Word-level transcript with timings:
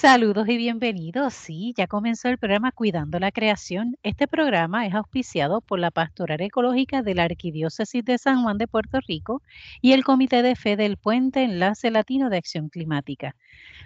Saludos 0.00 0.48
y 0.48 0.56
bienvenidos. 0.56 1.34
Sí, 1.34 1.74
ya 1.76 1.86
comenzó 1.86 2.30
el 2.30 2.38
programa 2.38 2.72
Cuidando 2.72 3.18
la 3.18 3.30
Creación. 3.30 3.98
Este 4.02 4.26
programa 4.26 4.86
es 4.86 4.94
auspiciado 4.94 5.60
por 5.60 5.78
la 5.78 5.90
Pastoral 5.90 6.40
Ecológica 6.40 7.02
de 7.02 7.14
la 7.14 7.24
Arquidiócesis 7.24 8.02
de 8.02 8.16
San 8.16 8.42
Juan 8.42 8.56
de 8.56 8.66
Puerto 8.66 8.98
Rico 9.06 9.42
y 9.82 9.92
el 9.92 10.02
Comité 10.02 10.40
de 10.40 10.56
Fe 10.56 10.78
del 10.78 10.96
Puente 10.96 11.44
Enlace 11.44 11.90
Latino 11.90 12.30
de 12.30 12.38
Acción 12.38 12.70
Climática. 12.70 13.36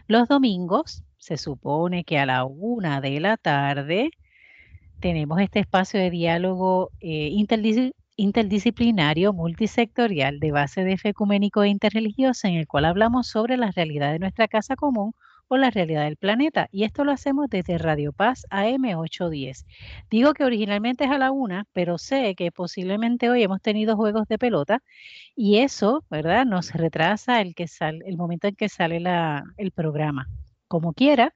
Los 0.06 0.29
domingos 0.29 1.03
se 1.19 1.37
supone 1.37 2.05
que 2.05 2.21
a 2.21 2.27
la 2.27 2.45
una 2.45 3.01
de 3.01 3.19
la 3.19 3.37
tarde 3.37 4.12
tenemos 5.01 5.41
este 5.41 5.59
espacio 5.59 5.99
de 5.99 6.11
diálogo 6.11 6.93
eh, 7.01 7.33
interdisciplinario 8.17 9.33
multisectorial 9.33 10.39
de 10.39 10.53
base 10.53 10.85
de 10.85 10.96
fe 10.96 11.09
ecuménico 11.09 11.65
e 11.65 11.71
interreligiosa 11.71 12.46
en 12.46 12.55
el 12.55 12.69
cual 12.69 12.85
hablamos 12.85 13.27
sobre 13.27 13.57
la 13.57 13.73
realidad 13.73 14.12
de 14.12 14.21
nuestra 14.21 14.46
casa 14.46 14.77
común 14.77 15.12
o 15.48 15.56
la 15.56 15.70
realidad 15.70 16.04
del 16.04 16.16
planeta. 16.16 16.68
Y 16.70 16.84
esto 16.84 17.04
lo 17.04 17.12
hacemos 17.12 17.48
desde 17.48 17.79
Radio 17.79 18.12
Paz 18.12 18.46
AM810. 18.50 19.66
Digo 20.11 20.35
que 20.35 20.44
originalmente 20.44 21.04
es 21.04 21.11
a 21.11 21.18
la 21.18 21.30
una, 21.30 21.66
pero 21.72 21.98
sé 21.98 22.35
que 22.35 22.52
posiblemente 22.52 23.30
hoy 23.30 23.43
hemos 23.43 23.61
tenido 23.61 23.96
juegos 23.96 24.26
de 24.29 24.38
pelota 24.38 24.82
y 25.35 25.58
eso, 25.58 26.04
¿verdad? 26.11 26.46
Nos 26.46 26.72
retrasa 26.72 27.40
el, 27.40 27.54
que 27.54 27.68
sale, 27.68 28.00
el 28.07 28.16
momento 28.16 28.49
en 28.49 28.57
que 28.57 28.68
sale 28.68 29.00
la, 29.00 29.44
el 29.57 29.71
programa. 29.72 30.29
Como 30.68 30.93
quiera, 30.93 31.35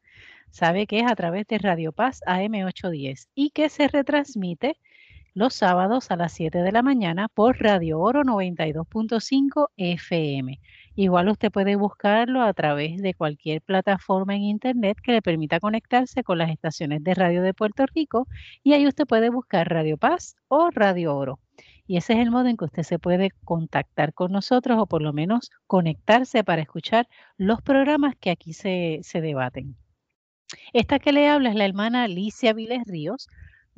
sabe 0.50 0.86
que 0.86 1.00
es 1.00 1.10
a 1.10 1.14
través 1.14 1.46
de 1.46 1.58
Radio 1.58 1.92
Paz 1.92 2.20
AM810 2.26 3.28
y 3.34 3.50
que 3.50 3.68
se 3.68 3.88
retransmite 3.88 4.78
los 5.38 5.54
sábados 5.54 6.10
a 6.10 6.16
las 6.16 6.32
7 6.32 6.58
de 6.58 6.72
la 6.72 6.82
mañana 6.82 7.28
por 7.28 7.62
Radio 7.62 8.00
Oro 8.00 8.24
92.5 8.24 9.68
FM. 9.76 10.58
Igual 10.96 11.28
usted 11.28 11.52
puede 11.52 11.76
buscarlo 11.76 12.42
a 12.42 12.52
través 12.52 13.00
de 13.00 13.14
cualquier 13.14 13.62
plataforma 13.62 14.34
en 14.34 14.42
Internet 14.42 14.98
que 15.00 15.12
le 15.12 15.22
permita 15.22 15.60
conectarse 15.60 16.24
con 16.24 16.38
las 16.38 16.50
estaciones 16.50 17.04
de 17.04 17.14
radio 17.14 17.40
de 17.42 17.54
Puerto 17.54 17.86
Rico 17.86 18.26
y 18.64 18.72
ahí 18.72 18.88
usted 18.88 19.06
puede 19.06 19.30
buscar 19.30 19.68
Radio 19.68 19.96
Paz 19.96 20.34
o 20.48 20.70
Radio 20.70 21.16
Oro. 21.16 21.38
Y 21.86 21.98
ese 21.98 22.14
es 22.14 22.18
el 22.18 22.32
modo 22.32 22.48
en 22.48 22.56
que 22.56 22.64
usted 22.64 22.82
se 22.82 22.98
puede 22.98 23.30
contactar 23.44 24.14
con 24.14 24.32
nosotros 24.32 24.76
o 24.80 24.86
por 24.86 25.02
lo 25.02 25.12
menos 25.12 25.52
conectarse 25.68 26.42
para 26.42 26.62
escuchar 26.62 27.06
los 27.36 27.62
programas 27.62 28.16
que 28.16 28.30
aquí 28.30 28.54
se, 28.54 28.98
se 29.04 29.20
debaten. 29.20 29.76
Esta 30.72 30.98
que 30.98 31.12
le 31.12 31.28
habla 31.28 31.50
es 31.50 31.54
la 31.54 31.64
hermana 31.64 32.02
Alicia 32.02 32.52
Viles 32.54 32.82
Ríos, 32.86 33.28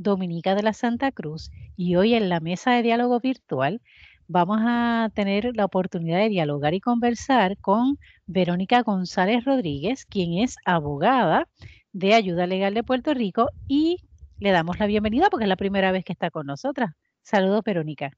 dominica 0.00 0.54
de 0.54 0.62
la 0.62 0.72
Santa 0.72 1.12
Cruz, 1.12 1.50
y 1.76 1.96
hoy 1.96 2.14
en 2.14 2.28
la 2.28 2.40
mesa 2.40 2.72
de 2.72 2.82
diálogo 2.82 3.20
virtual 3.20 3.80
vamos 4.28 4.60
a 4.62 5.10
tener 5.14 5.52
la 5.54 5.64
oportunidad 5.64 6.18
de 6.18 6.28
dialogar 6.28 6.72
y 6.72 6.80
conversar 6.80 7.58
con 7.58 7.98
Verónica 8.26 8.82
González 8.82 9.44
Rodríguez, 9.44 10.06
quien 10.06 10.38
es 10.38 10.56
abogada 10.64 11.48
de 11.92 12.14
Ayuda 12.14 12.46
Legal 12.46 12.72
de 12.72 12.84
Puerto 12.84 13.12
Rico 13.12 13.50
y 13.68 13.98
le 14.38 14.52
damos 14.52 14.78
la 14.78 14.86
bienvenida 14.86 15.28
porque 15.30 15.44
es 15.44 15.48
la 15.48 15.56
primera 15.56 15.92
vez 15.92 16.04
que 16.04 16.12
está 16.12 16.30
con 16.30 16.46
nosotras. 16.46 16.92
Saludos, 17.22 17.62
Verónica. 17.64 18.10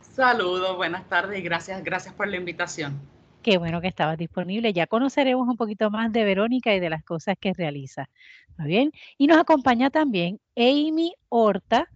Saludos, 0.00 0.76
buenas 0.76 1.06
tardes 1.08 1.38
y 1.38 1.42
gracias, 1.42 1.84
gracias 1.84 2.14
por 2.14 2.28
la 2.28 2.36
invitación. 2.36 2.98
Qué 3.42 3.58
bueno 3.58 3.80
que 3.80 3.88
estabas 3.88 4.18
disponible. 4.18 4.72
Ya 4.72 4.86
conoceremos 4.86 5.48
un 5.48 5.56
poquito 5.56 5.90
más 5.90 6.12
de 6.12 6.24
Verónica 6.24 6.74
y 6.74 6.80
de 6.80 6.90
las 6.90 7.04
cosas 7.04 7.36
que 7.40 7.54
realiza. 7.54 8.08
¿Está 8.50 8.64
bien? 8.64 8.92
Y 9.16 9.26
nos 9.26 9.38
acompaña 9.38 9.90
también 9.90 10.40
Amy 10.56 11.14
Horta 11.28 11.88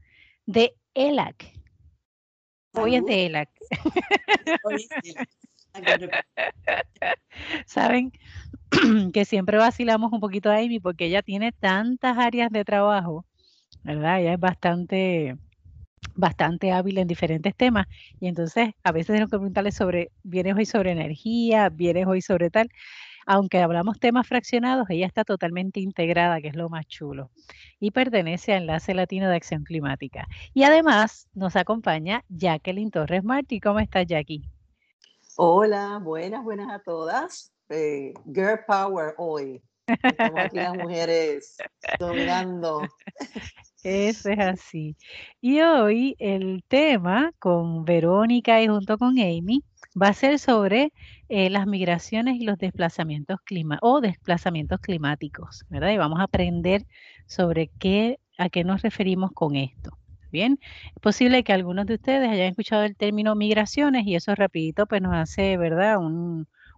de 0.46 0.74
ELAC. 0.94 1.52
Hoy 2.72 2.96
es 2.96 3.04
de 3.04 3.26
ELAC. 3.26 3.50
Saben 7.66 8.12
que 9.12 9.24
siempre 9.24 9.58
vacilamos 9.58 10.12
un 10.12 10.20
poquito 10.20 10.50
a 10.50 10.56
Amy 10.56 10.80
porque 10.80 11.06
ella 11.06 11.22
tiene 11.22 11.52
tantas 11.52 12.18
áreas 12.18 12.50
de 12.50 12.64
trabajo, 12.64 13.24
¿verdad? 13.82 14.20
Ella 14.20 14.34
es 14.34 14.40
bastante, 14.40 15.36
bastante 16.14 16.72
hábil 16.72 16.98
en 16.98 17.08
diferentes 17.08 17.54
temas 17.54 17.86
y 18.20 18.28
entonces 18.28 18.70
a 18.82 18.92
veces 18.92 19.08
tenemos 19.08 19.30
que 19.30 19.38
preguntarle 19.38 19.72
sobre, 19.72 20.10
vienes 20.22 20.56
hoy 20.56 20.66
sobre 20.66 20.92
energía, 20.92 21.68
vienes 21.68 22.06
hoy 22.06 22.22
sobre 22.22 22.50
tal 22.50 22.68
aunque 23.26 23.60
hablamos 23.60 23.98
temas 23.98 24.26
fraccionados, 24.26 24.86
ella 24.90 25.06
está 25.06 25.24
totalmente 25.24 25.80
integrada, 25.80 26.40
que 26.40 26.48
es 26.48 26.56
lo 26.56 26.68
más 26.68 26.86
chulo, 26.86 27.30
y 27.80 27.90
pertenece 27.90 28.52
al 28.52 28.62
Enlace 28.62 28.94
Latino 28.94 29.28
de 29.28 29.36
Acción 29.36 29.64
Climática. 29.64 30.26
Y 30.52 30.64
además 30.64 31.28
nos 31.34 31.56
acompaña 31.56 32.24
Jacqueline 32.28 32.90
Torres 32.90 33.24
Martí. 33.24 33.60
¿Cómo 33.60 33.80
estás, 33.80 34.06
Jackie? 34.06 34.48
Hola, 35.36 36.00
buenas, 36.02 36.44
buenas 36.44 36.70
a 36.70 36.78
todas. 36.80 37.52
Eh, 37.70 38.12
girl 38.26 38.60
Power 38.66 39.14
hoy. 39.18 39.62
Estamos 39.86 40.40
aquí 40.40 40.56
las 40.56 40.74
mujeres 40.78 41.56
dominando. 41.98 42.82
Eso 43.84 44.30
es 44.30 44.38
así. 44.38 44.96
Y 45.42 45.60
hoy 45.60 46.16
el 46.18 46.64
tema 46.66 47.32
con 47.38 47.84
Verónica 47.84 48.62
y 48.62 48.66
junto 48.66 48.96
con 48.96 49.18
Amy 49.18 49.62
va 50.00 50.08
a 50.08 50.14
ser 50.14 50.38
sobre 50.38 50.92
eh, 51.28 51.50
las 51.50 51.66
migraciones 51.66 52.36
y 52.40 52.44
los 52.44 52.56
desplazamientos 52.56 53.40
clima 53.44 53.78
o 53.82 54.00
desplazamientos 54.00 54.80
climáticos, 54.80 55.66
¿verdad? 55.68 55.90
Y 55.90 55.98
vamos 55.98 56.18
a 56.20 56.24
aprender 56.24 56.86
sobre 57.26 57.68
qué, 57.78 58.18
a 58.38 58.48
qué 58.48 58.64
nos 58.64 58.80
referimos 58.80 59.32
con 59.32 59.54
esto. 59.54 59.98
Bien, 60.32 60.58
es 60.86 61.00
posible 61.02 61.44
que 61.44 61.52
algunos 61.52 61.84
de 61.84 61.94
ustedes 61.94 62.28
hayan 62.30 62.48
escuchado 62.48 62.84
el 62.84 62.96
término 62.96 63.34
migraciones 63.34 64.06
y 64.06 64.14
eso 64.14 64.34
rapidito 64.34 64.86
pues 64.86 65.02
nos 65.02 65.14
hace, 65.14 65.58
¿verdad? 65.58 65.98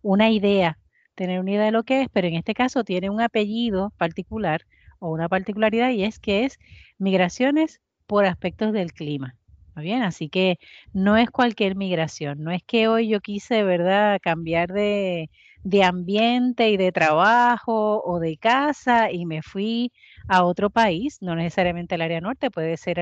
una 0.03 0.31
idea, 0.31 0.77
tener 1.15 1.38
una 1.38 1.53
idea 1.53 1.67
de 1.67 1.71
lo 1.71 1.84
que 1.84 2.03
es, 2.03 2.09
pero 2.12 2.27
en 2.27 2.34
este 2.34 2.53
caso 2.53 2.83
tiene 2.83 3.11
un 3.11 3.21
apellido 3.21 3.93
particular 3.97 4.67
o 4.98 5.10
una 5.10 5.28
particularidad 5.28 5.90
y 5.90 6.04
es 6.04 6.18
que 6.18 6.44
es 6.44 6.58
migraciones 6.98 7.80
por 8.06 8.26
aspectos 8.26 8.72
del 8.72 8.92
clima 8.92 9.36
bien, 9.80 10.02
así 10.02 10.28
que 10.28 10.58
no 10.92 11.16
es 11.16 11.30
cualquier 11.30 11.76
migración, 11.76 12.42
no 12.42 12.50
es 12.50 12.62
que 12.64 12.88
hoy 12.88 13.08
yo 13.08 13.20
quise, 13.20 13.62
¿verdad?, 13.62 14.18
cambiar 14.22 14.72
de, 14.72 15.30
de 15.64 15.84
ambiente 15.84 16.70
y 16.70 16.76
de 16.76 16.92
trabajo 16.92 18.02
o 18.04 18.20
de 18.20 18.36
casa 18.38 19.10
y 19.10 19.26
me 19.26 19.42
fui 19.42 19.92
a 20.28 20.44
otro 20.44 20.70
país, 20.70 21.18
no 21.20 21.34
necesariamente 21.34 21.94
al 21.96 22.02
área 22.02 22.20
norte, 22.20 22.50
puede 22.50 22.76
ser. 22.76 22.96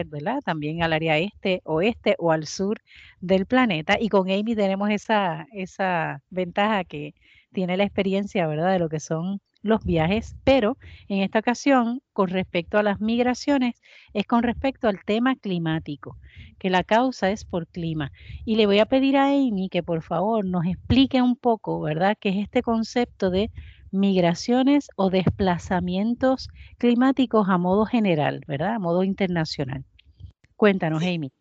También 0.44 0.82
al 0.82 0.92
área 0.92 1.18
este, 1.18 1.60
oeste 1.64 2.16
o 2.18 2.32
al 2.32 2.46
sur 2.46 2.78
del 3.20 3.46
planeta. 3.46 3.96
Y 4.00 4.08
con 4.08 4.30
Amy 4.30 4.54
tenemos 4.54 4.90
esa, 4.90 5.46
esa 5.52 6.22
ventaja 6.30 6.84
que 6.84 7.14
tiene 7.52 7.76
la 7.76 7.84
experiencia, 7.84 8.46
¿verdad? 8.46 8.72
De 8.72 8.78
lo 8.78 8.88
que 8.88 9.00
son 9.00 9.40
los 9.64 9.82
viajes, 9.82 10.36
pero 10.44 10.76
en 11.08 11.22
esta 11.22 11.40
ocasión, 11.40 12.02
con 12.12 12.28
respecto 12.28 12.78
a 12.78 12.82
las 12.82 13.00
migraciones, 13.00 13.80
es 14.12 14.26
con 14.26 14.42
respecto 14.42 14.86
al 14.88 15.02
tema 15.04 15.34
climático, 15.34 16.18
que 16.58 16.68
la 16.70 16.84
causa 16.84 17.30
es 17.30 17.44
por 17.44 17.66
clima. 17.66 18.12
Y 18.44 18.56
le 18.56 18.66
voy 18.66 18.78
a 18.78 18.86
pedir 18.86 19.16
a 19.16 19.28
Amy 19.28 19.68
que 19.70 19.82
por 19.82 20.02
favor 20.02 20.44
nos 20.44 20.66
explique 20.66 21.22
un 21.22 21.34
poco, 21.34 21.80
¿verdad?, 21.80 22.16
qué 22.20 22.28
es 22.28 22.36
este 22.36 22.62
concepto 22.62 23.30
de 23.30 23.50
migraciones 23.90 24.88
o 24.96 25.08
desplazamientos 25.08 26.48
climáticos 26.78 27.48
a 27.48 27.58
modo 27.58 27.86
general, 27.86 28.44
¿verdad?, 28.46 28.74
a 28.74 28.78
modo 28.78 29.02
internacional. 29.02 29.84
Cuéntanos, 30.56 31.02
Amy. 31.02 31.32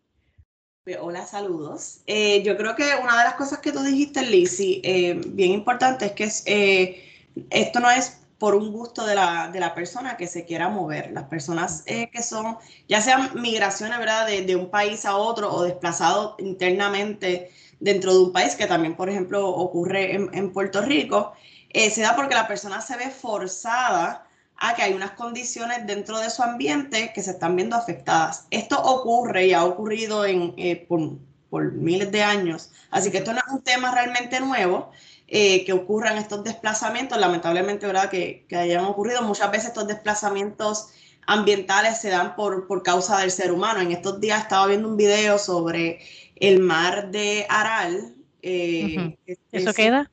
Hola, 1.00 1.24
saludos. 1.24 2.02
Eh, 2.06 2.42
yo 2.42 2.56
creo 2.56 2.74
que 2.74 2.84
una 3.02 3.18
de 3.18 3.24
las 3.24 3.34
cosas 3.34 3.60
que 3.60 3.72
tú 3.72 3.82
dijiste, 3.82 4.22
Lizzie, 4.22 4.80
eh, 4.84 5.20
bien 5.28 5.52
importante 5.52 6.06
es 6.06 6.12
que 6.12 6.24
es, 6.24 6.42
eh, 6.46 7.02
esto 7.50 7.80
no 7.80 7.90
es 7.90 8.20
por 8.38 8.54
un 8.54 8.72
gusto 8.72 9.06
de 9.06 9.14
la, 9.14 9.48
de 9.48 9.60
la 9.60 9.74
persona 9.74 10.16
que 10.16 10.26
se 10.26 10.44
quiera 10.44 10.68
mover. 10.68 11.12
Las 11.12 11.24
personas 11.24 11.82
eh, 11.86 12.10
que 12.10 12.22
son, 12.22 12.58
ya 12.88 13.00
sean 13.00 13.30
migraciones, 13.34 13.98
¿verdad?, 13.98 14.26
de, 14.26 14.42
de, 14.42 14.56
un 14.56 14.70
país 14.70 15.04
a 15.04 15.16
otro 15.16 15.52
o 15.52 15.62
desplazados 15.62 16.34
internamente 16.38 17.50
dentro 17.80 18.12
de 18.12 18.18
un 18.24 18.32
país, 18.32 18.54
que 18.56 18.66
también, 18.66 18.96
por 18.96 19.08
ejemplo, 19.08 19.48
ocurre 19.48 20.14
en, 20.14 20.30
en 20.34 20.52
Puerto 20.52 20.82
Rico, 20.82 21.32
eh, 21.70 21.90
se 21.90 22.02
da 22.02 22.14
porque 22.16 22.34
la 22.34 22.46
persona 22.46 22.80
se 22.80 22.96
ve 22.96 23.10
forzada 23.10 24.26
a 24.56 24.74
que 24.74 24.82
hay 24.82 24.94
unas 24.94 25.12
condiciones 25.12 25.86
dentro 25.86 26.18
de 26.18 26.30
su 26.30 26.42
ambiente 26.42 27.12
que 27.14 27.22
se 27.22 27.32
están 27.32 27.56
viendo 27.56 27.76
afectadas. 27.76 28.46
Esto 28.50 28.80
ocurre 28.80 29.46
y 29.46 29.52
ha 29.52 29.64
ocurrido 29.64 30.24
en, 30.24 30.54
eh, 30.56 30.86
por, 30.88 31.18
por 31.50 31.72
miles 31.72 32.12
de 32.12 32.22
años, 32.22 32.70
así 32.90 33.10
que 33.10 33.18
esto 33.18 33.32
no 33.32 33.38
es 33.38 33.52
un 33.52 33.62
tema 33.62 33.92
realmente 33.92 34.40
nuevo. 34.40 34.90
Eh, 35.26 35.64
que 35.64 35.72
ocurran 35.72 36.18
estos 36.18 36.44
desplazamientos, 36.44 37.18
lamentablemente, 37.18 37.86
¿verdad? 37.86 38.10
Que, 38.10 38.44
que, 38.46 38.56
hayan 38.56 38.84
ocurrido. 38.84 39.22
Muchas 39.22 39.50
veces 39.50 39.68
estos 39.68 39.86
desplazamientos 39.86 40.90
ambientales 41.26 41.98
se 41.98 42.10
dan 42.10 42.36
por, 42.36 42.66
por 42.66 42.82
causa 42.82 43.18
del 43.18 43.30
ser 43.30 43.50
humano. 43.50 43.80
En 43.80 43.90
estos 43.90 44.20
días 44.20 44.42
estaba 44.42 44.66
viendo 44.66 44.86
un 44.86 44.98
video 44.98 45.38
sobre 45.38 46.00
el 46.36 46.60
mar 46.60 47.10
de 47.10 47.46
Aral. 47.48 48.14
Eh, 48.42 49.16
¿Eso 49.50 49.72
queda? 49.72 50.10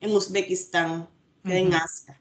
En 0.00 0.12
Uzbekistán, 0.12 1.08
queda 1.44 1.58
en 1.58 1.74
Asia. 1.74 2.20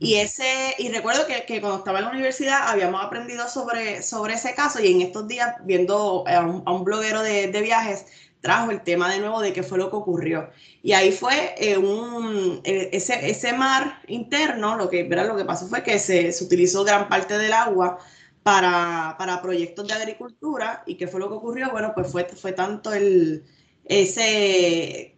Y 0.00 0.14
ese, 0.16 0.74
y 0.78 0.88
recuerdo 0.88 1.26
que, 1.26 1.44
que, 1.46 1.60
cuando 1.60 1.78
estaba 1.78 1.98
en 1.98 2.06
la 2.06 2.10
universidad 2.10 2.68
habíamos 2.68 3.04
aprendido 3.04 3.48
sobre, 3.48 4.02
sobre 4.02 4.34
ese 4.34 4.52
caso 4.52 4.82
y 4.82 4.90
en 4.90 5.00
estos 5.00 5.28
días 5.28 5.54
viendo 5.62 6.26
a 6.26 6.40
un, 6.40 6.62
a 6.66 6.72
un 6.72 6.82
bloguero 6.82 7.22
de, 7.22 7.46
de, 7.46 7.60
viajes 7.60 8.06
trajo 8.46 8.70
el 8.70 8.82
tema 8.82 9.10
de 9.10 9.18
nuevo 9.18 9.40
de 9.40 9.52
qué 9.52 9.64
fue 9.64 9.76
lo 9.76 9.90
que 9.90 9.96
ocurrió. 9.96 10.50
Y 10.80 10.92
ahí 10.92 11.10
fue 11.10 11.56
eh, 11.58 11.76
un, 11.76 12.60
eh, 12.62 12.90
ese, 12.92 13.28
ese, 13.28 13.52
mar 13.52 14.02
interno, 14.06 14.76
lo 14.76 14.88
que, 14.88 15.02
¿verdad? 15.02 15.26
lo 15.26 15.36
que 15.36 15.44
pasó 15.44 15.66
fue 15.66 15.82
que 15.82 15.98
se, 15.98 16.30
se 16.30 16.44
utilizó 16.44 16.84
gran 16.84 17.08
parte 17.08 17.36
del 17.38 17.52
agua 17.52 17.98
para, 18.44 19.16
para, 19.18 19.42
proyectos 19.42 19.88
de 19.88 19.94
agricultura. 19.94 20.84
¿Y 20.86 20.96
qué 20.96 21.08
fue 21.08 21.18
lo 21.18 21.28
que 21.28 21.34
ocurrió? 21.34 21.72
Bueno, 21.72 21.90
pues 21.92 22.12
fue, 22.12 22.24
fue 22.26 22.52
tanto 22.52 22.92
el, 22.92 23.44
ese, 23.84 25.16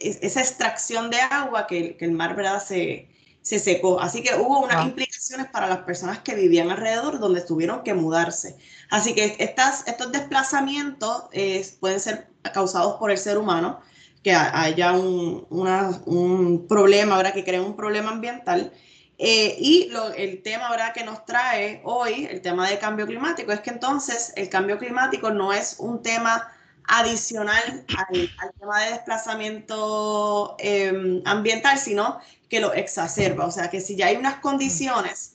esa 0.00 0.40
extracción 0.40 1.10
de 1.10 1.20
agua 1.20 1.66
que, 1.66 1.94
que 1.98 2.06
el 2.06 2.12
mar 2.12 2.34
¿verdad? 2.34 2.64
Se, 2.64 3.06
se 3.42 3.58
secó. 3.58 4.00
Así 4.00 4.22
que 4.22 4.34
hubo 4.36 4.60
unas 4.60 4.86
implicaciones 4.86 5.48
para 5.48 5.68
las 5.68 5.80
personas 5.80 6.20
que 6.20 6.34
vivían 6.34 6.70
alrededor 6.70 7.18
donde 7.18 7.42
tuvieron 7.42 7.82
que 7.82 7.92
mudarse. 7.92 8.56
Así 8.88 9.14
que 9.14 9.36
estas, 9.40 9.86
estos 9.86 10.10
desplazamientos 10.10 11.24
eh, 11.32 11.66
pueden 11.80 12.00
ser 12.00 12.31
causados 12.52 12.96
por 12.96 13.10
el 13.10 13.18
ser 13.18 13.38
humano, 13.38 13.80
que 14.22 14.32
haya 14.34 14.92
un, 14.92 15.46
un 15.50 16.66
problema, 16.68 17.16
ahora 17.16 17.32
que 17.32 17.44
creen 17.44 17.62
un 17.62 17.76
problema 17.76 18.10
ambiental. 18.10 18.72
Eh, 19.18 19.56
y 19.58 19.88
lo, 19.90 20.12
el 20.12 20.42
tema 20.42 20.68
ahora 20.68 20.92
que 20.92 21.04
nos 21.04 21.24
trae 21.24 21.80
hoy, 21.84 22.26
el 22.30 22.40
tema 22.40 22.68
del 22.68 22.78
cambio 22.78 23.06
climático, 23.06 23.52
es 23.52 23.60
que 23.60 23.70
entonces 23.70 24.32
el 24.36 24.48
cambio 24.48 24.78
climático 24.78 25.30
no 25.30 25.52
es 25.52 25.76
un 25.78 26.02
tema 26.02 26.50
adicional 26.88 27.84
al, 27.96 28.52
tema 28.58 28.80
de 28.80 28.90
desplazamiento 28.90 30.56
em, 30.58 31.22
ambiental, 31.24 31.78
sino 31.78 32.18
que 32.48 32.60
lo 32.60 32.72
exacerba. 32.72 33.46
O 33.46 33.50
sea, 33.50 33.70
que 33.70 33.80
si 33.80 33.96
ya 33.96 34.06
hay 34.06 34.16
unas 34.16 34.36
condiciones 34.36 35.31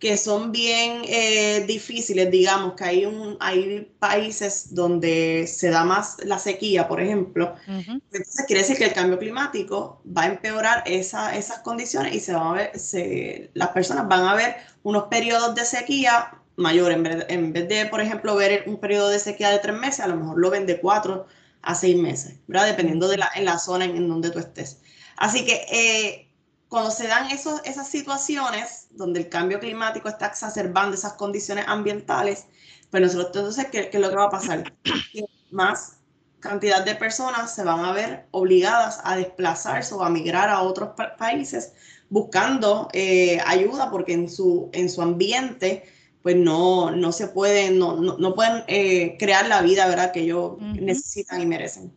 que 0.00 0.16
son 0.16 0.50
bien 0.50 1.02
eh, 1.04 1.62
difíciles, 1.66 2.30
digamos 2.30 2.72
que 2.72 2.84
hay, 2.84 3.04
un, 3.04 3.36
hay 3.38 3.92
países 3.98 4.74
donde 4.74 5.46
se 5.46 5.68
da 5.68 5.84
más 5.84 6.16
la 6.24 6.38
sequía, 6.38 6.88
por 6.88 7.02
ejemplo, 7.02 7.54
entonces 7.66 8.46
quiere 8.46 8.62
decir 8.62 8.78
que 8.78 8.86
el 8.86 8.94
cambio 8.94 9.18
climático 9.18 10.00
va 10.06 10.22
a 10.22 10.26
empeorar 10.28 10.82
esa, 10.86 11.36
esas 11.36 11.58
condiciones 11.58 12.14
y 12.14 12.20
se 12.20 12.32
van 12.32 12.46
a 12.46 12.52
ver, 12.52 12.78
se, 12.78 13.50
las 13.52 13.68
personas 13.68 14.08
van 14.08 14.26
a 14.26 14.34
ver 14.34 14.56
unos 14.82 15.04
periodos 15.04 15.54
de 15.54 15.66
sequía 15.66 16.32
mayor. 16.56 16.92
En 16.92 17.02
vez, 17.02 17.26
en 17.28 17.52
vez 17.52 17.68
de, 17.68 17.84
por 17.86 18.00
ejemplo, 18.00 18.34
ver 18.34 18.64
un 18.66 18.80
periodo 18.80 19.10
de 19.10 19.18
sequía 19.18 19.50
de 19.50 19.58
tres 19.58 19.76
meses, 19.76 20.00
a 20.00 20.08
lo 20.08 20.16
mejor 20.16 20.38
lo 20.38 20.48
ven 20.48 20.64
de 20.64 20.80
cuatro 20.80 21.26
a 21.60 21.74
seis 21.74 21.96
meses, 21.96 22.36
¿verdad? 22.46 22.66
Dependiendo 22.66 23.06
de 23.06 23.18
la, 23.18 23.30
en 23.34 23.44
la 23.44 23.58
zona 23.58 23.84
en, 23.84 24.08
donde 24.08 24.30
tú 24.30 24.38
estés. 24.38 24.78
Así 25.18 25.44
que 25.44 25.66
eh, 25.70 26.32
cuando 26.68 26.90
se 26.90 27.06
dan 27.06 27.30
esos, 27.30 27.60
esas 27.66 27.86
situaciones 27.86 28.79
donde 28.90 29.20
el 29.20 29.28
cambio 29.28 29.60
climático 29.60 30.08
está 30.08 30.26
exacerbando 30.26 30.94
esas 30.94 31.14
condiciones 31.14 31.64
ambientales, 31.68 32.46
pues 32.90 33.02
nosotros 33.02 33.26
entonces, 33.26 33.66
¿qué, 33.70 33.90
qué 33.90 33.96
es 33.96 34.02
lo 34.02 34.10
que 34.10 34.16
va 34.16 34.24
a 34.24 34.30
pasar? 34.30 34.72
Que 35.12 35.24
más 35.50 36.00
cantidad 36.40 36.84
de 36.84 36.94
personas 36.94 37.54
se 37.54 37.62
van 37.64 37.84
a 37.84 37.92
ver 37.92 38.26
obligadas 38.30 39.00
a 39.04 39.16
desplazarse 39.16 39.94
o 39.94 40.02
a 40.02 40.10
migrar 40.10 40.48
a 40.48 40.62
otros 40.62 40.90
países 41.18 41.74
buscando 42.08 42.88
eh, 42.92 43.38
ayuda 43.46 43.90
porque 43.90 44.12
en 44.12 44.28
su, 44.28 44.68
en 44.72 44.88
su 44.88 45.00
ambiente 45.00 45.84
pues 46.22 46.36
no, 46.36 46.90
no 46.90 47.12
se 47.12 47.28
pueden, 47.28 47.78
no, 47.78 47.96
no, 47.96 48.34
pueden 48.34 48.62
eh, 48.66 49.16
crear 49.18 49.48
la 49.48 49.62
vida, 49.62 49.88
¿verdad? 49.88 50.12
Que 50.12 50.20
ellos 50.20 50.58
necesitan 50.60 51.40
y 51.40 51.46
merecen. 51.46 51.92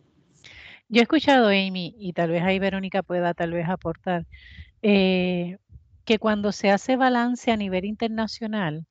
Yo 0.88 1.00
he 1.00 1.02
escuchado, 1.02 1.48
Amy, 1.48 1.94
y 1.98 2.14
tal 2.14 2.30
vez 2.30 2.42
ahí 2.42 2.58
Verónica 2.58 3.02
pueda 3.02 3.34
tal 3.34 3.52
vez 3.52 3.68
aportar, 3.68 4.26
eh, 4.80 5.58
que 6.04 6.18
cuando 6.18 6.52
se 6.52 6.70
hace 6.70 6.96
balance 6.96 7.50
a 7.50 7.56
nivel 7.56 7.84
internacional, 7.84 8.86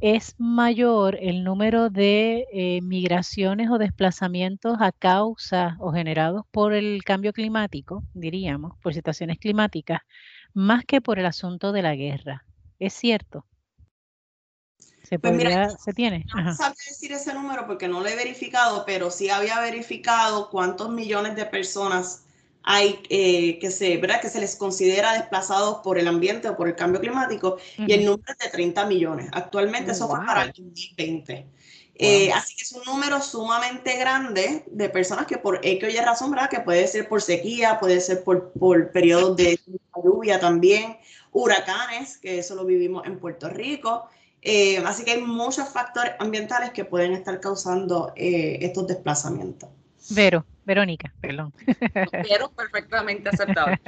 es 0.00 0.34
mayor 0.36 1.16
el 1.20 1.44
número 1.44 1.88
de 1.88 2.48
eh, 2.52 2.80
migraciones 2.82 3.70
o 3.70 3.78
desplazamientos 3.78 4.78
a 4.80 4.90
causa 4.90 5.76
o 5.78 5.92
generados 5.92 6.44
por 6.50 6.72
el 6.72 7.04
cambio 7.04 7.32
climático, 7.32 8.02
diríamos, 8.12 8.76
por 8.82 8.94
situaciones 8.94 9.38
climáticas, 9.38 10.00
más 10.54 10.84
que 10.84 11.00
por 11.00 11.20
el 11.20 11.26
asunto 11.26 11.70
de 11.70 11.82
la 11.82 11.94
guerra. 11.94 12.44
¿Es 12.80 12.94
cierto? 12.94 13.46
¿Se, 15.04 15.20
pues 15.20 15.36
¿se 15.78 15.92
tiene? 15.92 16.26
No 16.34 16.52
sabe 16.52 16.74
decir 16.88 17.12
ese 17.12 17.32
número 17.32 17.64
porque 17.66 17.86
no 17.86 18.00
lo 18.00 18.08
he 18.08 18.16
verificado, 18.16 18.84
pero 18.84 19.08
sí 19.10 19.30
había 19.30 19.60
verificado 19.60 20.50
cuántos 20.50 20.90
millones 20.90 21.36
de 21.36 21.44
personas 21.44 22.24
hay 22.64 23.00
eh, 23.08 23.58
que, 23.58 23.70
se, 23.70 23.96
¿verdad? 23.96 24.20
que 24.20 24.28
se 24.28 24.40
les 24.40 24.56
considera 24.56 25.14
desplazados 25.14 25.78
por 25.82 25.98
el 25.98 26.06
ambiente 26.06 26.48
o 26.48 26.56
por 26.56 26.68
el 26.68 26.76
cambio 26.76 27.00
climático, 27.00 27.58
y 27.78 27.92
el 27.92 28.04
número 28.04 28.24
es 28.28 28.38
de 28.38 28.50
30 28.50 28.86
millones. 28.86 29.28
Actualmente 29.32 29.90
oh, 29.90 29.94
eso 29.94 30.08
fue 30.08 30.24
para 30.24 30.42
el 30.44 30.52
2020. 30.52 31.46
Eh, 31.94 32.32
así 32.32 32.56
que 32.56 32.62
es 32.62 32.72
un 32.72 32.82
número 32.84 33.20
sumamente 33.20 33.96
grande 33.96 34.64
de 34.66 34.88
personas 34.88 35.26
que 35.26 35.38
por 35.38 35.60
X 35.62 35.84
o 35.84 35.88
Y 35.88 35.96
razón, 35.98 36.30
¿verdad? 36.30 36.48
que 36.48 36.60
puede 36.60 36.86
ser 36.86 37.08
por 37.08 37.20
sequía, 37.20 37.78
puede 37.78 38.00
ser 38.00 38.24
por, 38.24 38.52
por 38.52 38.90
periodos 38.92 39.36
de 39.36 39.60
lluvia 40.02 40.40
también, 40.40 40.96
huracanes, 41.32 42.18
que 42.18 42.38
eso 42.38 42.54
lo 42.54 42.64
vivimos 42.64 43.06
en 43.06 43.18
Puerto 43.18 43.48
Rico. 43.48 44.08
Eh, 44.40 44.78
así 44.78 45.04
que 45.04 45.12
hay 45.12 45.22
muchos 45.22 45.68
factores 45.68 46.14
ambientales 46.18 46.70
que 46.70 46.84
pueden 46.84 47.12
estar 47.12 47.38
causando 47.38 48.12
estos 48.16 48.86
desplazamientos. 48.88 49.68
Vero, 50.10 50.44
Verónica, 50.64 51.12
perdón. 51.20 51.52
Vero, 52.28 52.50
perfectamente 52.50 53.28
aceptable. 53.28 53.80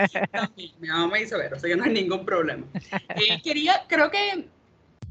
mi 0.56 0.88
mamá 0.88 1.09
me 1.09 1.21
dice 1.21 1.37
Vero, 1.37 1.56
así 1.56 1.69
que 1.69 1.76
no 1.76 1.85
hay 1.85 1.93
ningún 1.93 2.25
problema. 2.25 2.67
Eh, 3.17 3.41
quería, 3.43 3.85
creo 3.87 4.11
que, 4.11 4.49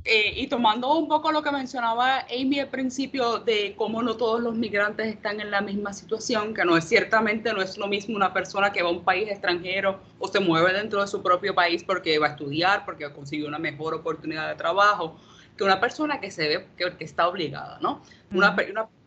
y 0.06 0.48
tomando 0.48 0.98
un 0.98 1.08
poco 1.08 1.32
lo 1.32 1.42
que 1.42 1.52
mencionaba 1.52 2.26
Amy 2.30 2.60
al 2.60 2.68
principio 2.68 3.40
de 3.40 3.74
cómo 3.78 4.04
no 4.04 4.18
todos 4.18 4.42
los 4.42 4.56
migrantes 4.56 5.08
están 5.08 5.40
en 5.40 5.52
la 5.52 5.62
misma 5.62 5.94
situación, 5.94 6.54
que 6.54 6.66
no 6.66 6.76
es 6.76 6.84
ciertamente 6.84 7.54
no 7.54 7.62
es 7.62 7.78
lo 7.78 7.88
mismo 7.88 8.16
una 8.16 8.34
persona 8.34 8.74
que 8.74 8.84
va 8.84 8.90
a 8.90 8.92
un 8.92 9.04
país 9.04 9.30
extranjero 9.30 10.02
o 10.20 10.28
se 10.28 10.42
mueve 10.42 10.74
dentro 10.74 11.00
de 11.00 11.08
su 11.08 11.24
propio 11.24 11.56
país 11.56 11.84
porque 11.84 12.20
va 12.20 12.28
a 12.28 12.30
estudiar, 12.32 12.84
porque 12.84 13.10
consiguió 13.14 13.48
una 13.48 13.60
mejor 13.60 13.94
oportunidad 13.94 14.50
de 14.50 14.56
trabajo 14.56 15.18
que 15.58 15.64
una 15.64 15.80
persona 15.80 16.20
que 16.20 16.32
se 16.32 16.48
ve 16.48 16.68
que, 16.76 17.04
está 17.04 17.28
obligada, 17.28 17.78
¿no? 17.80 18.02
Una, 18.32 18.56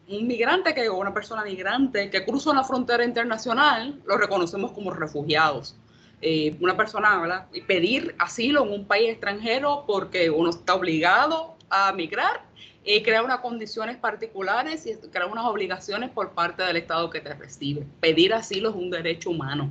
un 0.08 0.26
migrante 0.26 0.74
que, 0.74 0.88
o 0.88 0.96
una 0.96 1.12
persona 1.12 1.44
migrante 1.44 2.10
que 2.10 2.24
cruza 2.24 2.50
una 2.50 2.64
frontera 2.64 3.04
internacional, 3.04 4.00
lo 4.06 4.16
reconocemos 4.16 4.72
como 4.72 4.92
refugiados. 4.92 5.76
Eh, 6.22 6.56
una 6.60 6.76
persona, 6.76 7.18
¿verdad? 7.20 7.46
Y 7.52 7.60
pedir 7.60 8.14
asilo 8.18 8.64
en 8.64 8.72
un 8.72 8.86
país 8.86 9.10
extranjero 9.10 9.84
porque 9.86 10.30
uno 10.30 10.50
está 10.50 10.74
obligado 10.74 11.56
a 11.68 11.92
migrar, 11.92 12.42
y 12.86 13.02
crea 13.02 13.22
unas 13.22 13.40
condiciones 13.40 13.96
particulares 13.96 14.86
y 14.86 14.94
crea 15.08 15.26
unas 15.26 15.44
obligaciones 15.44 16.08
por 16.10 16.30
parte 16.30 16.62
del 16.62 16.76
Estado 16.76 17.10
que 17.10 17.20
te 17.20 17.34
recibe. 17.34 17.84
Pedir 18.00 18.32
asilo 18.32 18.70
es 18.70 18.76
un 18.76 18.90
derecho 18.90 19.30
humano. 19.30 19.68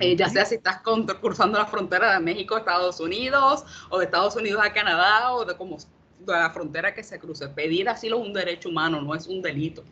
Eh, 0.00 0.16
ya 0.16 0.28
sea 0.28 0.44
si 0.44 0.56
estás 0.56 0.82
cruzando 1.20 1.58
la 1.58 1.66
frontera 1.66 2.12
de 2.12 2.20
México 2.20 2.54
a 2.54 2.58
Estados 2.58 3.00
Unidos 3.00 3.64
o 3.88 3.98
de 3.98 4.04
Estados 4.04 4.36
Unidos 4.36 4.60
a 4.62 4.72
Canadá 4.72 5.32
o 5.32 5.44
de 5.44 5.56
como 5.56 5.78
la 6.26 6.50
frontera 6.50 6.94
que 6.94 7.02
se 7.02 7.18
cruce. 7.18 7.48
Pedir 7.48 7.88
asilo 7.88 8.20
es 8.20 8.26
un 8.26 8.32
derecho 8.32 8.68
humano, 8.68 9.00
no 9.00 9.14
es 9.14 9.26
un 9.26 9.42
delito. 9.42 9.84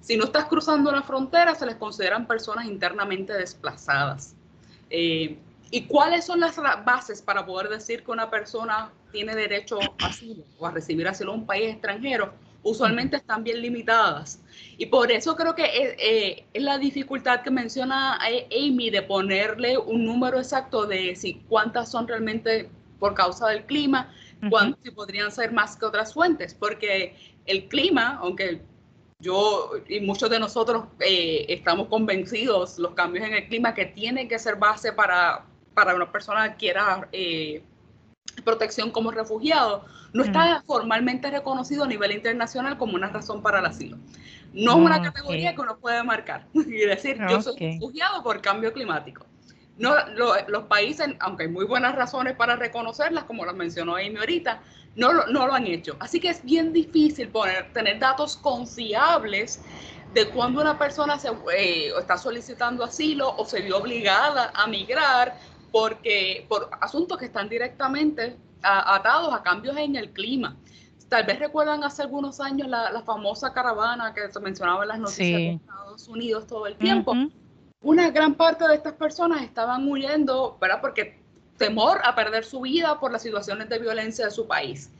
Si 0.00 0.16
no 0.16 0.24
estás 0.24 0.44
cruzando 0.44 0.90
la 0.92 1.02
frontera, 1.02 1.54
se 1.54 1.66
les 1.66 1.76
consideran 1.76 2.26
personas 2.26 2.66
internamente 2.66 3.32
desplazadas. 3.32 4.34
Eh, 4.88 5.38
¿Y 5.70 5.82
cuáles 5.86 6.24
son 6.24 6.38
las 6.40 6.56
bases 6.84 7.20
para 7.20 7.44
poder 7.44 7.68
decir 7.68 8.04
que 8.04 8.12
una 8.12 8.30
persona 8.30 8.92
tiene 9.10 9.34
derecho 9.34 9.80
a 10.00 10.06
asilo 10.06 10.44
o 10.58 10.66
a 10.66 10.70
recibir 10.70 11.08
asilo 11.08 11.34
en 11.34 11.40
un 11.40 11.46
país 11.46 11.72
extranjero? 11.72 12.32
usualmente 12.66 13.16
están 13.16 13.44
bien 13.44 13.62
limitadas. 13.62 14.40
Y 14.76 14.86
por 14.86 15.10
eso 15.10 15.36
creo 15.36 15.54
que 15.54 15.64
eh, 15.64 15.96
eh, 15.98 16.44
es, 16.52 16.62
la 16.62 16.78
dificultad 16.78 17.42
que 17.42 17.50
menciona 17.50 18.18
eh, 18.28 18.48
Amy 18.50 18.90
de 18.90 19.02
ponerle 19.02 19.78
un 19.78 20.04
número 20.04 20.38
exacto 20.38 20.86
de 20.86 21.14
si 21.14 21.34
cuántas 21.48 21.90
son 21.90 22.08
realmente 22.08 22.68
por 22.98 23.14
causa 23.14 23.48
del 23.48 23.64
clima, 23.64 24.12
cuántas 24.50 24.82
si 24.82 24.90
podrían 24.90 25.30
ser 25.30 25.52
más 25.52 25.76
que 25.76 25.86
otras 25.86 26.12
fuentes, 26.12 26.54
porque 26.54 27.16
el 27.46 27.68
clima, 27.68 28.18
aunque 28.20 28.62
yo 29.18 29.72
y 29.88 30.00
muchos 30.00 30.28
de 30.28 30.38
nosotros 30.38 30.84
estamos 30.98 31.88
convencidos, 31.88 32.78
los 32.78 32.94
cambios 32.94 33.26
en 33.26 33.34
el 33.34 33.48
clima 33.48 33.74
que 33.74 33.86
tienen 33.86 34.28
que 34.28 34.38
ser 34.38 34.56
base 34.56 34.92
para, 34.92 35.44
para 35.74 35.94
una 35.94 36.10
persona 36.12 36.52
que 36.52 36.56
quiera 36.56 37.08
protección 38.44 38.90
como 38.90 39.10
refugiado, 39.10 39.84
no 40.12 40.22
está 40.22 40.60
mm. 40.60 40.66
formalmente 40.66 41.30
reconocido 41.30 41.84
a 41.84 41.86
nivel 41.86 42.12
internacional 42.12 42.78
como 42.78 42.94
una 42.94 43.08
razón 43.08 43.42
para 43.42 43.60
el 43.60 43.66
asilo. 43.66 43.98
No 44.52 44.72
es 44.72 44.76
una 44.78 45.02
categoría 45.02 45.54
que 45.54 45.60
uno 45.60 45.78
puede 45.78 46.02
marcar 46.02 46.46
y 46.54 46.86
decir, 46.86 47.18
yo 47.28 47.42
soy 47.42 47.58
refugiado 47.58 48.22
por 48.22 48.40
cambio 48.40 48.72
climático. 48.72 49.26
No, 49.78 49.94
los 50.48 50.64
países, 50.64 51.08
aunque 51.20 51.44
hay 51.44 51.48
muy 51.50 51.66
buenas 51.66 51.94
razones 51.94 52.34
para 52.34 52.56
reconocerlas, 52.56 53.24
como 53.24 53.44
las 53.44 53.54
mencionó 53.54 53.96
Amy 53.96 54.16
ahorita, 54.16 54.62
no, 54.94 55.12
no 55.26 55.46
lo 55.46 55.52
han 55.52 55.66
hecho. 55.66 55.96
Así 56.00 56.18
que 56.18 56.30
es 56.30 56.42
bien 56.42 56.72
difícil 56.72 57.28
poner, 57.28 57.70
tener 57.72 57.98
datos 57.98 58.38
confiables 58.38 59.60
de 60.14 60.28
cuando 60.30 60.62
una 60.62 60.78
persona 60.78 61.18
se, 61.18 61.28
eh, 61.54 61.92
está 61.98 62.16
solicitando 62.16 62.82
asilo 62.82 63.36
o 63.36 63.44
se 63.44 63.60
vio 63.60 63.76
obligada 63.76 64.50
a 64.54 64.66
migrar 64.66 65.38
porque 65.70 66.46
por 66.48 66.70
asuntos 66.80 67.18
que 67.18 67.26
están 67.26 67.50
directamente 67.50 68.38
atados 68.62 69.34
a 69.34 69.42
cambios 69.42 69.76
en 69.76 69.94
el 69.96 70.10
clima. 70.10 70.56
tal 71.08 71.24
vez 71.24 71.38
recuerdan 71.38 71.84
hace 71.84 72.02
algunos 72.02 72.40
años 72.40 72.66
la, 72.66 73.02
famosa 73.02 73.52
caravana 73.52 74.14
que 74.14 74.32
se 74.32 74.40
mencionaba 74.40 74.82
en 74.84 74.88
las 74.88 74.98
noticias 74.98 75.38
de 75.38 75.52
Estados 75.52 76.08
Unidos 76.08 76.46
todo 76.46 76.66
el 76.66 76.76
tiempo. 76.76 77.12
Una 77.86 78.10
gran 78.10 78.34
parte 78.34 78.66
de 78.66 78.74
estas 78.74 78.94
personas 78.94 79.42
estaban 79.42 79.86
huyendo, 79.86 80.58
¿verdad? 80.60 80.80
Porque 80.80 81.20
temor 81.56 82.00
a 82.02 82.16
perder 82.16 82.44
su 82.44 82.62
vida 82.62 82.98
por 82.98 83.12
las 83.12 83.22
situaciones 83.22 83.68
de 83.68 83.78
violencia 83.78 84.24
de 84.24 84.32
su 84.32 84.48
país. 84.48 84.90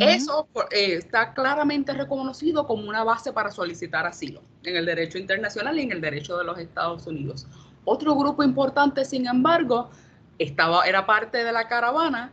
Eso 0.00 0.48
eh, 0.70 0.94
está 0.94 1.34
claramente 1.34 1.92
reconocido 1.92 2.66
como 2.66 2.88
una 2.88 3.04
base 3.04 3.30
para 3.34 3.50
solicitar 3.50 4.06
asilo 4.06 4.40
en 4.64 4.74
el 4.74 4.86
derecho 4.86 5.18
internacional 5.18 5.78
y 5.78 5.82
en 5.82 5.92
el 5.92 6.00
derecho 6.00 6.38
de 6.38 6.44
los 6.44 6.58
Estados 6.58 7.06
Unidos. 7.06 7.46
Otro 7.84 8.14
grupo 8.14 8.42
importante, 8.42 9.04
sin 9.04 9.26
embargo, 9.26 9.90
estaba, 10.38 10.86
era 10.86 11.04
parte 11.04 11.44
de 11.44 11.52
la 11.52 11.68
caravana 11.68 12.32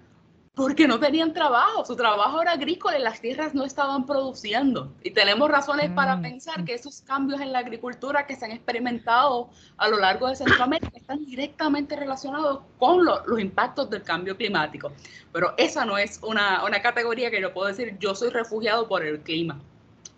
porque 0.57 0.87
no 0.87 0.99
tenían 0.99 1.33
trabajo, 1.33 1.85
su 1.85 1.95
trabajo 1.95 2.41
era 2.41 2.53
agrícola 2.53 2.97
y 2.97 3.03
las 3.03 3.21
tierras 3.21 3.53
no 3.53 3.63
estaban 3.63 4.07
produciendo. 4.07 4.91
Y 5.03 5.11
tenemos 5.11 5.51
razones 5.51 5.91
para 5.91 6.15
mm, 6.15 6.21
pensar 6.23 6.65
que 6.65 6.73
esos 6.73 7.01
cambios 7.01 7.39
en 7.41 7.53
la 7.53 7.59
agricultura 7.59 8.25
que 8.25 8.35
se 8.35 8.45
han 8.45 8.51
experimentado 8.51 9.51
a 9.77 9.87
lo 9.87 9.99
largo 9.99 10.27
de 10.27 10.35
Centroamérica 10.35 10.97
están 10.97 11.23
directamente 11.23 11.95
relacionados 11.95 12.61
con 12.79 13.05
los 13.05 13.39
impactos 13.39 13.87
del 13.91 14.01
cambio 14.01 14.35
climático. 14.35 14.91
Pero 15.31 15.53
esa 15.57 15.85
no 15.85 15.95
es 15.99 16.19
una, 16.23 16.65
una, 16.65 16.81
categoría 16.81 17.29
que 17.29 17.39
yo 17.39 17.53
puedo 17.53 17.67
decir, 17.67 17.95
yo 17.99 18.15
soy 18.15 18.31
refugiado 18.31 18.87
por 18.87 19.05
el 19.05 19.19
clima. 19.19 19.61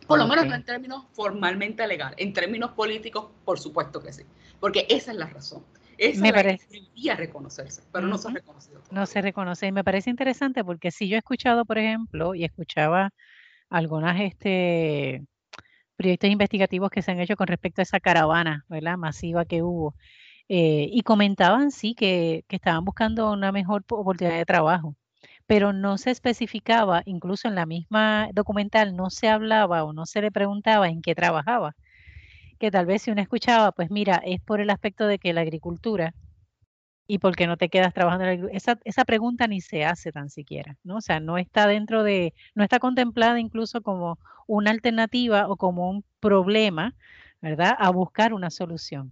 Por 0.08 0.19
lo 0.19 0.25
menos 0.25 0.46
no 0.46 0.55
en 0.55 0.63
términos 0.63 1.03
formalmente 1.12 1.86
legales. 1.86 2.15
En 2.17 2.31
términos 2.31 2.72
políticos, 2.72 3.25
por 3.43 3.60
supuesto 3.60 4.01
que 4.01 4.13
sí. 4.13 4.24
Porque 4.62 4.88
esa 4.89 5.12
es 5.12 5.17
la 5.17 5.27
razón 5.27 5.65
me 6.17 6.33
parece. 6.33 6.65
reconocerse, 7.17 7.83
pero 7.91 8.07
no 8.07 8.17
se 8.17 8.29
ha 8.29 8.31
reconocido. 8.31 8.81
No 8.91 9.05
se 9.05 9.21
reconoce. 9.21 9.67
Y 9.67 9.71
me 9.71 9.83
parece 9.83 10.09
interesante 10.09 10.63
porque 10.63 10.91
si 10.91 11.09
yo 11.09 11.15
he 11.15 11.19
escuchado, 11.19 11.65
por 11.65 11.77
ejemplo, 11.77 12.35
y 12.35 12.45
escuchaba 12.45 13.11
algunas 13.69 14.19
este, 14.21 15.23
proyectos 15.95 16.29
investigativos 16.29 16.89
que 16.91 17.01
se 17.01 17.11
han 17.11 17.19
hecho 17.19 17.35
con 17.35 17.47
respecto 17.47 17.81
a 17.81 17.83
esa 17.83 17.99
caravana 17.99 18.65
¿verdad? 18.69 18.97
masiva 18.97 19.45
que 19.45 19.61
hubo, 19.63 19.95
eh, 20.49 20.87
y 20.91 21.01
comentaban, 21.03 21.71
sí, 21.71 21.95
que, 21.95 22.45
que 22.47 22.55
estaban 22.57 22.85
buscando 22.85 23.31
una 23.31 23.51
mejor 23.51 23.83
oportunidad 23.89 24.37
de 24.37 24.45
trabajo 24.45 24.95
pero 25.47 25.73
no 25.73 25.97
se 25.97 26.11
especificaba, 26.11 27.01
incluso 27.05 27.47
en 27.47 27.55
la 27.55 27.65
misma 27.65 28.29
documental 28.33 28.95
no 28.95 29.09
se 29.09 29.29
hablaba 29.29 29.83
o 29.83 29.93
no 29.93 30.05
se 30.05 30.21
le 30.21 30.31
preguntaba 30.31 30.89
en 30.89 31.01
qué 31.01 31.15
trabajaba 31.15 31.75
que 32.59 32.71
tal 32.71 32.85
vez 32.85 33.01
si 33.01 33.11
uno 33.11 33.21
escuchaba, 33.21 33.71
pues 33.71 33.89
mira, 33.89 34.21
es 34.25 34.41
por 34.41 34.59
el 34.61 34.69
aspecto 34.69 35.07
de 35.07 35.17
que 35.17 35.33
la 35.33 35.41
agricultura 35.41 36.13
y 37.07 37.17
por 37.17 37.35
qué 37.35 37.47
no 37.47 37.57
te 37.57 37.69
quedas 37.69 37.93
trabajando 37.93 38.25
en 38.25 38.27
la 38.27 38.33
agricultura, 38.33 38.57
esa, 38.57 38.79
esa 38.83 39.05
pregunta 39.05 39.47
ni 39.47 39.61
se 39.61 39.85
hace 39.85 40.11
tan 40.11 40.29
siquiera, 40.29 40.77
¿no? 40.83 40.97
O 40.97 41.01
sea, 41.01 41.19
no 41.19 41.37
está 41.37 41.65
dentro 41.65 42.03
de, 42.03 42.33
no 42.53 42.63
está 42.63 42.79
contemplada 42.79 43.39
incluso 43.39 43.81
como 43.81 44.19
una 44.45 44.71
alternativa 44.71 45.47
o 45.47 45.55
como 45.55 45.89
un 45.89 46.03
problema, 46.19 46.95
¿verdad? 47.41 47.75
A 47.79 47.89
buscar 47.89 48.33
una 48.33 48.49
solución. 48.51 49.11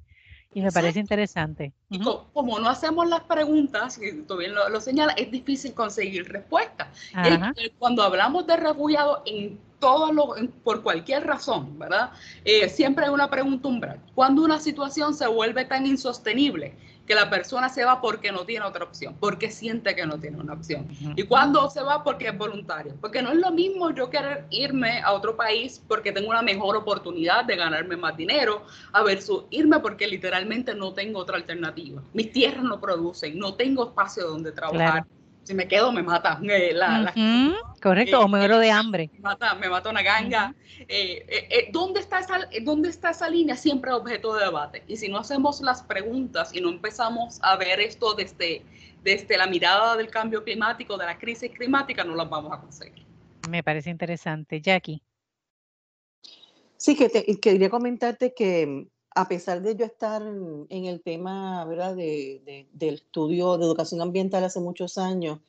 Y 0.54 0.62
me 0.62 0.72
parece 0.72 1.00
interesante. 1.00 1.74
Y 1.90 2.00
como, 2.00 2.60
no 2.60 2.70
hacemos 2.70 3.08
las 3.08 3.22
preguntas, 3.22 4.00
y 4.02 4.24
tú 4.24 4.38
bien 4.38 4.54
lo, 4.56 4.82
señala, 4.82 5.14
es 5.14 5.30
difícil 5.30 5.74
conseguir 5.74 6.28
respuesta. 6.28 6.90
Cuando 7.78 8.02
hablamos 8.02 8.48
de 8.48 8.58
refugiados 8.58 9.22
en 9.26 9.60
todos 9.80 10.14
los, 10.14 10.28
por 10.64 10.84
cualquier 10.84 11.26
razón, 11.26 11.78
¿verdad? 11.78 12.12
Eh, 12.44 12.70
siempre 12.70 13.06
hay 13.06 13.12
una 13.12 13.30
pregunta 13.30 13.68
umbral. 13.68 14.00
Cuando 14.16 14.44
una 14.44 14.60
situación 14.60 15.14
se 15.14 15.28
vuelve 15.28 15.66
tan 15.66 15.86
insostenible 15.86 16.76
que 17.08 17.16
la 17.16 17.30
persona 17.30 17.70
se 17.70 17.86
va 17.86 18.02
porque 18.02 18.32
no 18.32 18.46
tiene 18.46 18.66
otra 18.66 18.84
opción, 18.84 19.16
porque 19.20 19.50
siente 19.50 19.96
que 19.96 20.06
no 20.06 20.20
tiene 20.20 20.38
una 20.38 20.54
opción. 20.54 20.88
Y 21.16 21.24
cuando 21.24 21.70
se 21.70 21.82
va 21.82 22.04
porque 22.04 22.28
es 22.28 22.38
voluntario, 22.38 22.96
porque 23.00 23.22
no 23.22 23.32
es 23.32 23.38
lo 23.38 23.50
mismo 23.52 23.92
yo 23.92 24.10
querer 24.10 24.46
irme 24.50 25.00
a 25.02 25.14
otro 25.14 25.38
país 25.38 25.82
porque 25.88 26.12
tengo 26.12 26.30
una 26.30 26.42
mejor 26.42 26.76
oportunidad 26.76 27.46
de 27.46 27.56
ganarme 27.56 27.96
más 27.96 28.18
dinero, 28.18 28.64
a 28.92 29.04
versus 29.04 29.46
irme 29.52 29.80
porque 29.80 30.06
literalmente 30.06 30.76
no 30.76 30.94
tengo 30.94 31.20
otra 31.20 31.38
alternativa. 31.38 32.04
Mis 32.14 32.32
tierras 32.32 32.64
no 32.64 32.82
producen, 32.82 33.40
no 33.40 33.54
tengo 33.54 33.86
espacio 33.86 34.28
donde 34.28 34.52
trabajar 34.52 35.06
si 35.48 35.54
me 35.54 35.66
quedo 35.68 35.92
me 35.94 36.04
mata. 36.04 36.40
Eh, 36.48 36.74
la, 36.74 37.14
Correcto, 37.82 38.22
o 38.22 38.28
me 38.28 38.40
muero 38.40 38.58
de 38.60 38.72
hambre. 38.72 39.10
Me 39.14 39.20
mata, 39.20 39.54
me 39.56 39.70
mata 39.70 39.90
una 39.90 40.02
ganga. 40.02 40.56
Eh, 40.88 41.26
eh, 41.28 41.70
¿dónde, 41.72 42.00
está 42.00 42.20
esa, 42.20 42.50
¿Dónde 42.64 42.90
está 42.90 43.12
esa 43.12 43.30
línea? 43.30 43.56
Siempre 43.56 43.92
objeto 43.92 44.34
de 44.36 44.46
debate. 44.46 44.84
Y 44.88 44.98
si 44.98 45.08
no 45.08 45.20
hacemos 45.20 45.62
las 45.62 45.84
preguntas 45.84 46.54
y 46.54 46.62
no 46.62 46.70
empezamos 46.70 47.40
a 47.44 47.56
ver 47.58 47.80
esto 47.80 48.14
desde, 48.14 48.64
desde 49.04 49.38
la 49.38 49.48
mirada 49.48 49.96
del 49.96 50.10
cambio 50.10 50.44
climático, 50.44 50.98
de 50.98 51.06
la 51.06 51.18
crisis 51.18 51.52
climática, 51.52 52.04
no 52.04 52.16
las 52.16 52.30
vamos 52.30 52.52
a 52.52 52.60
conseguir. 52.60 53.06
Me 53.50 53.62
parece 53.64 53.90
interesante. 53.90 54.60
Jackie. 54.60 55.02
Sí, 56.78 56.96
que 56.96 57.40
quería 57.40 57.70
comentarte 57.70 58.34
que 58.36 58.88
a 59.18 59.28
pesar 59.28 59.62
de 59.64 59.76
yo 59.76 59.86
estar 59.86 60.22
en 60.22 60.86
el 60.86 61.02
tema 61.02 61.66
¿verdad? 61.66 61.96
De, 61.96 62.68
del 62.72 62.96
estudio 62.96 63.58
de 63.58 63.66
educación 63.66 64.02
ambiental 64.02 64.44
hace 64.44 64.60
muchos 64.60 64.98
años, 64.98 65.40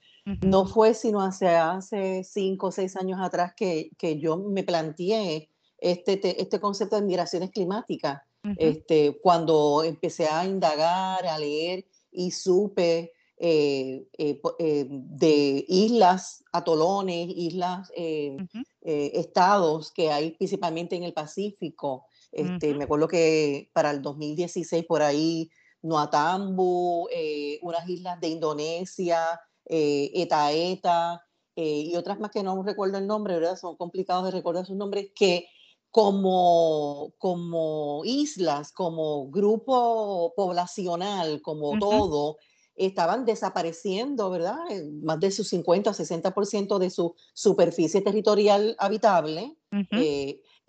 no 0.42 0.66
fue 0.66 0.92
sino 0.92 1.22
hace, 1.22 1.48
hace 1.48 2.22
cinco 2.22 2.66
o 2.68 2.72
seis 2.72 2.96
años 2.96 3.18
atrás 3.20 3.54
que, 3.54 3.90
que 3.96 4.18
yo 4.18 4.36
me 4.36 4.62
planteé 4.62 5.48
este, 5.78 6.40
este 6.40 6.60
concepto 6.60 6.96
de 6.96 7.02
migraciones 7.02 7.50
climáticas. 7.50 8.22
este, 8.56 9.18
cuando 9.20 9.82
empecé 9.84 10.26
a 10.26 10.46
indagar, 10.46 11.26
a 11.26 11.38
leer 11.38 11.84
y 12.10 12.30
supe 12.30 13.12
eh, 13.40 14.08
eh, 14.18 14.40
eh, 14.58 14.86
de 14.88 15.64
islas, 15.68 16.42
atolones, 16.52 17.28
islas, 17.36 17.90
estados 18.82 19.92
que 19.92 20.10
hay 20.10 20.32
principalmente 20.32 20.96
en 20.96 21.04
el 21.04 21.12
Pacífico, 21.12 22.06
este, 22.32 22.74
Me 22.74 22.84
acuerdo 22.84 23.08
que 23.08 23.70
para 23.72 23.90
el 23.90 24.02
2016 24.02 24.84
por 24.86 25.02
ahí, 25.02 25.50
Nuatambu, 25.82 27.08
eh, 27.12 27.58
unas 27.62 27.88
islas 27.88 28.20
de 28.20 28.28
Indonesia, 28.28 29.40
eh, 29.64 30.10
Eta 30.14 30.52
Eta 30.52 31.22
eh, 31.56 31.82
y 31.86 31.96
otras 31.96 32.18
más 32.20 32.30
que 32.30 32.42
no 32.42 32.62
recuerdo 32.62 32.98
el 32.98 33.06
nombre, 33.06 33.34
¿verdad? 33.34 33.56
Son 33.56 33.76
complicados 33.76 34.24
de 34.24 34.30
recordar 34.30 34.66
sus 34.66 34.76
nombres, 34.76 35.10
que 35.14 35.46
como, 35.90 37.14
como 37.18 38.02
islas, 38.04 38.72
como 38.72 39.30
grupo 39.30 40.34
poblacional, 40.36 41.40
como 41.42 41.78
todo, 41.78 42.36
estaban 42.76 43.24
desapareciendo, 43.24 44.30
¿verdad? 44.30 44.58
Más 45.02 45.18
de 45.18 45.30
su 45.30 45.44
50 45.44 45.90
o 45.90 45.94
60% 45.94 46.78
de 46.78 46.90
su 46.90 47.14
superficie 47.32 48.02
territorial 48.02 48.76
habitable 48.78 49.56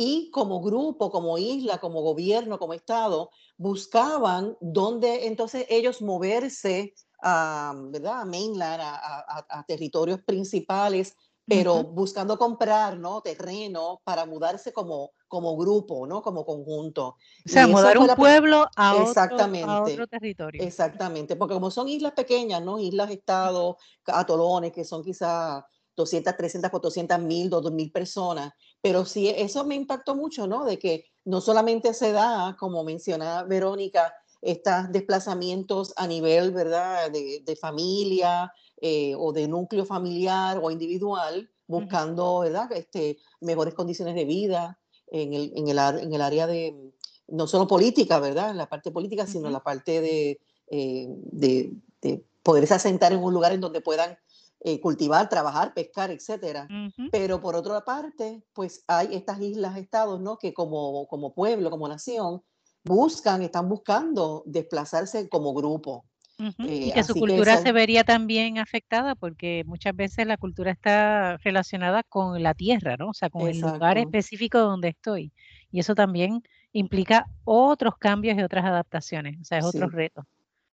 y 0.01 0.31
como 0.31 0.61
grupo, 0.61 1.11
como 1.11 1.37
isla, 1.37 1.77
como 1.79 2.01
gobierno, 2.01 2.57
como 2.57 2.73
Estado, 2.73 3.31
buscaban 3.57 4.55
dónde 4.61 5.27
entonces 5.27 5.65
ellos 5.67 6.01
moverse 6.01 6.93
a, 7.21 7.73
¿verdad? 7.75 8.21
a 8.21 8.25
mainland, 8.25 8.81
a, 8.81 9.65
territorios 9.67 10.21
principales, 10.21 11.17
pero 11.45 11.83
buscando 11.83 12.37
comprar 12.37 12.97
¿no? 12.97 13.19
terreno 13.19 13.99
para 14.05 14.25
mudarse 14.25 14.71
como, 14.71 15.11
como 15.27 15.57
grupo, 15.57 16.07
¿no? 16.07 16.21
como 16.21 16.45
conjunto. 16.45 17.17
O 17.45 17.49
sea, 17.49 17.67
mudar 17.67 17.97
un 17.97 18.07
pueblo 18.15 18.67
a 18.77 18.93
otro, 18.93 19.09
exactamente, 19.09 19.69
a 19.69 19.81
otro 19.81 20.07
territorio. 20.07 20.63
Exactamente, 20.63 21.35
porque 21.35 21.55
como 21.55 21.71
son 21.71 21.89
islas 21.89 22.13
pequeñas, 22.13 22.63
¿no? 22.63 22.79
islas, 22.79 23.11
estados, 23.11 23.75
atolones, 24.05 24.71
que 24.71 24.85
son 24.85 25.03
quizás 25.03 25.61
200, 25.99 26.37
300, 26.37 26.71
400 26.71 27.19
mil, 27.19 27.49
2 27.49 27.71
mil 27.73 27.91
personas. 27.91 28.53
Pero 28.81 29.05
sí, 29.05 29.29
eso 29.29 29.65
me 29.65 29.75
impactó 29.75 30.15
mucho, 30.15 30.47
¿no? 30.47 30.65
De 30.65 30.79
que 30.79 31.05
no 31.25 31.41
solamente 31.41 31.93
se 31.93 32.11
da, 32.11 32.55
como 32.57 32.83
menciona 32.83 33.43
Verónica, 33.43 34.13
estos 34.41 34.91
desplazamientos 34.91 35.93
a 35.97 36.07
nivel, 36.07 36.51
¿verdad?, 36.51 37.11
de, 37.11 37.57
familia 37.59 38.53
eh, 38.81 39.13
o 39.17 39.33
de 39.33 39.47
núcleo 39.47 39.85
familiar 39.85 40.59
o 40.61 40.71
individual, 40.71 41.49
buscando, 41.67 42.39
¿verdad?, 42.39 42.71
este, 42.71 43.17
mejores 43.41 43.73
condiciones 43.73 44.15
de 44.15 44.25
vida 44.25 44.79
en 45.11 45.33
el, 45.33 45.51
en 45.55 45.67
el, 45.67 45.77
en 45.77 46.13
el 46.13 46.21
área 46.21 46.47
de, 46.47 46.93
no 47.27 47.47
solo 47.47 47.67
política, 47.67 48.19
¿verdad?, 48.19 48.51
en 48.51 48.57
la 48.57 48.69
parte 48.69 48.91
política, 48.91 49.27
sino 49.27 49.47
en 49.47 49.53
la 49.53 49.63
parte 49.63 49.99
de, 49.99 50.39
eh, 50.71 51.07
de, 51.09 51.73
de 52.01 52.23
poderse 52.43 52.73
asentar 52.73 53.11
en 53.11 53.19
un 53.19 53.33
lugar 53.33 53.51
en 53.51 53.61
donde 53.61 53.81
puedan 53.81 54.17
eh, 54.61 54.81
cultivar, 54.81 55.29
trabajar, 55.29 55.73
pescar, 55.73 56.11
etcétera. 56.11 56.67
Pero 57.11 57.39
por 57.39 57.55
otra 57.55 57.85
parte, 57.85 58.43
pues 58.53 58.83
hay 58.87 59.15
estas 59.15 59.39
islas, 59.39 59.77
estados, 59.77 60.19
¿no? 60.19 60.37
Que 60.37 60.53
como, 60.53 61.07
como 61.07 61.33
pueblo, 61.33 61.69
como 61.69 61.87
nación, 61.87 62.41
buscan, 62.83 63.41
están 63.41 63.69
buscando 63.69 64.43
desplazarse 64.45 65.29
como 65.29 65.53
grupo. 65.53 66.05
Eh, 66.39 66.87
y 66.87 66.91
que 66.93 67.03
su 67.03 67.13
cultura 67.15 67.57
se 67.57 67.71
vería 67.73 68.05
también 68.05 68.59
afectada 68.59 69.13
porque 69.15 69.63
muchas 69.65 69.93
veces 69.93 70.25
la 70.25 70.37
cultura 70.37 70.71
está 70.71 71.37
relacionada 71.37 72.03
con 72.03 72.41
la 72.41 72.53
tierra, 72.53 72.95
¿no? 72.97 73.09
O 73.09 73.13
sea, 73.13 73.29
con 73.29 73.47
el 73.47 73.59
lugar 73.59 73.97
específico 73.97 74.59
donde 74.59 74.89
estoy. 74.89 75.33
Y 75.69 75.79
eso 75.79 75.95
también 75.95 76.41
implica 76.71 77.27
otros 77.43 77.97
cambios 77.97 78.37
y 78.37 78.41
otras 78.41 78.65
adaptaciones, 78.65 79.37
o 79.41 79.43
sea, 79.43 79.57
es 79.57 79.65
otro 79.65 79.89
reto. 79.89 80.25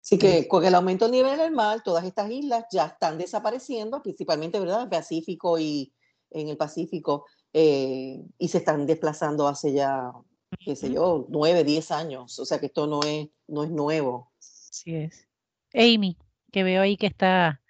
Así 0.02 0.18
que 0.18 0.48
con 0.48 0.64
el 0.64 0.74
aumento 0.74 1.04
del 1.04 1.12
nivel 1.12 1.38
del 1.38 1.52
mar, 1.52 1.82
todas 1.84 2.04
estas 2.04 2.28
islas 2.30 2.64
ya 2.72 2.86
están 2.86 3.18
desapareciendo, 3.18 4.02
principalmente, 4.02 4.58
¿verdad? 4.58 4.82
El 4.82 4.88
Pacífico 4.88 5.60
y, 5.60 5.94
en 6.30 6.48
el 6.48 6.56
Pacífico 6.56 7.26
eh, 7.52 8.20
y 8.36 8.48
se 8.48 8.58
están 8.58 8.84
desplazando 8.84 9.46
hace 9.46 9.72
ya, 9.72 10.10
qué 10.58 10.74
sé 10.74 10.92
yo, 10.92 11.26
nueve, 11.28 11.62
diez 11.62 11.92
años. 11.92 12.38
O 12.40 12.44
sea 12.44 12.58
que 12.58 12.66
esto 12.66 12.88
no 12.88 13.00
es, 13.04 13.28
no 13.46 13.62
es 13.62 13.70
nuevo. 13.70 14.32
Sí 14.38 14.96
es. 14.96 15.28
Amy, 15.72 16.18
que 16.50 16.64
veo 16.64 16.82
ahí 16.82 16.96
que 16.96 17.06
está 17.06 17.61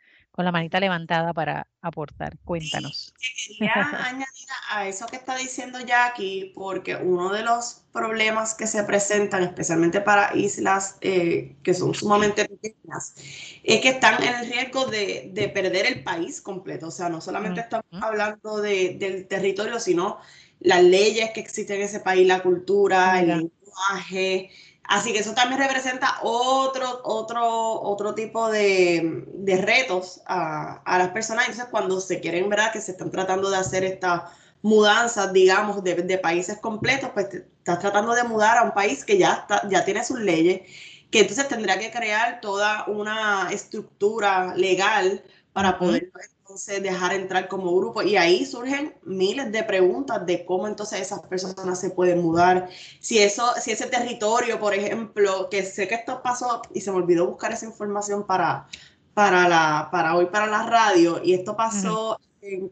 con 0.43 0.47
la 0.47 0.53
manita 0.53 0.81
levantada 0.81 1.33
para 1.33 1.69
aportar. 1.81 2.37
Cuéntanos. 2.45 3.15
quería 3.59 3.75
añadir 4.05 4.49
a 4.71 4.89
eso 4.89 5.07
que 5.07 5.15
está 5.15 5.37
diciendo 5.37 5.79
Jackie, 5.79 6.51
porque 6.53 6.97
uno 6.97 7.33
de 7.33 7.45
los 7.45 7.85
problemas 7.93 8.55
que 8.55 8.67
se 8.67 8.83
presentan, 8.83 9.45
especialmente 9.45 10.01
para 10.01 10.35
islas 10.35 10.97
eh, 11.01 11.55
que 11.63 11.75
son 11.75 11.95
sumamente 11.95 12.49
pequeñas, 12.49 13.15
es 13.63 13.81
que 13.81 13.91
están 13.91 14.21
en 14.21 14.35
el 14.35 14.51
riesgo 14.51 14.87
de, 14.87 15.51
perder 15.55 15.87
el 15.87 16.03
país 16.03 16.41
completo. 16.41 16.89
O 16.89 16.91
sea, 16.91 17.09
no 17.09 17.21
solamente 17.21 17.61
estamos 17.61 17.87
hablando 18.03 18.61
del 18.61 19.29
territorio, 19.29 19.79
sino 19.79 20.19
las 20.59 20.83
leyes 20.83 21.31
que 21.31 21.41
existen 21.41 21.77
en 21.77 21.83
ese 21.83 22.01
país, 22.01 22.27
la 22.27 22.43
cultura, 22.43 23.21
el 23.21 23.29
lenguaje, 23.29 24.51
Así 24.85 25.13
que 25.13 25.21
eso 25.21 25.33
también 25.33 25.61
representa 25.61 26.19
otro, 26.23 27.01
otro, 27.05 27.81
otro 27.81 28.15
tipo 28.15 28.51
de, 28.51 29.25
retos 29.65 30.21
a, 30.27 30.83
las 30.99 31.09
personas. 31.11 31.47
Entonces, 31.47 31.71
cuando 31.71 32.01
se 32.01 32.21
quieren, 32.21 32.49
¿verdad? 32.49 32.73
Que 32.73 32.81
se 32.81 32.93
están 32.93 33.11
tratando 33.11 33.51
de 33.51 33.57
hacer 33.57 33.85
estas 33.85 34.23
mudanzas, 34.61 35.33
digamos, 35.33 35.83
de, 35.85 36.19
países 36.19 36.59
completos, 36.59 37.11
pues 37.15 37.29
estás 37.33 37.79
tratando 37.79 38.15
de 38.15 38.25
mudar 38.25 38.59
a 38.59 38.63
un 38.63 38.73
país 38.73 39.05
que 39.05 39.19
ya, 39.19 39.47
ya 39.69 39.85
tiene 39.85 40.05
sus 40.05 40.21
leyes, 40.21 40.63
que 41.11 41.21
entonces 41.21 41.49
tendrá 41.49 41.79
que 41.79 41.91
crear 41.91 42.41
toda 42.41 42.85
una 42.87 43.49
estructura 43.53 44.55
legal 44.57 45.23
para 45.53 45.79
poder 45.79 46.11
entonces 46.53 46.83
dejar 46.83 47.15
entrar 47.15 47.49
como 47.49 47.75
grupo. 47.75 48.03
Y 48.03 48.17
ahí 48.17 48.45
surgen 48.45 48.95
miles 49.05 49.51
de 49.51 49.65
preguntas 49.65 50.27
de 50.27 50.45
cómo 50.45 50.69
entonces 50.69 51.01
esas 51.01 51.21
personas 51.21 51.81
se 51.81 51.89
pueden 51.89 52.21
mudar, 52.21 52.69
si 53.01 53.21
eso, 53.21 53.55
si 53.59 53.71
ese 53.71 53.87
territorio, 53.87 54.61
por 54.61 54.75
ejemplo, 54.75 55.49
que 55.51 55.63
sé 55.65 55.89
que 55.89 55.95
esto 55.95 56.21
pasó 56.23 56.61
y 56.75 56.83
se 56.83 56.91
me 56.91 56.99
olvidó 56.99 57.27
buscar 57.27 57.53
esa 57.53 57.65
información 57.65 58.27
para, 58.27 58.67
para, 59.15 59.49
la, 59.49 59.89
para 59.91 60.15
hoy, 60.15 60.27
para 60.27 60.47
la 60.47 60.65
radio, 60.65 61.23
y 61.25 61.33
esto 61.33 61.57
pasó, 61.57 62.21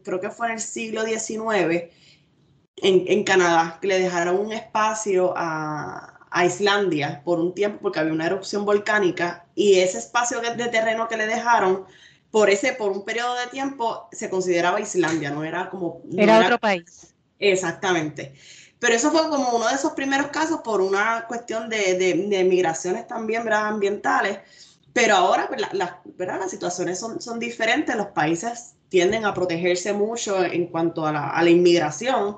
creo 0.03 0.19
que 0.19 0.29
fue 0.29 0.47
en 0.47 0.53
el 0.53 0.61
siglo 0.61 1.03
XIX, 1.03 1.89
en, 2.83 3.03
en, 3.07 3.23
Canadá, 3.23 3.79
que 3.81 3.87
le 3.87 3.99
dejaron 3.99 4.39
un 4.39 4.51
espacio 4.51 5.33
a, 5.35 6.19
a 6.29 6.45
Islandia 6.45 7.23
por 7.25 7.39
un 7.39 7.55
tiempo 7.55 7.79
porque 7.81 7.99
había 7.99 8.13
una 8.13 8.27
erupción 8.27 8.63
volcánica 8.63 9.47
y 9.55 9.79
ese 9.79 9.97
espacio 9.97 10.39
de 10.39 10.67
terreno 10.67 11.07
que 11.07 11.17
le 11.17 11.25
dejaron 11.25 11.85
por 12.31 12.49
ese, 12.49 12.73
por 12.73 12.91
un 12.91 13.03
periodo 13.03 13.35
de 13.35 13.47
tiempo 13.47 14.07
se 14.11 14.29
consideraba 14.29 14.79
Islandia, 14.79 15.29
no 15.29 15.43
era 15.43 15.69
como... 15.69 16.01
era, 16.17 16.39
otro 16.39 16.57
país. 16.57 17.13
Exactamente. 17.37 18.33
Pero 18.79 18.95
eso 18.95 19.11
fue 19.11 19.29
como 19.29 19.55
uno 19.55 19.67
de 19.67 19.75
esos 19.75 19.91
primeros 19.91 20.27
casos 20.27 20.61
por 20.63 20.81
una 20.81 21.25
cuestión 21.27 21.69
de, 21.69 21.95
de, 21.95 22.43
migraciones 22.45 23.05
también, 23.05 23.43
¿verdad? 23.43 23.67
Ambientales. 23.67 24.39
Pero 24.93 25.15
ahora, 25.15 25.47
pues, 25.47 25.61
¿verdad? 26.17 26.39
Las 26.39 26.51
situaciones 26.51 26.99
son, 26.99 27.21
son 27.21 27.37
diferentes, 27.37 27.95
los 27.95 28.07
países 28.07 28.73
tienden 28.89 29.25
a 29.25 29.33
protegerse 29.33 29.93
mucho 29.93 30.43
en 30.43 30.67
cuanto 30.67 31.05
a 31.05 31.11
la, 31.11 31.29
a 31.29 31.43
la 31.43 31.49
inmigración. 31.49 32.37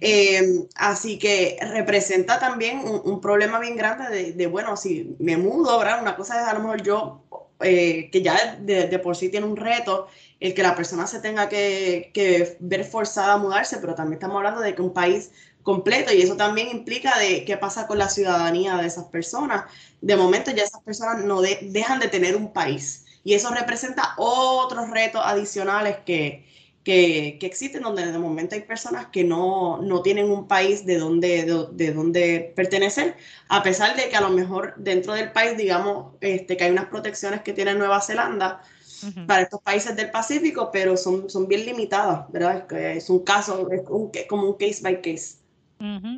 Em, 0.00 0.66
así 0.76 1.18
que 1.18 1.58
representa 1.60 2.38
también 2.38 2.78
un, 2.78 3.02
un 3.04 3.20
problema 3.20 3.58
bien 3.58 3.76
grande 3.76 4.08
de, 4.08 4.32
de, 4.32 4.46
bueno, 4.46 4.76
si 4.76 5.14
me 5.18 5.36
mudo, 5.36 5.78
¿verdad? 5.78 6.00
Una 6.00 6.16
cosa 6.16 6.40
es 6.40 6.48
a 6.48 6.54
lo 6.54 6.60
mejor 6.60 6.82
yo 6.82 7.21
eh, 7.62 8.10
que 8.10 8.22
ya 8.22 8.56
de, 8.60 8.98
por 8.98 9.16
sí 9.16 9.28
tiene 9.28 9.46
un 9.46 9.56
reto, 9.56 10.08
el 10.40 10.54
que 10.54 10.62
la 10.62 10.74
persona 10.74 11.06
se 11.06 11.20
tenga 11.20 11.48
que, 11.48 12.56
ver 12.60 12.84
forzada 12.84 13.34
a 13.34 13.38
mudarse, 13.38 13.78
pero 13.78 13.94
también 13.94 14.14
estamos 14.14 14.36
hablando 14.36 14.60
de 14.60 14.74
que 14.74 14.82
un 14.82 14.92
país 14.92 15.30
completo 15.62 16.12
y 16.12 16.20
eso 16.22 16.36
también 16.36 16.68
implica 16.68 17.16
de 17.18 17.44
qué 17.44 17.56
pasa 17.56 17.86
con 17.86 17.98
la 17.98 18.08
ciudadanía 18.08 18.76
de 18.76 18.86
esas 18.86 19.04
personas. 19.04 19.64
De 20.00 20.16
momento 20.16 20.50
ya 20.50 20.64
esas 20.64 20.82
personas 20.82 21.24
no 21.24 21.40
dejan 21.40 22.00
de 22.00 22.08
tener 22.08 22.36
un 22.36 22.52
país 22.52 23.04
y 23.24 23.34
eso 23.34 23.50
representa 23.50 24.14
otros 24.16 24.90
retos 24.90 25.22
adicionales 25.24 25.98
que, 26.04 26.44
que, 26.84 27.38
existen, 27.40 27.82
donde 27.82 28.10
de 28.10 28.18
momento 28.18 28.54
hay 28.54 28.62
personas 28.62 29.06
que 29.06 29.24
no, 29.24 29.80
tienen 30.02 30.30
un 30.30 30.48
país 30.48 30.84
de 30.84 30.98
donde, 30.98 31.68
de, 31.72 31.92
donde 31.92 32.52
pertenecer, 32.56 33.16
a 33.48 33.62
pesar 33.62 33.96
de 33.96 34.08
que 34.08 34.16
a 34.16 34.20
lo 34.20 34.30
mejor 34.30 34.74
dentro 34.76 35.14
del 35.14 35.30
país, 35.32 35.56
digamos, 35.56 36.14
este, 36.20 36.56
que 36.56 36.64
hay 36.64 36.70
unas 36.72 36.86
protecciones 36.86 37.42
que 37.42 37.52
tiene 37.52 37.74
Nueva 37.74 38.00
Zelanda 38.00 38.62
para 39.26 39.42
estos 39.42 39.60
países 39.62 39.96
del 39.96 40.10
Pacífico, 40.10 40.70
pero 40.72 40.96
son, 40.96 41.28
son 41.28 41.48
bien 41.48 41.66
limitadas, 41.66 42.30
¿verdad? 42.30 42.70
Es, 42.72 43.10
un 43.10 43.24
caso, 43.24 43.68
es 43.70 43.82
como 44.28 44.48
un 44.48 44.56
case 44.56 44.80
by 44.82 45.00
case. 45.00 45.42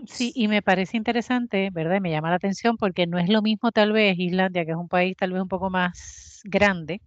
Sí, 0.07 0.31
y 0.35 0.47
me 0.47 0.61
parece 0.61 0.99
interesante, 0.99 1.71
¿verdad? 1.73 1.99
Me 2.01 2.11
llama 2.11 2.29
la 2.29 2.37
atención 2.37 2.77
porque 2.77 3.07
no 3.07 3.19
es 3.19 3.31
lo 3.31 3.41
mismo 3.41 3.73
tal 3.73 3.93
vez 3.93 4.19
Islandia, 4.19 4.67
que 4.67 4.73
es 4.73 4.77
un 4.77 4.89
país 4.89 5.17
tal 5.17 5.33
vez 5.33 5.41
un 5.41 5.49
poco 5.49 5.71
más 5.71 6.43
grande, 6.45 7.01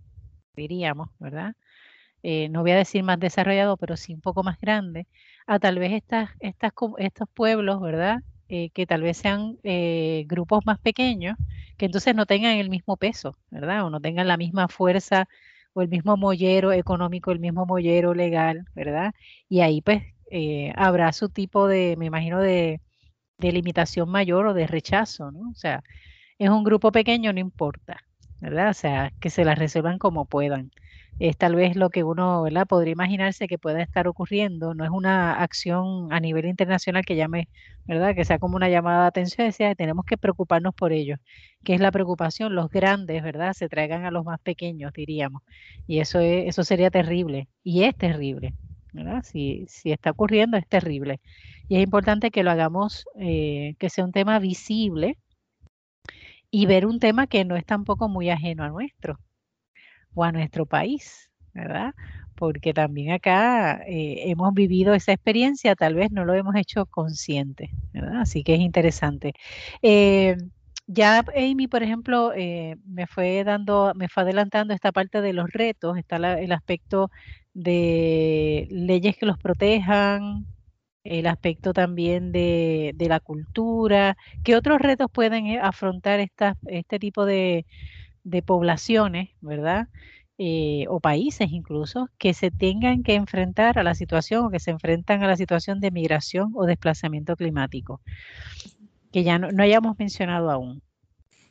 diríamos, 0.56 1.10
¿verdad? 1.20 1.54
Eh, 2.24 2.50
no 2.50 2.62
voy 2.62 2.72
a 2.72 2.78
decir 2.78 3.04
más 3.04 3.20
desarrollado, 3.20 3.78
pero 3.78 3.98
sí 3.98 4.14
un 4.14 4.22
poco 4.22 4.44
más 4.44 4.60
grande, 4.60 5.08
a 5.46 5.60
tal 5.60 5.80
vez 5.80 5.94
estas, 5.94 6.32
estas, 6.40 6.74
estos 6.98 7.30
pueblos, 7.34 7.82
¿verdad? 7.82 8.20
Eh, 8.50 8.70
que 8.72 8.86
tal 8.86 9.02
vez 9.02 9.18
sean 9.18 9.58
eh, 9.64 10.26
grupos 10.28 10.66
más 10.66 10.80
pequeños, 10.80 11.38
que 11.78 11.86
entonces 11.86 12.16
no 12.16 12.26
tengan 12.26 12.58
el 12.58 12.70
mismo 12.70 12.98
peso, 12.98 13.38
¿verdad? 13.52 13.86
O 13.86 13.90
no 13.90 14.00
tengan 14.02 14.28
la 14.28 14.38
misma 14.38 14.68
fuerza 14.68 15.28
o 15.74 15.82
el 15.82 15.90
mismo 15.90 16.18
mollero 16.18 16.72
económico, 16.72 17.32
el 17.32 17.40
mismo 17.40 17.66
mollero 17.66 18.14
legal, 18.14 18.66
¿verdad? 18.76 19.14
Y 19.50 19.62
ahí 19.62 19.82
pues 19.82 20.04
habrá 20.76 21.14
su 21.14 21.30
tipo 21.30 21.68
de, 21.68 21.96
me 21.98 22.06
imagino, 22.08 22.40
de, 22.40 22.82
de 23.38 23.52
limitación 23.52 24.10
mayor 24.10 24.48
o 24.48 24.54
de 24.54 24.68
rechazo, 24.68 25.32
¿no? 25.32 25.50
O 25.52 25.56
sea, 25.56 25.84
es 26.40 26.50
un 26.50 26.64
grupo 26.64 26.92
pequeño, 26.92 27.34
no 27.34 27.40
importa, 27.40 28.04
¿verdad? 28.42 28.70
O 28.72 28.74
sea, 28.74 29.14
que 29.20 29.30
se 29.30 29.46
las 29.46 29.60
resuelvan 29.60 30.00
como 30.00 30.26
puedan 30.26 30.72
es 31.20 31.38
tal 31.38 31.56
vez 31.56 31.76
lo 31.76 31.90
que 31.90 32.04
uno 32.04 32.44
¿verdad? 32.44 32.68
podría 32.68 32.92
imaginarse 32.92 33.48
que 33.48 33.58
pueda 33.58 33.82
estar 33.82 34.08
ocurriendo. 34.08 34.74
No 34.74 34.84
es 34.84 34.92
una 34.92 35.34
acción 35.42 36.12
a 36.12 36.20
nivel 36.20 36.46
internacional 36.46 37.06
que 37.06 37.16
llame, 37.16 37.50
¿verdad? 37.86 38.16
Que 38.16 38.26
sea 38.26 38.40
como 38.40 38.56
una 38.56 38.70
llamada 38.70 39.04
de 39.04 39.08
atención, 39.08 39.48
decía, 39.48 39.74
tenemos 39.76 40.06
que 40.06 40.18
preocuparnos 40.18 40.76
por 40.76 40.94
ellos. 40.94 41.20
¿Qué 41.64 41.74
es 41.74 41.82
la 41.82 41.92
preocupación? 41.92 42.56
Los 42.56 42.70
grandes, 42.70 43.24
¿verdad? 43.24 43.54
Se 43.54 43.70
traigan 43.70 44.06
a 44.06 44.12
los 44.12 44.26
más 44.26 44.40
pequeños, 44.42 44.94
diríamos. 44.94 45.42
Y 45.88 46.00
eso, 46.00 46.20
es, 46.20 46.48
eso 46.50 46.64
sería 46.64 46.92
terrible. 46.92 47.48
Y 47.64 47.84
es 47.84 47.96
terrible, 47.96 48.54
¿verdad? 48.94 49.24
Si, 49.24 49.66
si 49.68 49.92
está 49.92 50.12
ocurriendo, 50.12 50.58
es 50.58 50.68
terrible. 50.68 51.20
Y 51.68 51.78
es 51.78 51.84
importante 51.84 52.32
que 52.32 52.44
lo 52.44 52.52
hagamos, 52.52 53.06
eh, 53.20 53.76
que 53.80 53.90
sea 53.90 54.06
un 54.06 54.12
tema 54.12 54.40
visible 54.40 55.18
y 56.52 56.66
ver 56.66 56.86
un 56.86 57.00
tema 57.00 57.28
que 57.28 57.44
no 57.46 57.56
es 57.56 57.66
tampoco 57.66 58.08
muy 58.08 58.30
ajeno 58.30 58.64
a 58.64 58.70
nuestro 58.70 59.20
o 60.18 60.24
a 60.24 60.32
nuestro 60.32 60.66
país, 60.66 61.30
¿verdad? 61.54 61.94
Porque 62.36 62.74
también 62.74 63.12
acá 63.12 63.84
eh, 63.88 64.24
hemos 64.32 64.54
vivido 64.54 64.94
esa 64.96 65.12
experiencia, 65.14 65.76
tal 65.76 65.94
vez 65.96 66.12
no 66.12 66.26
lo 66.26 66.34
hemos 66.34 66.56
hecho 66.56 66.88
consciente, 66.88 67.70
¿verdad? 67.94 68.22
Así 68.22 68.44
que 68.44 68.56
es 68.56 68.62
interesante. 68.62 69.34
Eh, 69.84 70.36
ya 70.88 71.24
Amy, 71.36 71.68
por 71.68 71.84
ejemplo, 71.84 72.34
eh, 72.36 72.78
me 72.86 73.06
fue 73.06 73.44
dando, 73.44 73.94
me 73.96 74.10
fue 74.10 74.24
adelantando 74.24 74.74
esta 74.74 74.92
parte 74.92 75.22
de 75.22 75.34
los 75.34 75.52
retos, 75.52 75.98
está 75.98 76.16
el 76.16 76.52
aspecto 76.52 77.12
de 77.54 78.68
leyes 78.72 79.18
que 79.18 79.26
los 79.28 79.38
protejan, 79.38 80.48
el 81.04 81.28
aspecto 81.28 81.74
también 81.74 82.32
de, 82.32 82.96
la 83.00 83.20
cultura. 83.20 84.18
¿Qué 84.44 84.56
otros 84.56 84.80
retos 84.80 85.10
pueden 85.12 85.60
afrontar 85.60 86.20
este 86.20 87.00
tipo 87.00 87.26
de, 87.26 87.66
de 88.28 88.42
poblaciones, 88.42 89.30
¿verdad? 89.42 89.88
Eh, 90.38 90.86
o 90.90 91.00
países 91.00 91.50
incluso, 91.52 92.10
que 92.20 92.34
se 92.34 92.52
tengan 92.52 93.02
que 93.02 93.16
enfrentar 93.16 93.80
a 93.80 93.84
la 93.84 93.96
situación 93.96 94.46
o 94.46 94.50
que 94.52 94.60
se 94.60 94.70
enfrentan 94.70 95.24
a 95.24 95.28
la 95.28 95.36
situación 95.36 95.80
de 95.80 95.92
migración 95.92 96.52
o 96.54 96.66
desplazamiento 96.66 97.36
climático, 97.36 98.02
que 99.12 99.24
ya 99.24 99.40
no, 99.40 99.64
hayamos 99.64 99.98
mencionado 99.98 100.52
aún. 100.52 100.84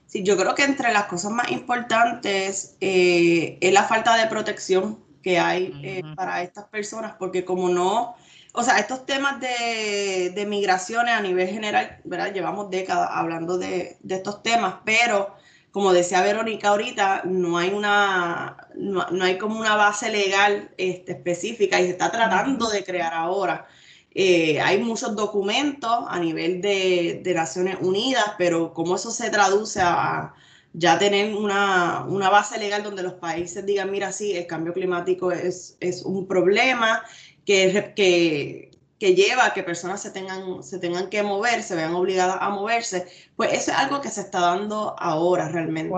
Sí, 0.07 0.23
yo 0.23 0.37
creo 0.37 0.55
que 0.55 0.63
entre 0.63 0.93
las 0.93 1.07
cosas 1.07 1.33
más 1.33 1.51
importantes 1.51 2.77
eh, 2.81 3.59
es 3.61 3.73
la 3.73 3.83
falta 3.85 4.17
de 4.17 4.29
protección 4.29 5.01
que 5.21 5.41
hay 5.41 5.73
eh, 5.83 6.03
para 6.15 6.43
estas 6.43 6.67
personas, 6.67 7.15
porque 7.19 7.45
como 7.45 7.69
no, 7.69 8.15
o 8.53 8.63
sea, 8.63 8.79
estos 8.79 9.05
temas 9.05 9.41
de, 9.41 10.31
de 10.31 10.47
migraciones 10.47 11.13
a 11.13 11.21
nivel 11.23 11.49
general, 11.49 11.99
¿verdad? 12.05 12.33
Llevamos 12.33 12.71
décadas 12.71 13.09
hablando 13.11 13.59
de, 13.59 13.97
de 14.01 14.15
estos 14.15 14.45
temas, 14.45 14.77
pero 14.85 15.35
como 15.77 15.93
decía 15.93 16.23
Verónica 16.23 16.71
ahorita, 16.71 17.25
no 17.27 17.59
hay 17.59 17.69
una, 17.69 18.57
no, 18.77 19.05
hay 19.23 19.37
como 19.37 19.61
una 19.61 19.77
base 19.77 20.11
legal 20.11 20.71
este, 20.79 21.13
específica 21.13 21.79
y 21.79 21.85
se 21.85 21.91
está 21.91 22.11
tratando 22.11 22.71
de 22.71 22.83
crear 22.83 23.13
ahora. 23.13 23.67
Eh, 24.15 24.59
hay 24.59 24.79
muchos 24.79 25.15
documentos 25.15 25.93
a 26.09 26.19
nivel 26.19 26.63
de, 26.63 27.21
Naciones 27.35 27.77
Unidas, 27.83 28.25
pero 28.39 28.73
cómo 28.73 28.97
eso 28.97 29.11
se 29.11 29.29
traduce 29.29 29.79
a, 29.83 30.33
ya 30.73 30.99
tener 30.99 31.35
una, 31.35 32.07
base 32.31 32.59
legal 32.59 32.83
donde 32.83 33.03
los 33.03 33.13
países 33.13 33.67
digan, 33.67 33.91
mira, 33.91 34.13
sí, 34.13 34.35
el 34.35 34.47
cambio 34.47 34.73
climático 34.73 35.31
es, 35.31 35.77
es 35.81 36.03
un 36.05 36.27
problema 36.27 37.03
que, 37.45 37.93
que, 37.95 38.71
que 38.99 39.15
lleva 39.15 39.47
a 39.47 39.55
que 39.55 39.63
personas 39.63 40.01
se 40.01 40.11
tengan, 40.11 40.63
se 40.63 40.79
tengan 40.79 41.11
que 41.11 41.23
mover, 41.23 41.63
se 41.63 41.75
vean 41.75 41.95
obligadas 41.95 42.39
a 42.41 42.49
moverse, 42.49 43.07
pues 43.37 43.53
eso 43.53 43.71
es 43.71 43.77
algo 43.77 44.01
que 44.01 44.11
se 44.11 44.23
está 44.23 44.41
dando 44.41 44.95
ahora 44.99 45.49
realmente. 45.49 45.95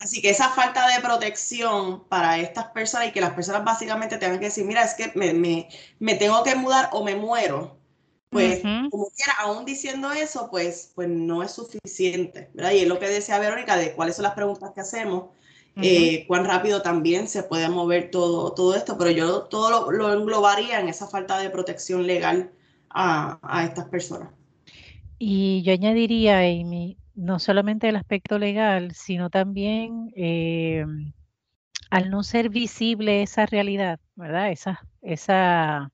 Así 0.00 0.20
que 0.20 0.30
esa 0.30 0.50
falta 0.50 0.86
de 0.88 1.00
protección 1.00 2.04
para 2.08 2.38
estas 2.38 2.66
personas 2.66 3.08
y 3.08 3.12
que 3.12 3.22
las 3.22 3.32
personas 3.32 3.64
básicamente 3.64 4.18
tengan 4.18 4.38
que 4.38 4.46
decir, 4.46 4.64
mira, 4.66 4.82
es 4.82 4.94
que 4.94 5.12
me, 5.14 5.32
me, 5.32 5.68
me 5.98 6.14
tengo 6.16 6.42
que 6.42 6.54
mudar 6.54 6.90
o 6.92 7.02
me 7.02 7.16
muero, 7.16 7.78
pues 8.28 8.60
como 8.62 9.08
quiera, 9.16 9.32
aún 9.38 9.64
diciendo 9.64 10.10
eso, 10.12 10.50
pues, 10.50 10.90
pues 10.94 11.08
no 11.08 11.42
es 11.42 11.52
suficiente, 11.52 12.50
¿verdad? 12.52 12.72
Y 12.72 12.80
es 12.80 12.88
lo 12.88 12.98
que 12.98 13.08
decía 13.08 13.38
Verónica 13.38 13.76
de 13.76 13.92
cuáles 13.94 14.16
son 14.16 14.24
las 14.24 14.34
preguntas 14.34 14.72
que 14.74 14.80
hacemos, 14.80 15.30
eh, 15.76 16.24
cuán 16.26 16.44
rápido 16.44 16.82
también 16.82 17.26
se 17.28 17.42
puede 17.42 17.68
mover 17.68 18.10
todo, 18.10 18.52
todo 18.52 18.74
esto, 18.74 18.96
pero 18.96 19.10
yo 19.10 19.42
todo 19.42 19.90
lo, 19.90 20.12
englobaría 20.12 20.80
en 20.80 20.88
esa 20.88 21.06
falta 21.06 21.38
de 21.38 21.50
protección 21.50 22.06
legal 22.06 22.50
a, 22.90 23.38
a 23.42 23.64
estas 23.64 23.88
personas. 23.88 24.30
Y 25.18 25.62
yo 25.62 25.72
añadiría, 25.72 26.38
Amy, 26.38 26.98
no 27.14 27.38
solamente 27.38 27.88
el 27.88 27.96
aspecto 27.96 28.38
legal, 28.38 28.92
sino 28.92 29.30
también 29.30 30.12
eh, 30.16 30.84
al 31.90 32.10
no 32.10 32.22
ser 32.22 32.48
visible 32.50 33.22
esa 33.22 33.46
realidad, 33.46 34.00
¿verdad? 34.16 34.50
Esa, 34.50 34.86
esa, 35.00 35.92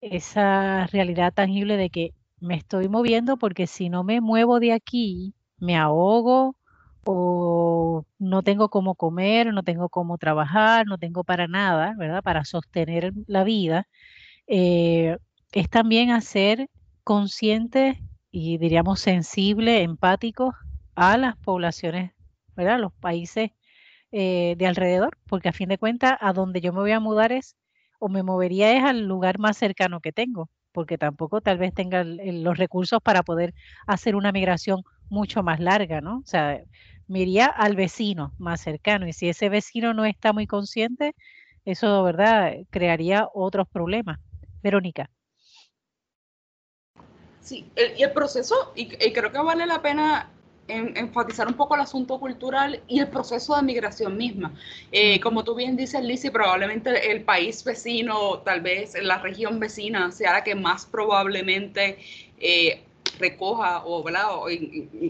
esa 0.00 0.86
realidad 0.86 1.34
tangible 1.34 1.76
de 1.76 1.90
que 1.90 2.14
me 2.40 2.54
estoy 2.54 2.88
moviendo 2.88 3.36
porque 3.36 3.66
si 3.66 3.88
no 3.88 4.04
me 4.04 4.20
muevo 4.20 4.60
de 4.60 4.72
aquí, 4.72 5.34
me 5.58 5.76
ahogo 5.76 6.56
o 7.04 8.04
no 8.18 8.42
tengo 8.42 8.68
cómo 8.68 8.94
comer, 8.94 9.52
no 9.52 9.62
tengo 9.62 9.88
cómo 9.88 10.18
trabajar, 10.18 10.86
no 10.86 10.98
tengo 10.98 11.24
para 11.24 11.48
nada, 11.48 11.94
¿verdad? 11.98 12.22
Para 12.22 12.44
sostener 12.44 13.12
la 13.26 13.44
vida. 13.44 13.88
Eh, 14.46 15.16
es 15.52 15.68
también 15.70 16.10
hacer 16.10 16.68
consciente 17.04 18.00
y 18.30 18.58
diríamos 18.58 19.00
sensible, 19.00 19.82
empático 19.82 20.54
a 20.94 21.16
las 21.18 21.36
poblaciones, 21.36 22.12
¿verdad? 22.56 22.78
Los 22.78 22.92
países 22.94 23.50
eh, 24.12 24.54
de 24.58 24.66
alrededor, 24.66 25.18
porque 25.26 25.48
a 25.48 25.52
fin 25.52 25.68
de 25.68 25.78
cuentas 25.78 26.16
a 26.20 26.32
donde 26.32 26.60
yo 26.60 26.72
me 26.72 26.80
voy 26.80 26.92
a 26.92 27.00
mudar 27.00 27.32
es, 27.32 27.56
o 27.98 28.08
me 28.08 28.22
movería 28.22 28.76
es 28.76 28.84
al 28.84 29.06
lugar 29.06 29.38
más 29.38 29.56
cercano 29.56 30.00
que 30.00 30.12
tengo, 30.12 30.50
porque 30.72 30.98
tampoco 30.98 31.40
tal 31.40 31.58
vez 31.58 31.74
tenga 31.74 32.04
los 32.04 32.58
recursos 32.58 33.00
para 33.02 33.22
poder 33.22 33.54
hacer 33.86 34.16
una 34.16 34.32
migración 34.32 34.82
mucho 35.08 35.42
más 35.42 35.60
larga, 35.60 36.00
¿no? 36.00 36.18
O 36.18 36.26
sea, 36.26 36.60
me 37.08 37.20
iría 37.20 37.46
al 37.46 37.76
vecino 37.76 38.32
más 38.38 38.60
cercano 38.60 39.06
y 39.06 39.12
si 39.12 39.28
ese 39.28 39.48
vecino 39.48 39.94
no 39.94 40.04
está 40.04 40.32
muy 40.32 40.46
consciente, 40.46 41.14
eso, 41.64 42.02
¿verdad?, 42.02 42.54
crearía 42.70 43.28
otros 43.32 43.68
problemas. 43.68 44.18
Verónica. 44.62 45.10
Sí, 47.40 47.68
y 47.96 48.02
el 48.02 48.12
proceso, 48.12 48.72
y, 48.76 48.86
creo 48.86 49.32
que 49.32 49.38
vale 49.38 49.66
la 49.66 49.82
pena 49.82 50.30
enfatizar 50.68 51.48
un 51.48 51.54
poco 51.54 51.74
el 51.74 51.80
asunto 51.80 52.18
cultural 52.18 52.80
y 52.86 53.00
el 53.00 53.08
proceso 53.08 53.56
de 53.56 53.62
migración 53.62 54.16
misma. 54.16 54.54
Eh, 54.92 55.20
como 55.20 55.42
tú 55.42 55.54
bien 55.56 55.76
dices, 55.76 56.02
Lizzie, 56.02 56.30
probablemente 56.30 57.10
el 57.10 57.24
país 57.24 57.64
vecino, 57.64 58.38
tal 58.38 58.60
vez 58.60 58.94
la 59.02 59.18
región 59.18 59.58
vecina, 59.58 60.10
sea 60.12 60.32
la 60.32 60.44
que 60.44 60.54
más 60.54 60.86
probablemente 60.86 61.98
eh, 62.38 62.84
recoja 63.18 63.84
o, 63.84 64.02
o 64.02 64.48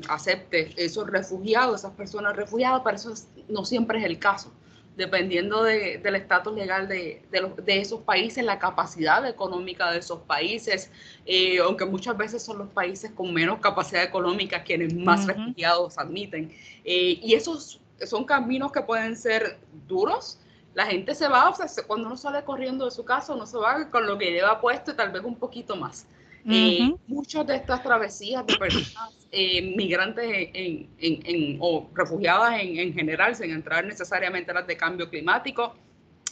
acepte 0.09 0.73
esos 0.77 1.09
refugiados, 1.09 1.81
esas 1.81 1.93
personas 1.93 2.37
refugiadas, 2.37 2.83
pero 2.85 2.97
eso 2.97 3.15
no 3.49 3.65
siempre 3.65 3.99
es 3.99 4.05
el 4.05 4.19
caso 4.19 4.53
dependiendo 4.97 5.63
del 5.63 6.15
estatus 6.15 6.55
legal 6.55 6.87
de, 6.87 7.23
de, 7.31 7.81
esos 7.81 8.01
países, 8.03 8.45
la 8.45 8.59
capacidad 8.59 9.27
económica 9.27 9.91
de 9.91 9.99
esos 9.99 10.21
países, 10.21 10.91
eh, 11.25 11.59
aunque 11.61 11.87
muchas 11.87 12.17
veces 12.17 12.43
son 12.43 12.59
los 12.59 12.69
países 12.69 13.11
con 13.13 13.33
menos 13.33 13.61
capacidad 13.61 14.03
económica 14.03 14.63
quienes 14.63 14.95
más 14.95 15.27
refugiados 15.27 15.97
admiten. 15.99 16.53
Eh, 16.85 17.19
y 17.23 17.35
esos 17.35 17.81
son 18.05 18.25
caminos 18.25 18.71
que 18.73 18.83
pueden 18.83 19.17
ser 19.17 19.59
duros. 19.87 20.39
La 20.75 20.87
gente 20.87 21.15
se 21.15 21.29
va, 21.29 21.49
o 21.49 21.55
sea, 21.55 21.67
cuando 21.87 22.07
uno 22.07 22.17
sale 22.17 22.45
corriendo 22.45 22.85
de 22.85 22.91
su 22.91 23.05
casa, 23.05 23.35
uno 23.35 23.47
se 23.47 23.57
va 23.57 23.91
con 23.91 24.07
lo 24.07 24.19
que 24.19 24.31
lleva 24.31 24.61
puesto 24.61 24.91
y 24.91 24.95
tal 24.95 25.11
vez 25.11 25.23
un 25.23 25.37
poquito 25.37 25.77
más. 25.77 26.07
Eh, 26.49 26.93
muchas 27.07 27.47
de 27.47 27.57
estas 27.57 27.83
travesías 27.83 28.45
de 28.47 28.57
personas 28.57 29.15
eh, 29.31 29.75
migrantes 29.77 30.51
en, 30.53 31.57
o 31.61 31.89
refugiadas 31.95 32.61
en, 32.61 32.93
general, 32.93 33.37
sin 33.37 33.51
entrar 33.51 33.85
necesariamente 33.85 34.51
a 34.51 34.55
las 34.55 34.67
de 34.67 34.77
cambio 34.77 35.09
climático, 35.09 35.75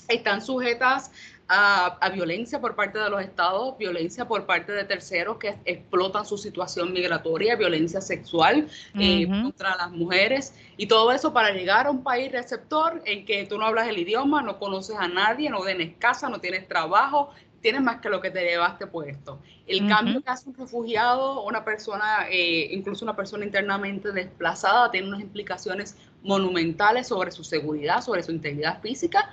están 0.08 0.42
sujetas 0.42 1.12
a, 1.52 2.10
violencia 2.10 2.60
por 2.60 2.76
parte 2.76 2.98
de 2.98 3.10
los 3.10 3.22
estados, 3.22 3.76
violencia 3.76 4.24
por 4.26 4.46
parte 4.46 4.72
de 4.72 4.84
terceros 4.84 5.36
que 5.38 5.56
explotan 5.64 6.24
su 6.24 6.38
situación 6.38 6.92
migratoria, 6.92 7.56
violencia 7.56 8.00
sexual 8.00 8.68
eh, 8.98 9.26
contra 9.28 9.76
las 9.76 9.90
mujeres. 9.90 10.54
Y 10.76 10.86
todo 10.86 11.10
eso 11.10 11.32
para 11.32 11.50
llegar 11.50 11.86
a 11.86 11.90
un 11.90 12.04
país 12.04 12.30
receptor 12.30 13.02
en 13.04 13.24
que 13.24 13.46
tú 13.46 13.58
no 13.58 13.66
hablas 13.66 13.88
el 13.88 13.98
idioma, 13.98 14.42
no 14.42 14.58
conoces 14.58 14.96
a 14.96 15.08
nadie, 15.08 15.50
no 15.50 15.62
tienes 15.62 15.96
casa, 15.98 16.28
no 16.28 16.40
tienes 16.40 16.68
trabajo, 16.68 17.30
tienes 17.60 17.82
más 17.82 18.00
que 18.00 18.08
lo 18.08 18.20
que 18.20 18.30
te 18.30 18.42
llevaste 18.42 18.86
puesto. 18.86 19.40
El 19.66 19.88
cambio 19.88 20.20
que 20.22 20.30
hace 20.30 20.48
un 20.48 20.54
refugiado, 20.54 21.44
una 21.44 21.64
persona, 21.64 22.26
eh, 22.30 22.68
incluso 22.72 23.04
una 23.04 23.14
persona 23.14 23.44
internamente 23.44 24.12
desplazada, 24.12 24.90
tiene 24.90 25.08
unas 25.08 25.20
implicaciones 25.20 25.96
monumentales 26.22 27.08
sobre 27.08 27.30
su 27.30 27.44
seguridad, 27.44 28.00
sobre 28.00 28.22
su 28.22 28.32
integridad 28.32 28.80
física 28.80 29.30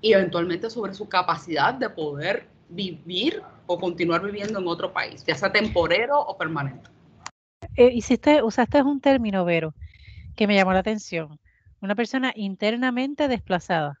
y 0.00 0.12
eventualmente 0.12 0.70
sobre 0.70 0.94
su 0.94 1.08
capacidad 1.08 1.74
de 1.74 1.88
poder 1.90 2.46
vivir 2.68 3.42
o 3.66 3.78
continuar 3.78 4.22
viviendo 4.22 4.58
en 4.58 4.68
otro 4.68 4.92
país, 4.92 5.24
ya 5.26 5.34
sea 5.34 5.52
temporero 5.52 6.18
o 6.20 6.36
permanente. 6.36 6.90
Eh, 7.76 7.90
hiciste, 7.92 8.42
usaste 8.42 8.82
un 8.82 9.00
término, 9.00 9.44
Vero, 9.44 9.74
que 10.36 10.46
me 10.46 10.54
llamó 10.54 10.72
la 10.72 10.80
atención. 10.80 11.38
Una 11.80 11.94
persona 11.94 12.32
internamente 12.34 13.28
desplazada. 13.28 14.00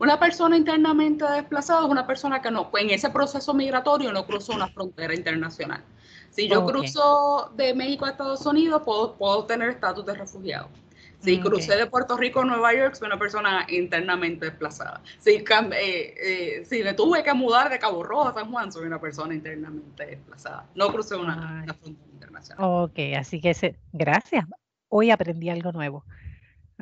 Una 0.00 0.18
persona 0.18 0.56
internamente 0.56 1.26
desplazada 1.26 1.84
es 1.84 1.90
una 1.90 2.06
persona 2.06 2.40
que 2.40 2.50
no, 2.50 2.70
pues 2.70 2.84
en 2.84 2.90
ese 2.90 3.10
proceso 3.10 3.52
migratorio 3.52 4.10
no 4.12 4.26
cruzó 4.26 4.54
una 4.54 4.66
frontera 4.68 5.14
internacional. 5.14 5.84
Si 6.30 6.48
yo 6.48 6.64
cruzo 6.64 7.52
de 7.54 7.74
México 7.74 8.06
a 8.06 8.10
Estados 8.10 8.46
Unidos, 8.46 8.80
puedo, 8.82 9.14
puedo 9.16 9.44
tener 9.44 9.68
estatus 9.68 10.06
de 10.06 10.14
refugiado. 10.14 10.70
Si 11.18 11.38
crucé 11.38 11.76
de 11.76 11.86
Puerto 11.86 12.16
Rico 12.16 12.40
a 12.40 12.44
Nueva 12.46 12.72
York, 12.72 12.94
soy 12.94 13.08
una 13.08 13.18
persona 13.18 13.66
internamente 13.68 14.46
desplazada. 14.46 15.02
Si, 15.18 15.32
eh, 15.32 15.44
eh, 15.74 16.64
si 16.64 16.82
me 16.82 16.94
tuve 16.94 17.22
que 17.22 17.34
mudar 17.34 17.68
de 17.68 17.78
Cabo 17.78 18.02
Rojo 18.02 18.28
a 18.28 18.32
San 18.32 18.50
Juan, 18.50 18.72
soy 18.72 18.86
una 18.86 18.98
persona 18.98 19.34
internamente 19.34 20.06
desplazada. 20.06 20.64
No 20.74 20.90
crucé 20.90 21.16
una, 21.16 21.62
frontera 21.78 22.10
internacional. 22.10 22.64
Ok, 22.66 22.98
así 23.18 23.38
que 23.38 23.76
gracias. 23.92 24.46
Hoy 24.88 25.10
aprendí 25.10 25.50
algo 25.50 25.72
nuevo. 25.72 26.04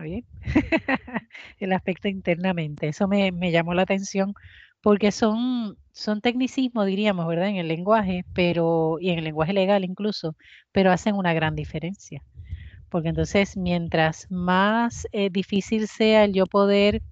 Bien? 0.02 0.24
el 1.58 1.72
aspecto 1.72 2.08
internamente. 2.08 2.88
Eso 2.88 3.08
me, 3.08 3.32
llamó 3.50 3.74
la 3.74 3.82
atención 3.82 4.34
porque 4.80 5.12
son, 5.12 5.76
son 5.92 6.20
tecnicismos, 6.20 6.86
diríamos, 6.86 7.26
¿verdad? 7.26 7.48
En 7.48 7.56
el 7.56 7.68
lenguaje, 7.68 8.24
pero, 8.34 8.98
y 9.00 9.10
en 9.10 9.18
el 9.18 9.24
lenguaje 9.24 9.52
legal 9.52 9.84
incluso, 9.84 10.36
pero 10.72 10.92
hacen 10.92 11.14
una 11.16 11.34
gran 11.34 11.54
diferencia. 11.54 12.22
Porque 12.88 13.08
entonces, 13.10 13.56
mientras 13.56 14.26
más 14.30 15.06
eh, 15.12 15.30
difícil 15.30 15.88
sea 15.88 16.24
el 16.24 16.32
yo 16.32 16.46
poder 16.46 17.02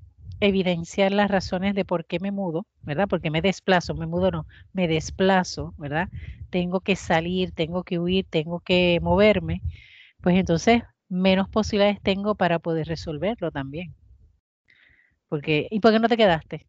evidenciar 0.40 1.12
las 1.12 1.31
razones 1.31 1.75
de 1.75 1.85
por 1.85 2.07
qué 2.07 2.18
me 2.20 2.33
mudo, 2.33 2.66
¿verdad? 2.83 3.07
Porque 3.09 3.31
me 3.31 3.42
desplazo, 3.42 3.94
me 3.94 4.07
mudo 4.07 4.31
no, 4.31 4.46
me 4.72 4.88
desplazo, 4.88 5.75
¿verdad? 5.79 6.09
Tengo 6.51 6.81
que 6.81 6.96
salir, 6.96 7.53
tengo 7.53 7.85
que 7.85 7.99
huir, 7.99 8.27
tengo 8.31 8.61
que 8.61 8.99
moverme, 9.03 9.62
pues 10.20 10.37
entonces 10.37 10.83
menos 11.08 11.48
posibilidades 11.48 12.00
tengo 12.02 12.34
para 12.34 12.58
poder 12.58 12.86
resolverlo 12.86 13.50
también. 13.50 13.94
Porque, 15.28 15.68
¿Y 15.70 15.80
por 15.80 15.92
qué 15.92 15.98
no 15.98 16.08
te 16.08 16.16
quedaste? 16.16 16.66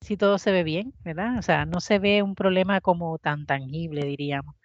Si 0.00 0.16
todo 0.16 0.38
se 0.38 0.52
ve 0.52 0.64
bien, 0.64 0.94
¿verdad? 1.04 1.38
O 1.38 1.42
sea, 1.42 1.64
no 1.64 1.80
se 1.80 1.98
ve 1.98 2.22
un 2.22 2.34
problema 2.34 2.80
como 2.80 3.18
tan 3.18 3.46
tangible, 3.46 4.04
diríamos. 4.04 4.56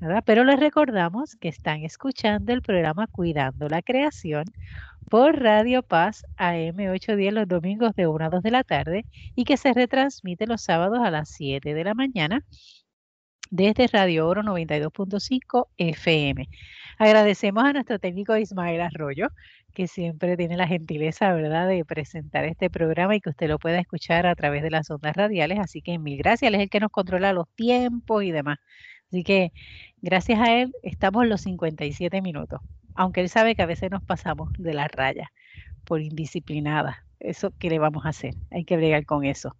¿verdad? 0.00 0.22
Pero 0.26 0.44
les 0.44 0.60
recordamos 0.60 1.36
que 1.36 1.48
están 1.48 1.82
escuchando 1.82 2.52
el 2.52 2.62
programa 2.62 3.06
Cuidando 3.06 3.68
la 3.68 3.82
Creación 3.82 4.44
por 5.08 5.40
Radio 5.40 5.82
Paz 5.82 6.24
AM810 6.36 7.30
los 7.32 7.48
domingos 7.48 7.94
de 7.94 8.06
1 8.06 8.24
a 8.24 8.28
2 8.28 8.42
de 8.42 8.50
la 8.50 8.64
tarde 8.64 9.06
y 9.34 9.44
que 9.44 9.56
se 9.56 9.72
retransmite 9.72 10.46
los 10.46 10.62
sábados 10.62 11.00
a 11.02 11.10
las 11.10 11.30
7 11.30 11.74
de 11.74 11.84
la 11.84 11.94
mañana 11.94 12.44
desde 13.50 13.86
Radio 13.86 14.26
Oro 14.26 14.42
92.5 14.42 15.68
FM. 15.76 16.48
Agradecemos 16.98 17.64
a 17.64 17.72
nuestro 17.72 17.98
técnico 17.98 18.36
Ismael 18.36 18.80
Arroyo, 18.80 19.28
que 19.74 19.86
siempre 19.86 20.36
tiene 20.36 20.56
la 20.56 20.66
gentileza, 20.66 21.32
¿verdad?, 21.34 21.68
de 21.68 21.84
presentar 21.84 22.44
este 22.44 22.70
programa 22.70 23.14
y 23.16 23.20
que 23.20 23.30
usted 23.30 23.48
lo 23.48 23.58
pueda 23.58 23.78
escuchar 23.80 24.26
a 24.26 24.34
través 24.34 24.62
de 24.62 24.70
las 24.70 24.90
ondas 24.90 25.14
radiales. 25.16 25.58
Así 25.58 25.82
que 25.82 25.98
mil 25.98 26.18
gracias. 26.18 26.48
Él 26.48 26.54
es 26.54 26.62
el 26.62 26.70
que 26.70 26.80
nos 26.80 26.90
controla 26.90 27.32
los 27.32 27.48
tiempos 27.54 28.24
y 28.24 28.32
demás. 28.32 28.58
Así 29.08 29.24
que 29.24 29.52
gracias 30.02 30.40
a 30.40 30.52
él 30.54 30.72
estamos 30.82 31.26
los 31.26 31.42
57 31.42 32.22
minutos. 32.22 32.60
aunque 32.94 33.20
él 33.20 33.28
sabe 33.28 33.54
que 33.54 33.62
a 33.62 33.66
veces 33.66 33.90
nos 33.90 34.02
pasamos 34.02 34.52
de 34.58 34.74
la 34.74 34.88
raya 34.88 35.32
por 35.84 36.00
indisciplinada. 36.02 37.05
Eso 37.18 37.50
que 37.58 37.70
le 37.70 37.78
vamos 37.78 38.04
a 38.04 38.10
hacer, 38.10 38.34
hay 38.50 38.64
que 38.64 38.76
bregar 38.76 39.06
con 39.06 39.24
eso. 39.24 39.56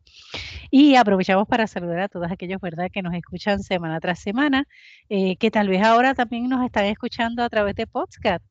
Y 0.71 0.97
aprovechamos 0.97 1.49
para 1.49 1.67
saludar 1.67 2.01
a 2.01 2.09
todos 2.09 2.31
aquellos, 2.31 2.61
¿verdad?, 2.61 2.91
que 2.93 3.03
nos 3.03 3.15
escuchan 3.15 3.63
semana 3.63 3.99
tras 4.01 4.19
semana, 4.19 4.67
eh, 5.09 5.37
que 5.37 5.51
tal 5.51 5.69
vez 5.69 5.83
ahora 5.83 6.15
también 6.15 6.49
nos 6.49 6.65
están 6.65 6.85
escuchando 6.85 7.43
a 7.43 7.49
través 7.49 7.75
de 7.75 7.87
podcast, 7.87 8.45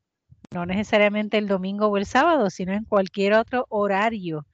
no 0.52 0.66
necesariamente 0.66 1.38
el 1.38 1.46
domingo 1.46 1.86
o 1.86 1.96
el 1.96 2.06
sábado, 2.06 2.50
sino 2.50 2.72
en 2.72 2.84
cualquier 2.84 3.34
otro 3.34 3.66
horario, 3.68 4.46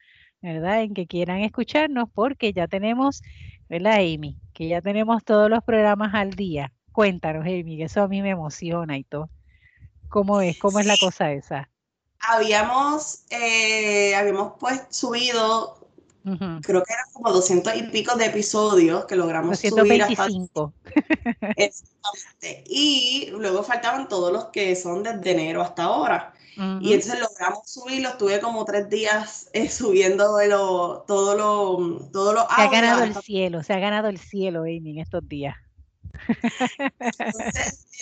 ¿verdad?, 0.42 0.82
en 0.82 0.92
que 0.94 1.06
quieran 1.06 1.40
escucharnos, 1.40 2.08
porque 2.12 2.52
ya 2.52 2.68
tenemos, 2.68 3.22
¿verdad, 3.68 3.96
Amy? 3.96 4.36
Que 4.52 4.68
ya 4.68 4.82
tenemos 4.82 5.24
todos 5.24 5.48
los 5.48 5.64
programas 5.64 6.14
al 6.14 6.30
día. 6.32 6.72
Cuéntanos, 6.92 7.46
Amy, 7.46 7.78
que 7.78 7.84
eso 7.84 8.02
a 8.02 8.08
mí 8.08 8.20
me 8.20 8.30
emociona 8.30 8.98
y 8.98 9.04
todo. 9.04 9.30
¿Cómo 10.08 10.42
es? 10.42 10.58
¿Cómo 10.58 10.78
es 10.78 10.86
la 10.86 10.98
cosa 10.98 11.32
esa? 11.32 11.71
Habíamos, 12.28 13.22
eh, 13.30 14.14
habíamos 14.14 14.54
pues 14.58 14.82
subido, 14.90 15.78
creo 16.22 16.82
que 16.82 16.92
eran 16.92 17.06
como 17.12 17.32
200 17.32 17.76
y 17.76 17.82
pico 17.84 18.16
de 18.16 18.26
episodios 18.26 19.04
que 19.06 19.16
logramos 19.16 19.58
subir 19.58 20.02
hasta... 20.02 20.28
Exactamente. 21.56 22.64
Y 22.66 23.30
luego 23.32 23.62
faltaban 23.62 24.08
todos 24.08 24.32
los 24.32 24.46
que 24.46 24.76
son 24.76 25.02
desde 25.02 25.32
enero 25.32 25.62
hasta 25.62 25.84
ahora. 25.84 26.32
Y 26.80 26.92
entonces 26.92 27.18
logramos 27.18 27.70
subirlos, 27.70 28.18
tuve 28.18 28.38
como 28.38 28.64
tres 28.66 28.88
días 28.90 29.48
eh, 29.54 29.70
subiendo 29.70 30.36
de 30.36 30.48
lo, 30.48 31.02
todo 31.08 31.34
lo, 31.34 32.06
todo 32.12 32.34
lo 32.34 32.40
Se 32.42 32.62
ha 32.62 32.68
ganado 32.68 33.04
el 33.04 33.14
cielo, 33.14 33.62
se 33.62 33.72
ha 33.72 33.78
ganado 33.78 34.08
el 34.08 34.18
cielo, 34.18 34.62
Amy, 34.62 34.90
en 34.90 34.98
estos 34.98 35.26
días. 35.26 35.56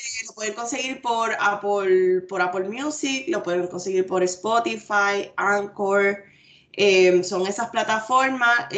Eh, 0.01 0.27
lo 0.27 0.35
pueden 0.35 0.55
conseguir 0.55 1.03
por 1.03 1.37
Apple, 1.38 2.23
por 2.23 2.40
Apple 2.40 2.68
Music, 2.68 3.27
lo 3.29 3.42
pueden 3.42 3.66
conseguir 3.66 4.07
por 4.07 4.23
Spotify, 4.23 5.31
Anchor. 5.37 6.25
Em, 6.73 7.23
son 7.23 7.46
esas 7.46 7.70
plataformas. 7.70 8.68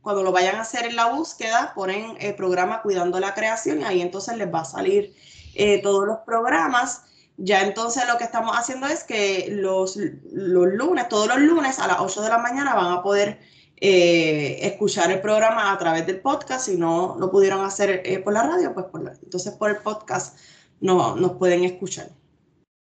cuando 0.00 0.22
lo 0.22 0.32
vayan 0.32 0.56
a 0.56 0.62
hacer 0.62 0.86
en 0.86 0.96
la 0.96 1.06
búsqueda, 1.06 1.72
ponen 1.74 2.16
el 2.20 2.34
programa 2.34 2.80
Cuidando 2.80 3.20
la 3.20 3.34
Creación 3.34 3.80
y 3.82 3.84
ahí 3.84 4.00
entonces 4.00 4.36
les 4.38 4.52
va 4.52 4.60
a 4.60 4.64
salir 4.64 5.14
eh, 5.54 5.82
todos 5.82 6.06
los 6.06 6.18
programas. 6.18 7.02
Ya 7.36 7.62
entonces 7.62 8.04
lo 8.08 8.16
que 8.16 8.24
estamos 8.24 8.56
haciendo 8.56 8.86
es 8.86 9.04
que 9.04 9.48
los, 9.50 9.96
los 9.96 10.66
lunes, 10.72 11.08
todos 11.08 11.28
los 11.28 11.38
lunes 11.38 11.78
a 11.78 11.86
las 11.86 12.00
8 12.00 12.22
de 12.22 12.28
la 12.30 12.38
mañana 12.38 12.74
van 12.74 12.92
a 12.92 13.02
poder 13.02 13.38
eh, 13.80 14.58
escuchar 14.66 15.10
el 15.10 15.20
programa 15.20 15.72
a 15.72 15.78
través 15.78 16.06
del 16.06 16.20
podcast. 16.20 16.66
Si 16.66 16.76
no 16.76 17.16
lo 17.18 17.30
pudieron 17.30 17.64
hacer 17.64 18.02
eh, 18.04 18.18
por 18.18 18.32
la 18.32 18.42
radio, 18.42 18.74
pues 18.74 18.86
por 18.86 19.00
entonces 19.22 19.52
por 19.54 19.70
el 19.70 19.78
podcast 19.78 20.38
no, 20.80 21.16
nos 21.16 21.32
pueden 21.32 21.64
escuchar. 21.64 22.08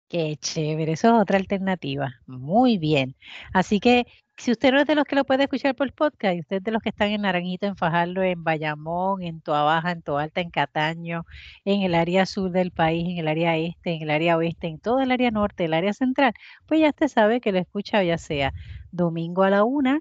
Qué 0.09 0.37
chévere, 0.41 0.93
eso 0.93 1.09
es 1.09 1.23
otra 1.23 1.39
alternativa. 1.39 2.15
Muy 2.27 2.79
bien. 2.79 3.15
Así 3.53 3.79
que 3.79 4.07
si 4.41 4.51
usted 4.53 4.73
no 4.73 4.81
es 4.81 4.87
de 4.87 4.95
los 4.95 5.05
que 5.05 5.17
lo 5.17 5.25
puede 5.25 5.43
escuchar 5.45 5.77
por 5.77 5.93
podcast, 5.93 6.35
y 6.35 6.41
usted 6.41 6.57
es 6.57 6.63
de 6.65 6.71
los 6.71 6.83
que 6.83 6.89
están 6.89 7.11
en 7.11 7.23
Naranjito, 7.23 7.67
en 7.67 7.77
Fajardo, 7.77 8.23
en 8.23 8.43
Bayamón, 8.43 9.23
en 9.23 9.43
Toa 9.43 9.63
Baja, 9.65 9.93
en 9.93 10.01
Toa 10.01 10.23
Alta, 10.23 10.41
en 10.41 10.51
Cataño, 10.51 11.27
en 11.67 11.83
el 11.83 11.95
área 11.95 12.25
sur 12.25 12.51
del 12.51 12.71
país, 12.73 13.07
en 13.07 13.19
el 13.19 13.29
área 13.29 13.57
este, 13.59 13.93
en 13.93 14.03
el 14.03 14.11
área 14.11 14.39
oeste, 14.39 14.67
en 14.67 14.79
todo 14.79 15.01
el 15.01 15.13
área 15.13 15.31
norte, 15.31 15.67
el 15.67 15.75
área 15.75 15.93
central, 15.93 16.33
pues 16.67 16.81
ya 16.81 16.89
usted 16.89 17.09
sabe 17.09 17.43
que 17.43 17.53
lo 17.53 17.59
escucha 17.59 18.03
ya 18.03 18.17
sea 18.17 18.55
domingo 18.93 19.43
a 19.43 19.51
la 19.51 19.65
una, 19.65 20.01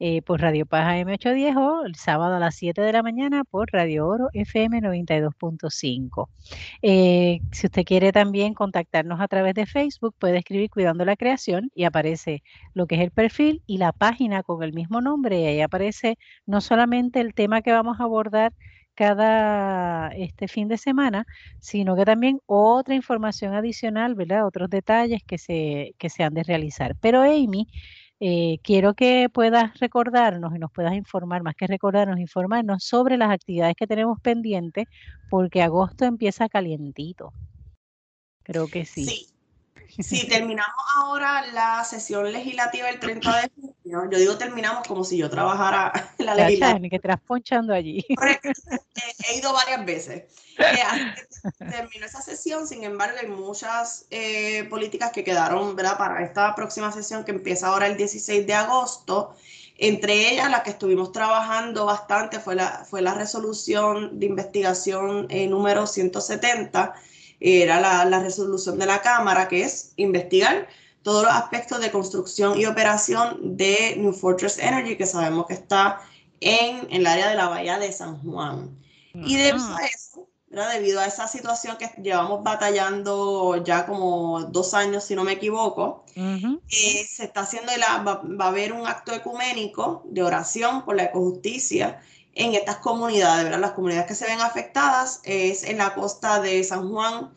eh, 0.00 0.22
por 0.22 0.40
Radio 0.40 0.66
Paz 0.66 0.86
AM810 0.86 1.56
o 1.56 1.84
el 1.84 1.94
sábado 1.96 2.36
a 2.36 2.38
las 2.38 2.54
7 2.54 2.80
de 2.80 2.92
la 2.92 3.02
mañana 3.02 3.44
por 3.44 3.68
Radio 3.72 4.06
Oro 4.06 4.28
FM 4.32 4.80
92.5. 4.80 6.28
Eh, 6.82 7.40
si 7.52 7.66
usted 7.66 7.84
quiere 7.84 8.12
también 8.12 8.54
contactarnos 8.54 9.20
a 9.20 9.28
través 9.28 9.54
de 9.54 9.66
Facebook, 9.66 10.14
puede 10.18 10.38
escribir 10.38 10.70
Cuidando 10.70 11.04
la 11.04 11.16
Creación 11.16 11.70
y 11.74 11.84
aparece 11.84 12.42
lo 12.74 12.86
que 12.86 12.96
es 12.96 13.00
el 13.00 13.10
perfil 13.10 13.62
y 13.66 13.78
la 13.78 13.92
página 13.92 14.42
con 14.42 14.62
el 14.62 14.72
mismo 14.72 15.00
nombre 15.00 15.40
y 15.40 15.46
ahí 15.46 15.60
aparece 15.60 16.18
no 16.46 16.60
solamente 16.60 17.20
el 17.20 17.34
tema 17.34 17.62
que 17.62 17.72
vamos 17.72 18.00
a 18.00 18.04
abordar 18.04 18.52
cada 18.94 20.08
este 20.08 20.48
fin 20.48 20.66
de 20.66 20.76
semana, 20.76 21.24
sino 21.60 21.94
que 21.94 22.04
también 22.04 22.40
otra 22.46 22.96
información 22.96 23.54
adicional, 23.54 24.16
¿verdad? 24.16 24.44
Otros 24.44 24.68
detalles 24.70 25.22
que 25.24 25.38
se, 25.38 25.94
que 25.98 26.10
se 26.10 26.24
han 26.24 26.34
de 26.34 26.42
realizar. 26.42 26.96
Pero 27.00 27.22
Amy 27.22 27.68
eh, 28.20 28.58
quiero 28.62 28.94
que 28.94 29.28
puedas 29.32 29.78
recordarnos 29.78 30.54
y 30.54 30.58
nos 30.58 30.72
puedas 30.72 30.94
informar, 30.94 31.42
más 31.42 31.54
que 31.54 31.66
recordarnos, 31.66 32.18
informarnos 32.18 32.84
sobre 32.84 33.16
las 33.16 33.30
actividades 33.30 33.76
que 33.76 33.86
tenemos 33.86 34.20
pendientes, 34.20 34.86
porque 35.30 35.62
agosto 35.62 36.04
empieza 36.04 36.48
calientito. 36.48 37.32
Creo 38.42 38.66
que 38.66 38.84
sí. 38.84 39.04
Sí, 39.04 40.02
si 40.02 40.28
terminamos 40.28 40.84
ahora 40.96 41.46
la 41.52 41.84
sesión 41.84 42.32
legislativa 42.32 42.88
el 42.88 42.98
30 42.98 43.42
de 43.42 43.50
junio, 43.88 44.10
yo 44.10 44.18
digo 44.18 44.38
terminamos 44.38 44.86
como 44.86 45.04
si 45.04 45.16
yo 45.16 45.30
trabajara 45.30 45.92
en 46.18 46.26
la 46.26 46.34
legislatura. 46.34 46.88
que 46.88 46.96
estás 46.96 47.20
ponchando 47.26 47.72
allí. 47.72 48.04
he 49.28 49.38
ido 49.38 49.52
varias 49.52 49.84
veces. 49.84 50.24
Eh, 50.58 51.54
terminó 51.58 52.06
esa 52.06 52.20
sesión, 52.20 52.66
sin 52.66 52.82
embargo, 52.82 53.16
hay 53.20 53.28
muchas 53.28 54.06
eh, 54.10 54.64
políticas 54.64 55.12
que 55.12 55.22
quedaron 55.22 55.76
¿verdad? 55.76 55.96
para 55.96 56.24
esta 56.24 56.54
próxima 56.54 56.90
sesión 56.90 57.24
que 57.24 57.30
empieza 57.30 57.68
ahora 57.68 57.86
el 57.86 57.96
16 57.96 58.46
de 58.46 58.54
agosto. 58.54 59.34
Entre 59.76 60.32
ellas, 60.32 60.50
la 60.50 60.64
que 60.64 60.70
estuvimos 60.70 61.12
trabajando 61.12 61.86
bastante 61.86 62.40
fue 62.40 62.56
la, 62.56 62.84
fue 62.84 63.00
la 63.00 63.14
resolución 63.14 64.18
de 64.18 64.26
investigación 64.26 65.26
eh, 65.30 65.46
número 65.46 65.86
170 65.86 66.94
era 67.40 67.80
la, 67.80 68.20
resolución 68.20 68.78
de 68.78 68.86
la 68.86 69.00
Cámara, 69.00 69.48
que 69.48 69.62
es 69.62 69.92
investigar 69.96 70.66
todos 71.02 71.24
los 71.24 71.32
aspectos 71.32 71.80
de 71.80 71.90
construcción 71.90 72.58
y 72.58 72.66
operación 72.66 73.56
de 73.56 73.96
New 73.98 74.12
Fortress 74.12 74.58
Energy, 74.58 74.96
que 74.96 75.06
sabemos 75.06 75.46
que 75.46 75.54
está 75.54 76.00
en, 76.40 76.86
el 76.90 77.06
área 77.06 77.28
de 77.28 77.34
la 77.34 77.48
bahía 77.48 77.78
de 77.78 77.92
San 77.92 78.20
Juan. 78.22 78.76
Y 79.14 79.36
de 79.36 79.48
eso, 79.48 80.28
debido 80.50 81.00
a 81.00 81.06
esa 81.06 81.26
situación 81.26 81.76
que 81.76 81.90
llevamos 82.00 82.42
batallando 82.42 83.62
ya 83.64 83.86
como 83.86 84.40
dos 84.44 84.74
años, 84.74 85.04
si 85.04 85.14
no 85.14 85.24
me 85.24 85.32
equivoco, 85.32 86.04
eh, 86.14 87.06
se 87.08 87.24
está 87.24 87.40
haciendo, 87.40 87.72
la, 87.76 88.02
va, 88.02 88.22
va, 88.22 88.46
a 88.46 88.48
haber 88.48 88.72
un 88.72 88.86
acto 88.86 89.12
ecuménico 89.12 90.02
de 90.06 90.22
oración 90.22 90.84
por 90.84 90.96
la 90.96 91.04
ecojusticia 91.04 92.00
en 92.34 92.54
estas 92.54 92.76
comunidades, 92.76 93.44
¿verdad? 93.44 93.60
Las 93.60 93.72
comunidades 93.72 94.06
que 94.06 94.14
se 94.14 94.26
ven 94.26 94.40
afectadas 94.40 95.20
es 95.24 95.64
en 95.64 95.78
la 95.78 95.94
costa 95.94 96.40
de 96.40 96.62
San 96.62 96.90
Juan, 96.90 97.30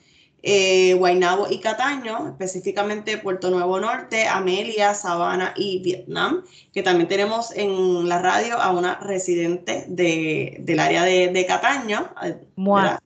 eh, 0.44 0.96
Guaynabo 0.96 1.48
y 1.50 1.60
Cataño, 1.60 2.30
específicamente 2.30 3.18
Puerto 3.18 3.52
Nuevo 3.52 3.80
Norte, 3.80 4.28
Amelia, 4.28 4.94
Sabana 4.96 5.54
y 5.56 5.80
Vietnam, 5.84 6.44
que 6.74 6.82
también 6.82 7.08
tenemos 7.08 7.52
en 7.56 8.10
la 8.10 8.20
radio 8.20 8.60
a 8.60 8.72
una 8.72 8.96
residente 9.00 9.86
de, 9.88 10.58
del 10.60 10.80
área 10.80 11.04
de, 11.04 11.46
Cataño. 11.48 12.10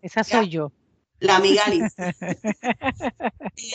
esa 0.02 0.24
soy 0.24 0.50
yo. 0.50 0.72
La 1.20 1.38
amiga 1.38 1.64
Liz. 1.70 1.94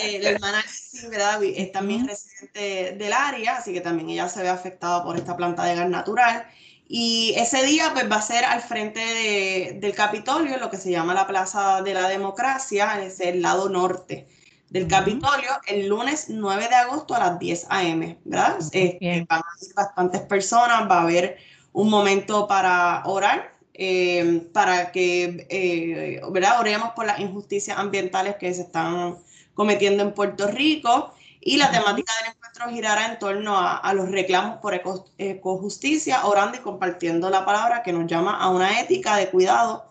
Eh, 0.02 0.18
la 0.20 0.30
hermana 0.30 0.62
Liz, 0.62 1.08
¿verdad? 1.10 1.42
Es 1.42 1.72
también 1.72 2.06
residente 2.06 2.96
del 2.98 3.12
área, 3.14 3.56
así 3.56 3.72
que 3.72 3.80
también 3.80 4.10
ella 4.10 4.28
se 4.28 4.42
ve 4.42 4.48
afectada 4.50 5.02
por 5.02 5.16
esta 5.16 5.36
planta 5.36 5.64
de 5.64 5.74
gas 5.74 5.88
natural. 5.88 6.46
Y 6.92 7.34
ese 7.36 7.64
día 7.64 7.90
pues 7.92 8.10
va 8.10 8.16
a 8.16 8.22
ser 8.22 8.44
al 8.44 8.62
frente 8.62 9.78
del 9.80 9.94
Capitolio, 9.94 10.58
lo 10.58 10.70
que 10.70 10.76
se 10.76 10.90
llama 10.90 11.14
la 11.14 11.24
Plaza 11.24 11.82
de 11.82 11.94
la 11.94 12.08
Democracia, 12.08 13.00
es 13.00 13.20
el 13.20 13.42
lado 13.42 13.68
norte 13.68 14.26
del 14.70 14.88
Capitolio, 14.88 15.50
el 15.68 15.86
lunes 15.86 16.26
9 16.30 16.66
de 16.68 16.74
agosto 16.74 17.14
a 17.14 17.20
las 17.20 17.38
10 17.38 17.66
a.m., 17.70 18.18
¿verdad? 18.24 18.58
Este, 18.58 19.24
van 19.28 19.38
a 19.38 19.64
ir 19.64 19.72
bastantes 19.72 20.22
personas, 20.22 20.90
va 20.90 20.98
a 20.98 21.02
haber 21.02 21.38
un 21.72 21.90
momento 21.90 22.48
para 22.48 23.04
orar, 23.04 23.52
eh, 23.72 24.48
para 24.52 24.90
que, 24.90 25.46
eh, 25.48 26.20
¿verdad? 26.32 26.58
Oremos 26.58 26.90
por 26.96 27.06
las 27.06 27.20
injusticias 27.20 27.78
ambientales 27.78 28.34
que 28.34 28.52
se 28.52 28.62
están 28.62 29.16
cometiendo 29.54 30.02
en 30.02 30.12
Puerto 30.12 30.48
Rico 30.48 31.14
y 31.40 31.56
la 31.56 31.70
temática 31.70 32.12
del 32.24 32.34
girará 32.68 33.12
en 33.12 33.18
torno 33.18 33.56
a, 33.58 33.92
los 33.94 34.10
reclamos 34.10 34.58
por 34.58 34.80
ecojusticia, 35.18 36.26
orando 36.26 36.58
y 36.58 36.60
compartiendo 36.60 37.30
la 37.30 37.44
palabra 37.44 37.82
que 37.82 37.92
nos 37.92 38.06
llama 38.06 38.36
a 38.36 38.48
una 38.50 38.80
ética 38.80 39.16
de 39.16 39.30
cuidado 39.30 39.86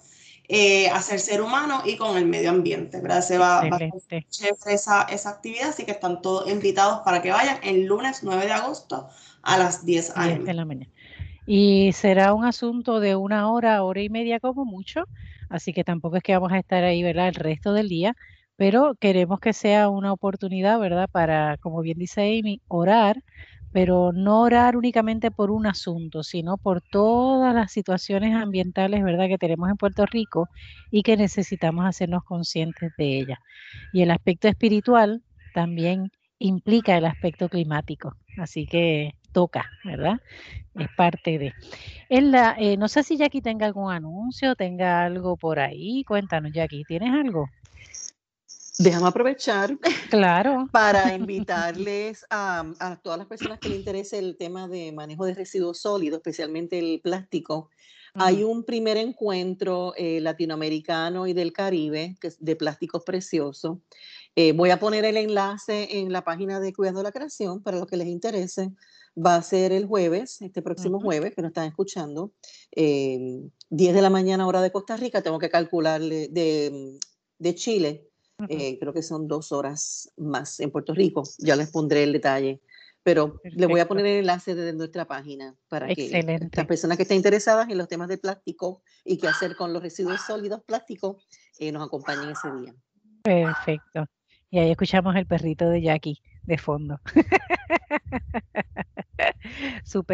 eh, 0.48 0.90
hacia 0.90 1.16
el 1.16 1.20
ser 1.20 1.42
humano 1.42 1.82
y 1.86 1.96
con 1.96 2.18
el 2.18 2.26
medio 2.26 2.50
ambiente. 2.50 3.00
¿verdad? 3.02 3.22
Se 3.22 3.38
va, 3.38 3.60
a 3.60 3.68
hacer 3.68 3.92
esa, 4.68 5.04
esa 5.04 5.30
actividad, 5.30 5.70
así 5.70 5.86
que 5.86 5.92
están 5.92 6.22
todos 6.22 6.50
invitados 6.50 7.02
para 7.06 7.22
que 7.22 7.32
vayan 7.32 7.60
el 7.64 7.86
lunes 7.86 8.24
9 8.24 8.46
de 8.46 8.52
agosto 8.52 9.10
a 9.42 9.58
las 9.58 9.86
10 9.86 10.14
a.m. 10.16 10.90
Y 11.46 11.92
será 11.94 12.34
un 12.34 12.46
asunto 12.46 13.00
de 13.00 13.16
una 13.16 13.52
hora, 13.52 13.84
hora 13.84 14.02
y 14.02 14.10
media 14.10 14.40
como 14.40 14.66
mucho, 14.66 15.06
así 15.50 15.74
que 15.74 15.84
tampoco 15.84 16.18
es 16.18 16.24
que 16.24 16.34
vamos 16.34 16.52
a 16.52 16.60
estar 16.60 16.84
ahí 16.84 17.02
¿verdad? 17.02 17.30
el 17.30 17.36
resto 17.36 17.74
del 17.74 17.90
día 17.90 18.16
pero 18.60 18.96
queremos 19.00 19.40
que 19.40 19.54
sea 19.54 19.90
una 19.90 20.12
oportunidad, 20.14 20.80
¿verdad? 20.80 21.08
Para, 21.12 21.58
como 21.60 21.82
bien 21.82 21.98
dice 21.98 22.22
Amy, 22.24 22.62
orar 22.68 23.24
pero 23.72 24.12
no 24.14 24.42
orar 24.42 24.76
únicamente 24.78 25.32
por 25.32 25.52
un 25.52 25.68
asunto, 25.68 26.24
sino 26.24 26.58
por 26.58 26.82
todas 26.82 27.54
las 27.54 27.72
situaciones 27.72 28.36
ambientales, 28.36 29.04
¿verdad?, 29.04 29.28
que 29.28 29.38
tenemos 29.38 29.70
en 29.70 29.78
Puerto 29.78 30.06
Rico 30.08 30.50
y 30.92 31.04
que 31.04 31.18
necesitamos 31.18 31.86
hacernos 31.86 32.24
conscientes 32.24 32.92
de 32.98 33.20
ellas. 33.20 33.40
Y 33.94 34.02
el 34.02 34.12
aspecto 34.12 34.48
espiritual 34.48 35.24
también 35.54 36.10
implica 36.40 36.98
el 36.98 37.06
aspecto 37.06 37.50
climático, 37.50 38.14
así 38.38 38.66
que 38.66 39.12
toca, 39.34 39.66
¿verdad? 39.86 40.18
Es 40.76 40.88
parte 40.98 41.38
de. 41.40 41.54
En 42.10 42.32
la, 42.32 42.56
eh, 42.60 42.78
no 42.78 42.88
sé 42.88 43.04
si 43.04 43.18
Jackie 43.18 43.42
tenga 43.42 43.68
algún 43.68 43.92
anuncio, 43.92 44.56
tenga 44.56 45.04
algo 45.04 45.38
por 45.38 45.60
ahí. 45.60 46.04
Cuéntanos, 46.06 46.52
Jackie, 46.54 46.86
¿tienes 46.86 47.14
algo? 47.14 47.48
Déjame 48.80 49.10
aprovechar 49.10 49.78
claro. 50.10 50.70
para 50.72 51.14
invitarles 51.14 52.26
a, 52.30 52.64
a, 52.80 52.96
todas 52.96 53.20
las 53.20 53.28
personas 53.28 53.60
que 53.60 53.68
les 53.68 53.80
interese 53.80 54.18
el 54.18 54.38
tema 54.38 54.70
de 54.70 54.94
manejo 54.94 55.26
de 55.26 55.34
residuos 55.34 55.82
sólidos, 55.82 56.20
especialmente 56.20 56.80
el 56.80 57.02
plástico. 57.02 57.70
Hay 58.14 58.46
un 58.46 58.64
primer 58.64 58.96
encuentro 58.96 59.94
eh, 59.98 60.22
latinoamericano 60.22 61.28
y 61.28 61.34
del 61.34 61.52
Caribe 61.52 62.16
que 62.22 62.28
es 62.28 62.38
de 62.40 62.56
plásticos 62.56 63.04
preciosos. 63.04 63.80
Eh, 64.38 64.54
voy 64.54 64.70
a 64.70 64.80
poner 64.80 65.04
el 65.04 65.18
enlace 65.18 66.00
en 66.00 66.14
la 66.14 66.24
página 66.24 66.62
de 66.62 66.72
Cuidando 66.72 67.04
la 67.04 67.12
Creación 67.12 67.62
para 67.62 67.78
los 67.78 67.86
que 67.86 67.98
les 67.98 68.08
interese. 68.08 68.72
Va 69.18 69.36
a 69.36 69.42
ser 69.42 69.74
el 69.74 69.88
jueves, 69.88 70.42
este 70.42 70.62
próximo 70.62 71.02
jueves, 71.02 71.36
que 71.36 71.42
nos 71.42 71.50
están 71.50 71.68
escuchando, 71.68 72.32
10 72.72 73.52
de 73.70 74.02
la 74.02 74.10
mañana 74.10 74.48
hora 74.48 74.62
de 74.62 74.72
Costa 74.72 74.96
Rica. 74.96 75.22
Tengo 75.22 75.38
que 75.38 75.50
calcularle 75.50 76.30
de, 76.30 76.98
de 77.40 77.56
Chile 77.56 78.09
eh, 78.48 78.78
creo 78.80 78.94
que 78.94 79.04
son 79.04 79.28
dos 79.28 79.52
horas 79.52 80.12
más 80.18 80.60
en 80.60 80.72
Puerto 80.72 80.94
Rico. 80.94 81.24
Ya 81.40 81.56
les 81.56 81.72
pondré 81.72 82.04
el 82.04 82.14
detalle. 82.14 82.62
Pero 83.02 83.40
le 83.44 83.66
voy 83.66 83.80
a 83.80 83.88
poner 83.88 84.06
el 84.06 84.20
enlace 84.20 84.56
de 84.56 84.74
nuestra 84.74 85.06
página 85.06 85.56
para 85.70 85.88
que 85.88 86.50
las 86.52 86.66
personas 86.66 86.98
que 86.98 87.04
estén 87.04 87.18
interesadas 87.18 87.70
en 87.70 87.78
los 87.78 87.88
temas 87.88 88.10
de 88.10 88.18
plástico 88.18 88.84
y 89.06 89.18
qué 89.18 89.30
hacer 89.30 89.56
con 89.56 89.72
los 89.72 89.82
residuos 89.82 90.22
sólidos 90.22 90.62
plásticos 90.64 91.26
eh, 91.60 91.72
nos 91.72 91.88
acompañen 91.88 92.30
ese 92.30 92.52
día. 92.60 92.76
Perfecto. 93.24 94.06
Y 94.50 94.60
ahí 94.60 94.72
escuchamos 94.72 95.16
el 95.16 95.26
perrito 95.26 95.70
de 95.70 95.82
Jackie 95.82 96.22
de 96.44 96.58
fondo. 96.58 97.00
su, 99.84 100.06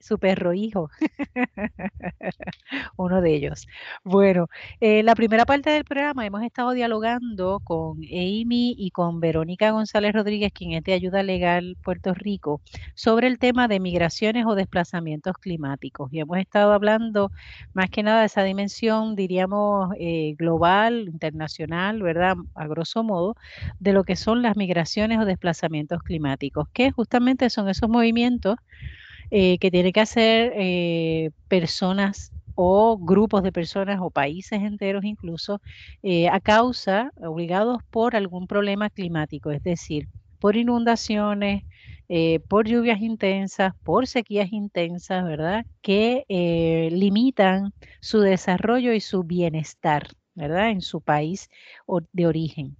su 0.00 0.18
perro 0.18 0.52
hijo, 0.52 0.90
uno 2.96 3.20
de 3.20 3.34
ellos. 3.34 3.66
Bueno, 4.04 4.48
en 4.80 5.06
la 5.06 5.14
primera 5.14 5.44
parte 5.44 5.70
del 5.70 5.84
programa 5.84 6.26
hemos 6.26 6.42
estado 6.42 6.72
dialogando 6.72 7.60
con 7.64 7.98
Amy 7.98 8.74
y 8.78 8.90
con 8.90 9.20
Verónica 9.20 9.70
González 9.70 10.12
Rodríguez, 10.12 10.52
quien 10.52 10.72
es 10.72 10.84
de 10.84 10.92
Ayuda 10.92 11.22
Legal 11.22 11.76
Puerto 11.82 12.14
Rico, 12.14 12.60
sobre 12.94 13.26
el 13.26 13.38
tema 13.38 13.68
de 13.68 13.80
migraciones 13.80 14.46
o 14.46 14.54
desplazamientos 14.54 15.34
climáticos. 15.38 16.12
Y 16.12 16.20
hemos 16.20 16.38
estado 16.38 16.72
hablando 16.72 17.30
más 17.72 17.90
que 17.90 18.02
nada 18.02 18.20
de 18.20 18.26
esa 18.26 18.42
dimensión, 18.42 19.16
diríamos, 19.16 19.92
eh, 19.98 20.34
global, 20.38 21.08
internacional, 21.08 22.02
¿verdad? 22.02 22.36
A 22.54 22.66
grosso 22.66 23.02
modo, 23.02 23.36
de 23.78 23.92
lo 23.92 24.04
que 24.04 24.16
son 24.16 24.42
las 24.42 24.56
migraciones 24.56 25.18
o 25.18 25.24
desplazamientos 25.24 26.02
climáticos, 26.02 26.68
que 26.72 26.90
justamente 26.90 27.50
son 27.50 27.68
esos 27.68 27.88
movimientos 27.88 28.56
eh, 29.30 29.58
que 29.58 29.70
tiene 29.70 29.92
que 29.92 30.00
hacer 30.00 30.52
eh, 30.56 31.30
personas 31.48 32.32
o 32.54 32.98
grupos 32.98 33.42
de 33.42 33.52
personas 33.52 33.98
o 34.02 34.10
países 34.10 34.60
enteros 34.62 35.04
incluso 35.04 35.60
eh, 36.02 36.28
a 36.28 36.40
causa, 36.40 37.12
obligados 37.16 37.78
por 37.90 38.16
algún 38.16 38.46
problema 38.46 38.90
climático, 38.90 39.50
es 39.50 39.62
decir, 39.62 40.08
por 40.38 40.56
inundaciones, 40.56 41.64
por 42.48 42.66
lluvias 42.66 43.00
intensas, 43.00 43.72
por 43.84 44.06
sequías 44.08 44.52
intensas, 44.52 45.24
¿verdad? 45.24 45.64
Que 45.80 46.24
limitan 46.90 47.72
su 48.00 48.20
desarrollo 48.20 48.92
y 48.94 49.00
su 49.00 49.22
bienestar. 49.22 50.08
¿Verdad? 50.40 50.70
En 50.70 50.80
su 50.80 51.00
país 51.00 51.48
de 52.12 52.26
origen. 52.26 52.76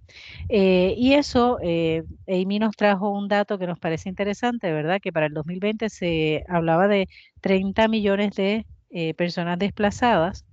Eh, 0.49 0.93
y 0.97 1.13
eso, 1.13 1.59
eh, 1.61 2.03
Amy 2.27 2.59
nos 2.59 2.75
trajo 2.75 3.09
un 3.09 3.27
dato 3.27 3.57
que 3.59 3.67
nos 3.67 3.79
parece 3.79 4.09
interesante, 4.09 4.71
¿verdad? 4.71 4.99
Que 5.01 5.11
para 5.13 5.27
el 5.27 5.33
2020 5.33 5.89
se 5.89 6.43
hablaba 6.47 6.87
de 6.87 7.07
30 7.41 7.87
millones 7.87 8.31
de 8.35 8.65
eh, 8.89 9.13
personas 9.13 9.59
desplazadas 9.59 10.45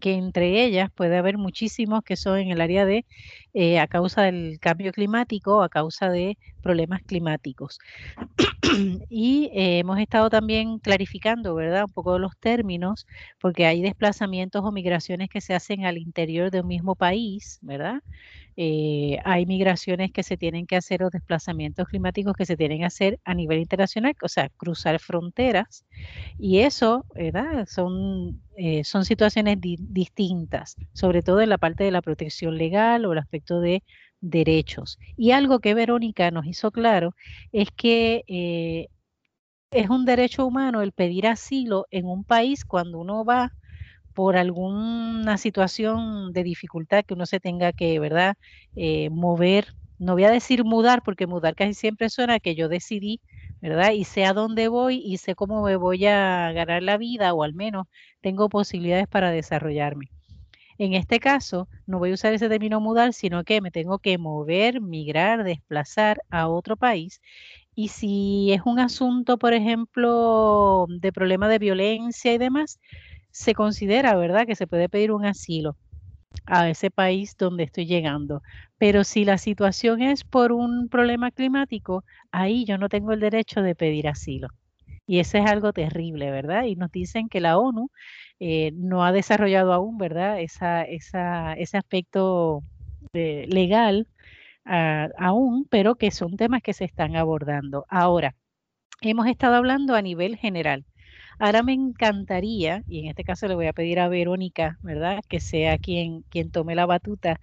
que 0.00 0.14
entre 0.14 0.64
ellas 0.64 0.90
puede 0.94 1.16
haber 1.16 1.38
muchísimos 1.38 2.02
que 2.02 2.16
son 2.16 2.38
en 2.38 2.50
el 2.50 2.60
área 2.60 2.84
de 2.86 3.06
eh, 3.58 3.78
a 3.78 3.86
causa 3.86 4.20
del 4.20 4.58
cambio 4.60 4.92
climático, 4.92 5.62
a 5.62 5.70
causa 5.70 6.10
de 6.10 6.36
problemas 6.60 7.00
climáticos. 7.06 7.78
y 9.08 9.50
eh, 9.54 9.78
hemos 9.78 9.98
estado 9.98 10.28
también 10.28 10.78
clarificando, 10.78 11.54
¿verdad? 11.54 11.84
Un 11.84 11.92
poco 11.94 12.18
los 12.18 12.36
términos, 12.38 13.06
porque 13.40 13.64
hay 13.64 13.80
desplazamientos 13.80 14.62
o 14.62 14.72
migraciones 14.72 15.30
que 15.30 15.40
se 15.40 15.54
hacen 15.54 15.86
al 15.86 15.96
interior 15.96 16.50
de 16.50 16.60
un 16.60 16.66
mismo 16.66 16.96
país, 16.96 17.58
¿verdad? 17.62 18.02
Eh, 18.58 19.18
hay 19.24 19.46
migraciones 19.46 20.12
que 20.12 20.22
se 20.22 20.36
tienen 20.36 20.66
que 20.66 20.76
hacer 20.76 21.02
o 21.02 21.08
desplazamientos 21.08 21.88
climáticos 21.88 22.34
que 22.36 22.44
se 22.44 22.56
tienen 22.58 22.80
que 22.80 22.86
hacer 22.86 23.20
a 23.24 23.32
nivel 23.32 23.60
internacional, 23.60 24.14
o 24.22 24.28
sea, 24.28 24.50
cruzar 24.50 24.98
fronteras. 24.98 25.86
Y 26.38 26.58
eso, 26.58 27.06
¿verdad? 27.14 27.66
Son, 27.66 28.42
son 28.84 29.04
situaciones 29.04 29.58
distintas, 29.60 30.76
sobre 30.92 31.22
todo 31.22 31.40
en 31.40 31.50
la 31.50 31.58
parte 31.58 31.84
de 31.84 31.90
la 31.90 32.02
protección 32.02 32.56
legal 32.56 33.04
o 33.04 33.12
el 33.12 33.18
aspecto 33.18 33.45
de 33.60 33.82
derechos. 34.20 34.98
Y 35.16 35.32
algo 35.32 35.60
que 35.60 35.74
Verónica 35.74 36.30
nos 36.30 36.46
hizo 36.46 36.70
claro 36.72 37.14
es 37.52 37.68
que 37.76 38.24
eh, 38.28 38.86
es 39.70 39.90
un 39.90 40.04
derecho 40.04 40.46
humano 40.46 40.82
el 40.82 40.92
pedir 40.92 41.26
asilo 41.26 41.86
en 41.90 42.06
un 42.06 42.24
país 42.24 42.64
cuando 42.64 42.98
uno 43.00 43.24
va 43.24 43.52
por 44.14 44.36
alguna 44.36 45.38
situación 45.38 46.32
de 46.32 46.44
dificultad 46.44 47.04
que 47.06 47.14
uno 47.14 47.26
se 47.26 47.40
tenga 47.40 47.72
que, 47.72 47.98
¿verdad?, 48.00 48.34
eh, 48.76 49.10
mover. 49.10 49.68
No 49.98 50.14
voy 50.14 50.24
a 50.24 50.30
decir 50.30 50.64
mudar, 50.64 51.02
porque 51.04 51.26
mudar 51.26 51.54
casi 51.56 51.74
siempre 51.74 52.10
suena 52.10 52.40
que 52.40 52.54
yo 52.56 52.68
decidí, 52.68 53.20
¿verdad? 53.60 53.92
Y 53.92 54.04
sé 54.04 54.24
a 54.26 54.32
dónde 54.34 54.68
voy 54.68 55.02
y 55.04 55.18
sé 55.18 55.34
cómo 55.36 55.62
me 55.64 55.76
voy 55.76 56.06
a 56.06 56.52
ganar 56.52 56.82
la 56.82 56.98
vida, 56.98 57.34
o 57.34 57.42
al 57.44 57.54
menos 57.54 57.86
tengo 58.22 58.48
posibilidades 58.50 59.08
para 59.08 59.30
desarrollarme. 59.32 60.06
En 60.78 60.94
este 60.94 61.20
caso, 61.20 61.68
no 61.86 61.98
voy 61.98 62.10
a 62.10 62.14
usar 62.14 62.34
ese 62.34 62.48
término 62.48 62.80
mudar, 62.80 63.12
sino 63.14 63.44
que 63.44 63.60
me 63.60 63.70
tengo 63.70 63.98
que 63.98 64.18
mover, 64.18 64.80
migrar, 64.80 65.44
desplazar 65.44 66.20
a 66.30 66.48
otro 66.48 66.76
país. 66.76 67.20
Y 67.74 67.88
si 67.88 68.52
es 68.52 68.62
un 68.64 68.78
asunto, 68.78 69.38
por 69.38 69.54
ejemplo, 69.54 70.86
de 70.88 71.12
problema 71.12 71.48
de 71.48 71.58
violencia 71.58 72.32
y 72.34 72.38
demás, 72.38 72.78
se 73.30 73.54
considera, 73.54 74.16
¿verdad?, 74.16 74.46
que 74.46 74.56
se 74.56 74.66
puede 74.66 74.88
pedir 74.88 75.12
un 75.12 75.26
asilo 75.26 75.76
a 76.46 76.68
ese 76.70 76.90
país 76.90 77.36
donde 77.38 77.64
estoy 77.64 77.86
llegando. 77.86 78.42
Pero 78.78 79.04
si 79.04 79.24
la 79.24 79.38
situación 79.38 80.02
es 80.02 80.24
por 80.24 80.52
un 80.52 80.88
problema 80.88 81.30
climático, 81.30 82.04
ahí 82.32 82.64
yo 82.64 82.78
no 82.78 82.88
tengo 82.88 83.12
el 83.12 83.20
derecho 83.20 83.62
de 83.62 83.74
pedir 83.74 84.08
asilo. 84.08 84.48
Y 85.06 85.20
eso 85.20 85.38
es 85.38 85.46
algo 85.46 85.72
terrible, 85.72 86.30
¿verdad? 86.30 86.64
Y 86.64 86.76
nos 86.76 86.90
dicen 86.90 87.28
que 87.28 87.40
la 87.40 87.58
ONU 87.58 87.90
eh, 88.40 88.72
no 88.74 89.04
ha 89.04 89.12
desarrollado 89.12 89.72
aún, 89.72 89.98
¿verdad? 89.98 90.40
Esa, 90.40 90.82
esa, 90.84 91.54
ese 91.54 91.78
aspecto 91.78 92.62
legal 93.12 94.08
ah, 94.64 95.08
aún, 95.18 95.66
pero 95.70 95.96
que 95.96 96.10
son 96.10 96.36
temas 96.36 96.62
que 96.62 96.72
se 96.74 96.84
están 96.84 97.16
abordando. 97.16 97.86
Ahora, 97.88 98.34
hemos 99.00 99.26
estado 99.28 99.54
hablando 99.56 99.94
a 99.94 100.02
nivel 100.02 100.36
general. 100.36 100.84
Ahora 101.38 101.62
me 101.62 101.72
encantaría, 101.74 102.82
y 102.86 103.00
en 103.00 103.06
este 103.08 103.24
caso 103.24 103.46
le 103.48 103.54
voy 103.54 103.66
a 103.66 103.72
pedir 103.74 104.00
a 104.00 104.08
Verónica, 104.08 104.78
¿verdad? 104.82 105.20
Que 105.28 105.40
sea 105.40 105.78
quien, 105.78 106.22
quien 106.30 106.50
tome 106.50 106.74
la 106.74 106.86
batuta. 106.86 107.38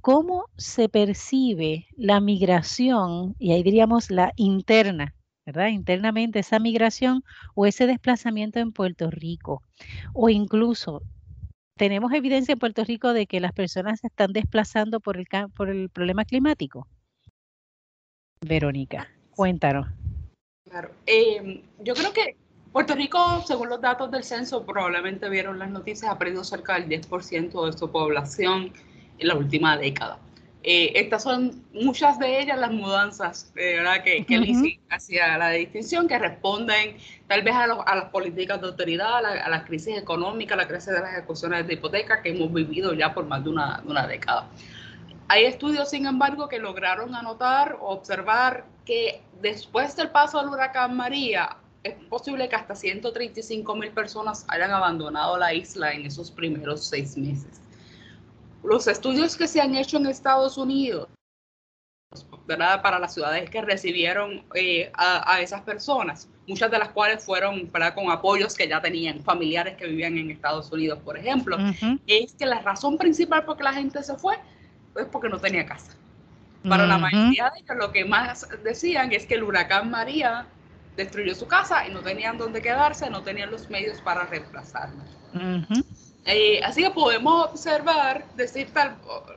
¿Cómo 0.00 0.46
se 0.56 0.88
percibe 0.88 1.86
la 1.96 2.20
migración, 2.20 3.34
y 3.38 3.52
ahí 3.52 3.62
diríamos 3.62 4.10
la 4.10 4.32
interna, 4.36 5.14
¿verdad? 5.46 5.68
Internamente 5.68 6.38
esa 6.38 6.58
migración 6.58 7.22
o 7.54 7.66
ese 7.66 7.86
desplazamiento 7.86 8.58
en 8.60 8.72
Puerto 8.72 9.10
Rico. 9.10 9.62
O 10.12 10.28
incluso, 10.28 11.02
¿tenemos 11.76 12.12
evidencia 12.12 12.52
en 12.52 12.58
Puerto 12.58 12.84
Rico 12.84 13.12
de 13.12 13.26
que 13.26 13.40
las 13.40 13.52
personas 13.52 14.00
se 14.00 14.06
están 14.06 14.32
desplazando 14.32 15.00
por 15.00 15.16
el, 15.16 15.26
por 15.54 15.68
el 15.68 15.90
problema 15.90 16.24
climático? 16.24 16.86
Verónica, 18.40 19.08
cuéntanos. 19.30 19.88
Claro, 20.68 20.90
em, 21.06 21.62
yo 21.80 21.94
creo 21.94 22.12
que 22.12 22.36
Puerto 22.72 22.94
Rico, 22.94 23.42
según 23.46 23.68
los 23.68 23.80
datos 23.80 24.10
del 24.10 24.24
censo, 24.24 24.66
probablemente 24.66 25.28
vieron 25.28 25.58
las 25.58 25.70
noticias, 25.70 26.10
ha 26.10 26.18
perdido 26.18 26.42
cerca 26.42 26.74
del 26.74 26.88
10% 26.88 27.66
de 27.66 27.72
su 27.72 27.90
población 27.90 28.72
en 29.18 29.28
la 29.28 29.36
última 29.36 29.76
década. 29.76 30.18
Eh, 30.66 30.92
estas 30.98 31.22
son 31.22 31.62
muchas 31.74 32.18
de 32.18 32.40
ellas 32.40 32.58
las 32.58 32.70
mudanzas 32.70 33.52
eh, 33.54 33.76
¿verdad? 33.76 34.02
que, 34.02 34.24
que 34.24 34.80
hacía 34.88 35.36
la 35.36 35.50
distinción, 35.50 36.08
que 36.08 36.18
responden 36.18 36.96
tal 37.26 37.42
vez 37.42 37.54
a, 37.54 37.66
las 37.66 38.04
políticas 38.10 38.62
de 38.62 38.68
autoridad, 38.68 39.26
a 39.26 39.48
la, 39.50 39.64
crisis 39.66 39.98
económica, 39.98 40.54
a 40.54 40.56
la 40.56 40.66
crisis 40.66 40.86
de 40.86 41.00
las 41.00 41.12
ejecuciones 41.12 41.66
de 41.66 41.74
hipoteca 41.74 42.22
que 42.22 42.30
hemos 42.30 42.50
vivido 42.50 42.94
ya 42.94 43.12
por 43.12 43.26
más 43.26 43.44
de 43.44 43.50
una, 43.50 43.82
de 43.84 43.90
una 43.90 44.06
década. 44.06 44.48
Hay 45.28 45.44
estudios, 45.44 45.90
sin 45.90 46.06
embargo, 46.06 46.48
que 46.48 46.58
lograron 46.58 47.14
anotar 47.14 47.76
o 47.82 47.88
observar 47.88 48.64
que 48.86 49.20
después 49.42 49.94
del 49.96 50.08
paso 50.10 50.40
del 50.40 50.48
huracán 50.48 50.96
María, 50.96 51.58
es 51.82 51.94
posible 52.08 52.48
que 52.48 52.56
hasta 52.56 52.74
135 52.74 53.76
mil 53.76 53.90
personas 53.90 54.46
hayan 54.48 54.70
abandonado 54.70 55.36
la 55.36 55.52
isla 55.52 55.92
en 55.92 56.06
esos 56.06 56.30
primeros 56.30 56.86
seis 56.86 57.18
meses. 57.18 57.60
Los 58.64 58.86
estudios 58.86 59.36
que 59.36 59.46
se 59.46 59.60
han 59.60 59.74
hecho 59.74 59.98
en 59.98 60.06
Estados 60.06 60.56
Unidos 60.56 61.08
¿verdad? 62.46 62.82
para 62.82 62.98
las 62.98 63.14
ciudades 63.14 63.48
que 63.50 63.60
recibieron 63.60 64.44
eh, 64.54 64.90
a, 64.94 65.40
esas 65.40 65.62
personas, 65.62 66.28
muchas 66.46 66.70
de 66.70 66.78
las 66.78 66.90
cuales 66.90 67.24
fueron 67.24 67.70
¿verdad? 67.70 67.94
con 67.94 68.10
apoyos 68.10 68.54
que 68.54 68.68
ya 68.68 68.80
tenían 68.80 69.22
familiares 69.22 69.76
que 69.76 69.86
vivían 69.86 70.16
en 70.16 70.30
Estados 70.30 70.70
Unidos, 70.70 70.98
por 71.04 71.18
ejemplo, 71.18 71.58
es 72.06 72.34
que 72.34 72.46
la 72.46 72.60
razón 72.60 72.98
principal 72.98 73.44
por 73.44 73.56
que 73.56 73.64
la 73.64 73.72
gente 73.72 74.02
se 74.02 74.16
fue 74.16 74.36
es 74.96 75.06
porque 75.06 75.28
no 75.28 75.38
tenía 75.38 75.66
casa. 75.66 75.96
Para 76.68 76.86
la 76.86 76.96
mayoría 76.96 77.50
de 77.50 77.60
ellos, 77.60 77.76
lo 77.76 77.92
que 77.92 78.06
más 78.06 78.48
decían 78.62 79.12
es 79.12 79.26
que 79.26 79.34
el 79.34 79.42
huracán 79.42 79.90
María 79.90 80.46
destruyó 80.96 81.34
su 81.34 81.46
casa 81.46 81.86
y 81.86 81.92
no 81.92 82.00
tenían 82.00 82.38
dónde 82.38 82.62
quedarse, 82.62 83.10
no 83.10 83.22
tenían 83.22 83.50
los 83.50 83.68
medios 83.68 84.00
para 84.00 84.24
reemplazarla. 84.24 85.04
Eh, 86.26 86.60
así 86.64 86.82
que 86.82 86.90
podemos 86.90 87.46
observar, 87.50 88.24
decir 88.34 88.70
tal, 88.72 88.96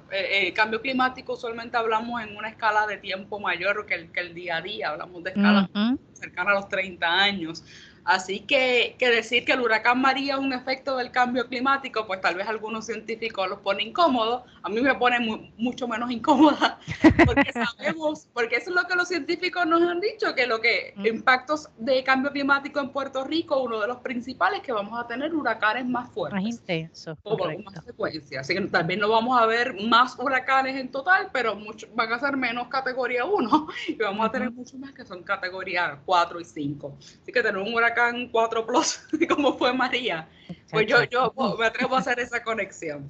eh, 0.10 0.48
eh, 0.48 0.54
cambio 0.54 0.82
climático 0.82 1.34
usualmente 1.34 1.76
hablamos 1.76 2.22
en 2.22 2.38
una 2.38 2.48
escala 2.48 2.88
de 2.88 2.98
tiempo 2.98 3.40
mayor 3.40 3.86
que 3.86 3.94
el, 3.96 4.12
que 4.12 4.22
el 4.22 4.34
día 4.34 4.58
a 4.58 4.62
día, 4.62 4.90
hablamos 4.90 5.22
de 5.24 5.32
escala 5.32 5.70
cercana 6.14 6.52
a 6.52 6.56
los 6.56 6.70
30 6.70 7.06
años. 7.06 7.64
Así 8.08 8.40
que, 8.40 8.96
que, 8.98 9.10
decir 9.10 9.44
que 9.44 9.52
el 9.52 9.60
huracán 9.60 10.00
María 10.00 10.36
es 10.36 10.40
un 10.40 10.54
efecto 10.54 10.96
del 10.96 11.12
cambio 11.12 11.46
climático, 11.46 12.08
pues 12.08 12.22
tal 12.22 12.36
vez 12.36 12.48
algunos 12.48 12.86
científicos 12.86 13.50
los 13.50 13.60
pone 13.60 13.84
incómodos. 13.84 14.44
A 14.64 14.70
mí 14.70 14.80
me 14.80 14.96
pone 14.96 15.52
mucho 15.58 15.90
menos 15.90 16.10
incómoda, 16.10 16.80
porque 17.26 17.52
sabemos, 17.52 18.30
porque 18.34 18.56
eso 18.56 18.70
es 18.70 18.78
lo 18.78 18.88
que 18.88 18.96
los 18.96 19.10
científicos 19.10 19.68
nos 19.68 19.82
han 19.82 20.00
dicho, 20.00 20.34
que 20.36 20.48
lo 20.48 20.62
que 20.62 20.94
impactos 21.04 21.68
de 21.78 22.02
cambio 22.06 22.32
climático 22.32 22.80
en 22.80 22.92
Puerto 22.92 23.26
Rico, 23.26 23.62
uno 23.62 23.82
de 23.82 23.88
los 23.88 23.98
principales, 23.98 24.62
que 24.62 24.72
vamos 24.72 24.98
a 24.98 25.06
tener 25.06 25.36
huracanes 25.36 25.86
más 25.86 26.10
fuertes. 26.10 26.42
Más 26.42 26.50
intensos. 26.50 27.18
O 27.24 27.38
más 27.38 27.84
secuencia. 27.84 28.40
Así 28.40 28.54
que 28.56 28.62
también 28.68 29.02
no 29.02 29.10
vamos 29.10 29.38
a 29.38 29.46
ver 29.46 29.76
más 29.86 30.18
huracanes 30.18 30.78
en 30.78 30.90
total, 30.92 31.28
pero 31.34 31.58
mucho, 31.58 31.86
van 31.94 32.14
a 32.14 32.20
ser 32.20 32.38
menos 32.38 32.70
categoría 32.70 33.26
1 33.26 33.68
y 33.90 33.96
vamos 33.96 34.26
a 34.26 34.32
tener 34.32 34.50
muchos 34.50 34.80
más 34.80 34.94
que 34.94 35.04
son 35.04 35.24
categoría 35.24 36.00
4 36.06 36.40
y 36.40 36.46
5. 36.46 36.98
Así 37.22 37.34
que 37.34 37.44
tener 37.44 37.58
un 37.58 37.74
huracán 37.74 37.97
4 38.32 38.66
Plus, 38.66 39.00
como 39.30 39.58
fue 39.58 39.74
María, 39.74 40.28
pues 40.70 40.88
yo, 40.88 41.04
yo 41.04 41.34
me 41.58 41.66
atrevo 41.66 41.96
a 41.96 42.00
hacer 42.00 42.20
esa 42.20 42.44
conexión. 42.44 43.10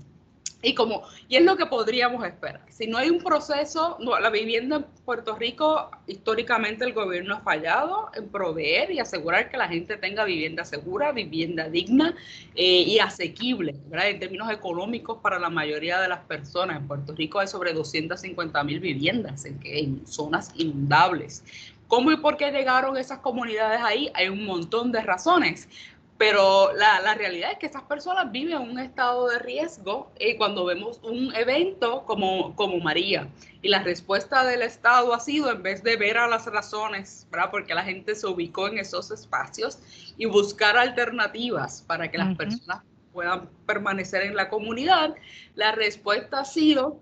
Y, 0.63 0.73
como, 0.73 1.03
y 1.29 1.35
es 1.35 1.43
lo 1.43 1.55
que 1.55 1.67
podríamos 1.67 2.25
esperar. 2.25 2.61
Si 2.69 2.87
no 2.87 2.97
hay 2.97 3.11
un 3.11 3.19
proceso, 3.19 3.95
no, 3.99 4.19
la 4.19 4.31
vivienda 4.31 4.77
en 4.77 4.85
Puerto 5.05 5.35
Rico, 5.35 5.91
históricamente 6.07 6.83
el 6.83 6.93
gobierno 6.93 7.35
ha 7.35 7.41
fallado 7.41 8.09
en 8.15 8.27
proveer 8.29 8.89
y 8.89 8.99
asegurar 8.99 9.51
que 9.51 9.57
la 9.57 9.67
gente 9.67 9.97
tenga 9.97 10.25
vivienda 10.25 10.65
segura, 10.65 11.11
vivienda 11.11 11.69
digna 11.69 12.15
eh, 12.55 12.81
y 12.87 12.97
asequible, 12.97 13.75
¿verdad? 13.87 14.09
en 14.09 14.19
términos 14.19 14.51
económicos 14.51 15.19
para 15.21 15.37
la 15.37 15.51
mayoría 15.51 16.01
de 16.01 16.07
las 16.07 16.21
personas. 16.21 16.77
En 16.77 16.87
Puerto 16.87 17.13
Rico 17.13 17.37
hay 17.37 17.47
sobre 17.47 17.73
250 17.73 18.63
mil 18.63 18.79
viviendas 18.79 19.45
en, 19.45 19.59
en 19.63 20.07
zonas 20.07 20.51
inundables. 20.55 21.43
¿Cómo 21.87 22.11
y 22.11 22.17
por 22.17 22.37
qué 22.37 22.51
llegaron 22.51 22.97
esas 22.97 23.19
comunidades 23.19 23.81
ahí? 23.81 24.11
Hay 24.13 24.29
un 24.29 24.45
montón 24.45 24.91
de 24.91 25.01
razones, 25.01 25.69
pero 26.17 26.73
la, 26.73 26.99
la 27.01 27.13
realidad 27.13 27.51
es 27.51 27.59
que 27.59 27.67
esas 27.67 27.83
personas 27.83 28.31
viven 28.31 28.61
en 28.61 28.69
un 28.69 28.79
estado 28.79 29.27
de 29.29 29.39
riesgo 29.39 30.11
eh, 30.17 30.35
cuando 30.35 30.65
vemos 30.65 30.99
un 31.03 31.33
evento 31.35 32.03
como, 32.05 32.55
como 32.55 32.79
María. 32.79 33.27
Y 33.61 33.69
la 33.69 33.83
respuesta 33.83 34.43
del 34.43 34.63
Estado 34.63 35.13
ha 35.13 35.19
sido, 35.19 35.51
en 35.51 35.63
vez 35.63 35.83
de 35.83 35.95
ver 35.95 36.17
a 36.17 36.27
las 36.27 36.45
razones, 36.45 37.27
¿verdad? 37.31 37.51
porque 37.51 37.73
la 37.73 37.83
gente 37.83 38.15
se 38.15 38.27
ubicó 38.27 38.67
en 38.67 38.79
esos 38.79 39.11
espacios, 39.11 39.79
y 40.17 40.25
buscar 40.25 40.77
alternativas 40.77 41.83
para 41.85 42.09
que 42.09 42.17
las 42.17 42.35
personas 42.35 42.81
puedan 43.13 43.49
permanecer 43.65 44.23
en 44.23 44.35
la 44.35 44.49
comunidad, 44.49 45.15
la 45.55 45.71
respuesta 45.71 46.39
ha 46.39 46.45
sido 46.45 46.99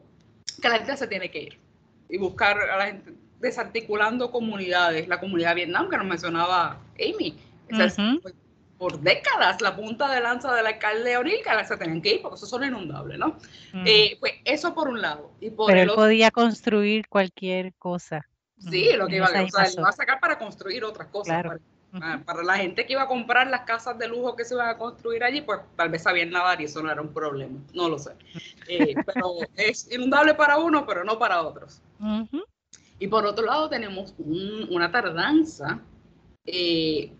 que 0.61 0.69
la 0.69 0.77
gente 0.77 0.97
se 0.97 1.07
tiene 1.07 1.29
que 1.31 1.41
ir 1.41 1.59
y 2.09 2.17
buscar 2.17 2.57
a 2.57 2.77
la 2.77 2.85
gente, 2.85 3.13
desarticulando 3.45 4.31
comunidades, 4.31 5.07
la 5.07 5.19
comunidad 5.19 5.49
de 5.49 5.55
Vietnam 5.55 5.89
que 5.89 5.97
nos 5.97 6.07
mencionaba 6.07 6.79
Amy. 6.99 7.37
por 8.77 8.99
décadas 8.99 9.61
la 9.61 9.75
punta 9.75 10.11
de 10.11 10.19
lanza 10.19 10.53
del 10.53 10.65
alcalde 10.65 11.15
O'Neill 11.15 11.41
que 11.41 11.65
se 11.65 11.77
tenían 11.77 12.01
que 12.01 12.15
ir 12.15 12.21
porque 12.21 12.35
eso 12.35 12.45
son 12.45 12.63
inundables, 12.63 13.17
¿no? 13.17 13.37
Eh, 13.85 14.17
pues 14.19 14.33
eso 14.43 14.73
por 14.73 14.89
un 14.89 15.01
lado. 15.01 15.31
Y 15.39 15.51
por 15.51 15.67
Pero 15.67 15.81
él 15.81 15.91
podía 15.95 16.31
construir 16.31 17.07
cualquier 17.07 17.73
cosa. 17.75 18.27
Sí, 18.57 18.89
lo 18.95 19.07
que 19.07 19.17
iba, 19.17 19.27
a, 19.27 19.43
iba 19.43 19.89
a 19.89 19.91
sacar 19.91 20.19
para 20.19 20.37
construir 20.37 20.83
otras 20.83 21.07
cosas. 21.09 21.43
Para, 21.43 22.23
para, 22.25 22.43
la 22.43 22.57
gente 22.57 22.85
que 22.85 22.93
iba 22.93 23.03
a 23.03 23.07
comprar 23.07 23.47
las 23.47 23.61
casas 23.61 23.97
de 23.97 24.07
lujo 24.07 24.35
que 24.35 24.43
se 24.43 24.53
iban 24.53 24.69
a 24.69 24.77
construir 24.77 25.23
allí, 25.23 25.41
pues 25.41 25.61
tal 25.75 25.89
vez 25.89 26.03
sabían 26.03 26.31
nadar 26.31 26.59
y 26.59 26.65
eso 26.65 26.81
no 26.81 26.91
era 26.91 27.01
un 27.01 27.13
problema. 27.13 27.59
No 27.73 27.87
lo 27.87 27.99
sé. 27.99 28.11
Eh, 28.67 28.95
pero 29.05 29.35
es 29.55 29.91
inundable 29.91 30.33
para 30.33 30.57
uno, 30.57 30.85
pero 30.85 31.03
no 31.03 31.17
para 31.19 31.41
otros. 31.41 31.81
Y 32.99 33.07
por 33.07 33.25
otro 33.25 33.45
lado 33.45 33.69
tenemos 33.69 34.13
una 34.17 34.91
tardanza 34.91 35.79
eh, 36.45 37.11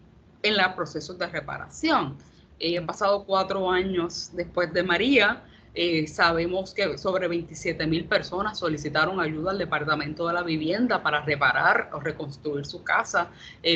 en 0.41 0.57
los 0.57 0.67
procesos 0.69 1.17
de 1.17 1.27
reparación. 1.27 2.17
Eh, 2.59 2.77
han 2.77 2.85
pasado 2.85 3.25
cuatro 3.25 3.69
años 3.69 4.31
después 4.33 4.71
de 4.71 4.83
María. 4.83 5.43
Eh, 5.73 6.07
sabemos 6.07 6.73
que 6.73 6.97
sobre 6.97 7.27
27 7.27 7.85
mil 7.87 8.05
personas 8.05 8.57
solicitaron 8.57 9.19
ayuda 9.19 9.51
al 9.51 9.57
Departamento 9.57 10.25
de 10.25 10.33
la 10.33 10.43
Vivienda 10.43 11.03
para 11.03 11.19
reparar 11.21 11.89
o 11.91 11.99
reconstruir 11.99 12.65
su 12.65 12.81
casa 12.81 13.29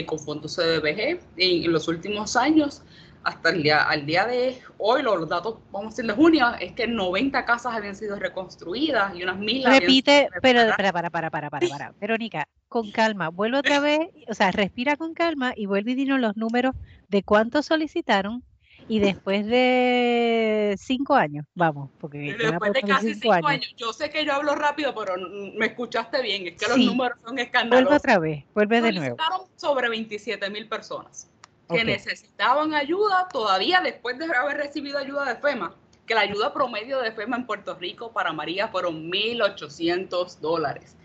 con 0.05 0.17
fondos 0.17 0.55
CDBG. 0.55 1.19
en 1.35 1.73
los 1.73 1.89
últimos 1.89 2.37
años 2.37 2.83
hasta 3.23 3.49
el 3.49 3.63
día, 3.63 3.83
al 3.83 4.05
día 4.05 4.25
de 4.25 4.59
hoy, 4.77 5.01
los, 5.01 5.27
datos, 5.27 5.57
vamos 5.71 5.87
a 5.87 5.89
decir, 5.89 6.05
de 6.05 6.13
junio, 6.13 6.47
es 6.59 6.71
que 6.73 6.87
90 6.87 7.45
casas 7.45 7.75
habían 7.75 7.95
sido 7.95 8.17
reconstruidas 8.17 9.15
y 9.15 9.23
unas 9.23 9.37
mil. 9.37 9.63
Repite, 9.65 10.29
pero 10.41 10.61
para, 10.75 10.93
para, 10.93 11.09
para, 11.09 11.29
para, 11.29 11.49
para, 11.49 11.67
para. 11.67 11.93
Verónica, 11.99 12.47
con 12.67 12.91
calma, 12.91 13.29
vuelve 13.29 13.57
otra 13.57 13.79
vez, 13.79 13.99
o 14.27 14.33
sea, 14.33 14.51
respira 14.51 14.95
con 14.95 15.13
calma 15.13 15.53
y 15.55 15.65
vuelve 15.65 15.91
y 15.91 15.95
dinos 15.95 16.19
los 16.19 16.37
números 16.37 16.75
de 17.09 17.23
cuántos 17.23 17.65
solicitaron 17.65 18.43
y 18.87 18.99
después 18.99 19.45
de 19.45 20.75
cinco 20.79 21.15
años, 21.15 21.45
vamos, 21.53 21.91
porque 21.99 22.35
después 22.35 22.73
de 22.73 22.81
casi 22.81 23.13
cinco, 23.15 23.33
años. 23.33 23.73
Yo 23.77 23.93
sé 23.93 24.09
que 24.09 24.25
yo 24.25 24.33
hablo 24.33 24.55
rápido, 24.55 24.95
pero 24.95 25.13
me 25.55 25.67
escuchaste 25.67 26.21
bien, 26.21 26.47
es 26.47 26.55
que 26.55 26.67
los 26.67 26.77
números 26.77 27.19
son 27.23 27.37
escandalosos. 27.37 27.83
Vuelve 27.85 27.97
otra 27.97 28.19
vez, 28.19 28.45
vuelve 28.55 28.81
de 28.81 28.91
nuevo. 28.93 29.17
sobre 29.55 29.89
27 29.89 30.49
mil 30.49 30.67
personas 30.67 31.29
que 31.69 31.83
necesitaban 31.83 32.73
ayuda 32.73 33.27
todavía 33.31 33.81
después 33.81 34.17
de 34.17 34.25
haber 34.25 34.57
recibido 34.57 34.97
ayuda 34.97 35.25
de 35.25 35.39
FEMA, 35.39 35.75
que 36.05 36.15
la 36.15 36.21
ayuda 36.21 36.53
promedio 36.53 36.99
de 36.99 37.11
FEMA 37.11 37.37
en 37.37 37.45
Puerto 37.45 37.75
Rico 37.75 38.11
para 38.11 38.33
María 38.33 38.67
fueron 38.69 39.11
1.800 39.11 40.39
dólares. 40.39 40.95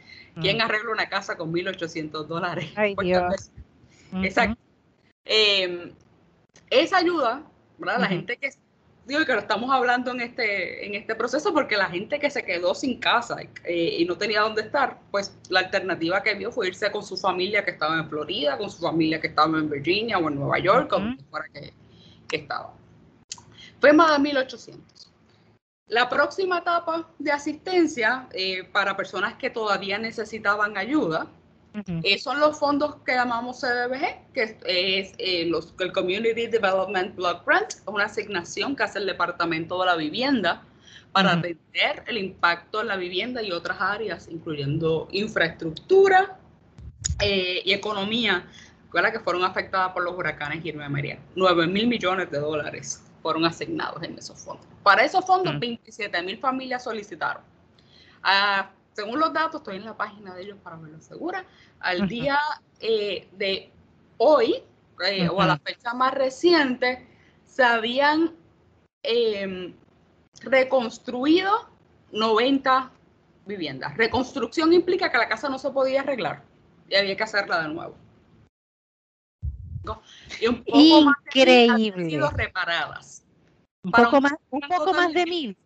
¿Quién 0.41 0.59
mm. 0.59 0.62
arregla 0.62 0.93
una 0.93 1.09
casa 1.09 1.37
con 1.37 1.53
1.800 1.53 2.27
dólares? 2.27 2.73
Ay, 2.77 2.97
Dios. 3.01 3.51
Exacto. 4.23 4.59
Em, 5.25 5.93
esa 6.71 6.97
ayuda, 6.99 7.43
¿verdad? 7.79 8.01
La 8.01 8.07
gente 8.07 8.37
que 8.37 8.51
digo 9.07 9.24
que 9.24 9.32
lo 9.32 9.40
estamos 9.40 9.70
hablando 9.70 10.11
en 10.12 10.20
este, 10.20 10.86
en 10.86 10.94
este 10.94 11.14
proceso 11.14 11.52
porque 11.52 11.76
la 11.76 11.86
gente 11.86 12.18
que 12.18 12.30
se 12.30 12.44
quedó 12.44 12.74
sin 12.74 12.98
casa 12.98 13.36
eh, 13.64 13.96
y 13.98 14.05
no 14.05 14.16
tenía 14.16 14.40
dónde 14.40 14.62
estar, 14.62 14.98
pues 15.11 15.36
la 15.48 15.61
alternativa 15.61 16.22
que 16.22 16.34
vio 16.34 16.50
fue 16.50 16.68
irse 16.68 16.90
con 16.90 17.05
su 17.05 17.16
familia 17.16 17.64
que 17.64 17.72
estaba 17.72 17.98
en 17.98 18.09
Florida, 18.09 18.57
con 18.57 18.70
su 18.70 18.80
familia 18.82 19.20
que 19.20 19.28
estaba 19.28 19.59
en 19.59 19.68
Virginia 19.68 20.18
o 20.18 20.28
en 20.28 20.36
Nueva 20.36 20.59
York, 20.59 20.92
uh 20.92 21.30
fuera 21.30 21.46
que, 21.52 21.72
que, 22.28 22.36
estaba. 22.36 22.72
Fue 23.80 23.92
más 23.92 24.12
de 24.12 24.18
1800. 24.20 25.12
La 25.88 26.09
próxima 26.09 26.59
etapa 26.59 27.07
de 27.18 27.30
asistencia 27.30 28.26
eh, 28.32 28.64
para 28.64 28.96
personas 28.96 29.34
que 29.34 29.50
todavía 29.50 29.98
necesitaban 29.98 30.78
ayuda 30.78 31.26
eh, 31.87 32.18
son 32.18 32.39
los 32.39 32.59
fondos 32.59 32.97
que 33.05 33.12
llamamos 33.12 33.61
CDBG, 33.61 34.33
que 34.33 34.43
es, 34.64 35.12
eh, 35.18 35.47
los, 35.47 35.75
el 35.81 35.93
Community 35.93 36.47
Development 36.47 37.16
Block 37.16 37.45
Grant, 37.47 37.70
es 37.72 37.83
una 37.87 38.05
asignación 38.05 38.77
que 38.77 38.85
hace 38.85 39.01
el 39.01 39.07
Departamento 39.07 39.81
de 39.81 39.87
la 39.87 39.97
Vivienda 39.97 40.62
para 41.11 41.33
atender 41.33 42.03
el 42.07 42.18
impacto 42.18 42.81
en 42.81 42.89
la 42.89 42.97
vivienda 42.97 43.41
y 43.41 43.53
otras 43.53 43.81
áreas, 43.81 44.27
incluyendo 44.29 45.07
infraestructura 45.12 46.39
eh, 47.20 47.62
y 47.64 47.72
economía, 47.72 48.47
que 49.12 49.20
fueron 49.20 49.45
afectadas 49.45 49.93
por 49.93 50.05
los 50.05 50.16
huracanes 50.16 50.64
Irma 50.64 50.87
y 50.87 50.89
María. 50.89 51.18
9 51.35 51.66
mil 51.66 51.89
millones 51.89 52.31
de 52.31 52.39
dólares 52.39 53.03
fueron 53.22 53.45
asignados 53.45 54.03
en 54.03 54.16
esos 54.16 54.39
fondos. 54.45 54.66
Para 54.83 55.05
esos 55.05 55.25
fondos, 55.25 55.59
27 55.59 56.22
mil 56.22 56.39
familias 56.39 56.85
solicitaron. 56.85 57.43
Ah, 58.22 58.70
según 58.95 59.18
los 59.18 59.32
datos, 59.32 59.61
estoy 59.61 59.76
en 59.76 59.84
la 59.84 59.97
página 59.97 60.34
de 60.34 60.42
ellos 60.42 60.59
para 60.62 60.76
verlo 60.76 61.01
segura, 61.01 61.45
al 61.80 62.09
día 62.09 62.38
eh, 62.80 63.28
de 63.32 63.70
hoy, 64.18 64.62
eh, 65.05 65.28
o 65.28 65.40
a 65.40 65.47
la 65.47 65.59
fecha 65.59 65.92
más 65.95 66.14
reciente, 66.14 67.07
se 67.45 67.64
habían 67.64 68.34
em, 69.03 69.74
reconstruido 70.42 71.68
90 72.12 72.90
viviendas. 73.47 73.97
Reconstrucción 73.97 74.72
implica 74.72 75.11
que 75.11 75.18
la 75.18 75.28
casa 75.28 75.49
no 75.49 75.59
se 75.59 75.70
podía 75.70 76.01
arreglar. 76.01 76.45
y 76.88 76.95
había 76.97 77.16
que 77.16 77.22
hacerla 77.22 77.62
de 77.62 77.74
nuevo. 77.74 77.97
Y 80.40 80.47
un 80.47 80.64
poco 80.64 80.78
Increíble. 80.78 82.18
Más 82.18 82.32
reparadas. 82.32 83.24
Un 83.82 83.90
poco, 83.90 84.20
más, 84.20 84.34
un 84.51 84.61
poco 84.61 84.95
más 84.95 85.12
de 85.12 85.26
mil. 85.26 85.59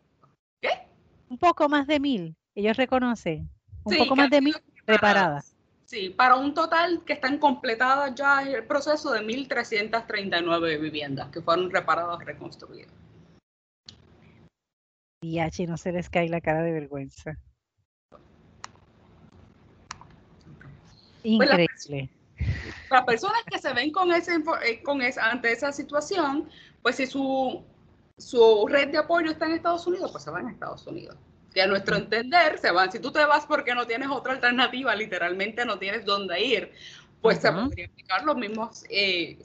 ¿Qué? 0.60 0.88
Un 1.28 1.38
poco 1.38 1.68
más 1.68 1.86
de 1.86 2.00
mil. 2.00 2.37
Ellos 2.58 2.76
reconocen. 2.76 3.48
Un 3.84 3.96
poco 3.98 4.16
más 4.16 4.30
de 4.30 4.40
mil 4.40 4.56
reparadas. 4.84 5.54
Sí, 5.84 6.10
para 6.10 6.34
un 6.34 6.54
total 6.54 7.04
que 7.04 7.12
están 7.12 7.38
completadas 7.38 8.12
ya 8.16 8.42
el 8.42 8.64
proceso 8.64 9.12
de 9.12 9.20
1.339 9.20 10.80
viviendas 10.80 11.28
que 11.28 11.40
fueron 11.40 11.70
reparadas, 11.70 12.18
reconstruidas. 12.24 12.92
Y 15.22 15.38
H, 15.38 15.68
no 15.68 15.76
se 15.76 15.92
les 15.92 16.10
cae 16.10 16.28
la 16.28 16.40
cara 16.40 16.62
de 16.62 16.72
vergüenza. 16.72 17.38
Pues 18.10 18.18
Increíble. 21.22 22.10
las, 22.90 23.04
personas 23.04 23.44
que 23.48 23.60
se 23.60 23.72
ven 23.72 23.92
con 23.92 24.10
ese, 24.10 24.42
eh, 24.66 24.82
con 24.82 25.00
esa, 25.00 25.30
ante 25.30 25.52
esa 25.52 25.70
situación, 25.70 26.50
pues 26.82 26.96
si 26.96 27.06
su, 27.06 27.62
su 28.16 28.66
red 28.66 28.88
de 28.88 28.98
apoyo 28.98 29.30
está 29.30 29.46
en 29.46 29.52
Estados 29.52 29.86
Unidos, 29.86 30.10
pues 30.10 30.24
se 30.24 30.30
van 30.30 30.48
a 30.48 30.50
Estados 30.50 30.84
Unidos 30.88 31.16
que 31.58 31.62
a 31.62 31.66
nuestro 31.66 31.96
entender 31.96 32.56
se 32.60 32.70
van. 32.70 32.92
Si 32.92 33.00
tú 33.00 33.10
te 33.10 33.24
vas 33.24 33.44
porque 33.44 33.74
no 33.74 33.84
tienes 33.84 34.08
otra 34.10 34.34
alternativa, 34.34 34.94
literalmente 34.94 35.64
no 35.64 35.76
tienes 35.76 36.04
dónde 36.04 36.40
ir, 36.40 36.70
pues 37.20 37.40
se 37.40 37.50
podrían 37.50 37.90
aplicar 37.90 38.24
los 38.24 38.36
mismos, 38.36 38.84
eh, 38.88 39.36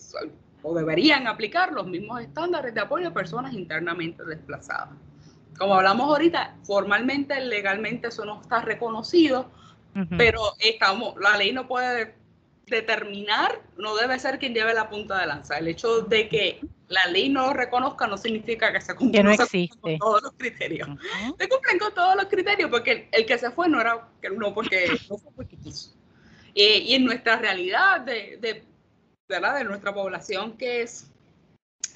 o 0.61 0.75
deberían 0.75 1.25
aplicar 1.25 1.71
los 1.71 1.87
mismos 1.87 2.21
estándares 2.21 2.75
de 2.75 2.81
apoyo 2.81 3.07
a 3.07 3.13
personas 3.15 3.55
internamente 3.55 4.23
desplazadas. 4.25 4.89
Como 5.57 5.73
hablamos 5.73 6.07
ahorita, 6.07 6.55
formalmente, 6.61 7.41
legalmente 7.41 8.09
eso 8.09 8.25
no 8.25 8.41
está 8.41 8.61
reconocido, 8.61 9.49
pero 10.15 10.53
estamos, 10.59 11.15
la 11.19 11.35
ley 11.35 11.51
no 11.51 11.67
puede 11.67 12.13
determinar, 12.67 13.59
no 13.75 13.95
debe 13.95 14.19
ser 14.19 14.37
quien 14.37 14.53
lleve 14.53 14.75
la 14.75 14.87
punta 14.87 15.17
de 15.17 15.25
lanza. 15.25 15.57
El 15.57 15.67
hecho 15.67 16.01
de 16.01 16.29
que 16.29 16.61
la 16.93 17.11
ley 17.11 17.29
no 17.29 17.47
lo 17.47 17.53
reconozca 17.53 18.07
no 18.07 18.17
significa 18.17 18.71
que 18.71 18.79
se 18.79 18.95
cumplan 18.95 19.35
con 19.35 19.97
todos 19.97 20.23
los 20.23 20.33
criterios. 20.33 20.87
Se 21.39 21.49
cumplen 21.49 21.79
con 21.79 21.93
todos 21.93 22.15
los 22.15 22.25
criterios 22.25 22.69
porque 22.69 23.09
el, 23.11 23.25
que 23.25 23.37
se 23.37 23.51
fue 23.51 23.67
no 23.67 23.81
era 23.81 24.07
no 24.35 24.53
porque 24.53 24.87
no 25.09 25.17
fue 25.17 25.31
porque 25.35 25.57
quiso. 25.57 25.93
Eh, 26.55 26.77
y 26.79 26.93
en 26.93 27.05
nuestra 27.05 27.37
realidad 27.37 28.01
de, 28.01 28.37
de 28.39 29.63
nuestra 29.63 29.93
población 29.93 30.55
que 30.55 30.83
es 30.83 31.11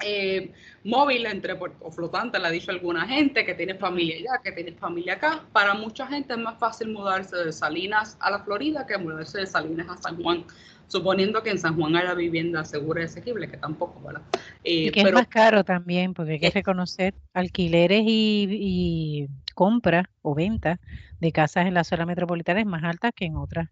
eh, 0.04 0.52
móvil 0.84 1.26
entre 1.26 1.54
o 1.54 1.90
flotante, 1.90 2.38
le 2.38 2.46
ha 2.46 2.50
dicho 2.50 2.70
alguna 2.70 3.06
gente 3.06 3.44
que 3.44 3.54
tiene 3.54 3.74
familia 3.74 4.16
allá, 4.16 4.42
que 4.42 4.52
tiene 4.52 4.72
familia 4.72 5.14
acá. 5.14 5.44
Para 5.52 5.74
mucha 5.74 6.06
gente 6.06 6.34
es 6.34 6.38
más 6.38 6.58
fácil 6.58 6.88
mudarse 6.88 7.36
de 7.36 7.52
Salinas 7.52 8.16
a 8.20 8.30
la 8.30 8.40
Florida 8.40 8.86
que 8.86 8.96
mudarse 8.98 9.38
de 9.38 9.46
Salinas 9.46 9.88
a 9.88 9.96
San 9.96 10.22
Juan, 10.22 10.44
suponiendo 10.86 11.42
que 11.42 11.50
en 11.50 11.58
San 11.58 11.76
Juan 11.76 11.96
haya 11.96 12.14
vivienda 12.14 12.64
segura 12.64 13.02
y 13.02 13.04
asequible, 13.04 13.48
que 13.48 13.56
tampoco, 13.56 14.00
¿verdad? 14.02 14.22
Eh, 14.64 14.86
y 14.86 14.90
que 14.90 15.00
es 15.00 15.12
más 15.12 15.28
caro 15.28 15.64
también, 15.64 16.14
porque 16.14 16.32
hay 16.32 16.40
que 16.40 16.50
reconocer 16.50 17.14
alquileres 17.34 18.02
y, 18.06 19.28
compra 19.54 20.08
o 20.22 20.36
venta 20.36 20.78
de 21.18 21.32
casas 21.32 21.66
en 21.66 21.74
la 21.74 21.82
zona 21.82 22.06
metropolitana 22.06 22.60
es 22.60 22.66
más 22.66 22.84
alta 22.84 23.10
que 23.10 23.24
en 23.24 23.34
otras 23.34 23.68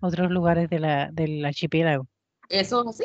otros 0.00 0.32
lugares 0.32 0.68
de 0.68 0.80
la, 0.80 1.10
del 1.12 1.44
archipiélago. 1.44 2.08
Eso 2.48 2.80
es 2.80 3.00
así, 3.02 3.04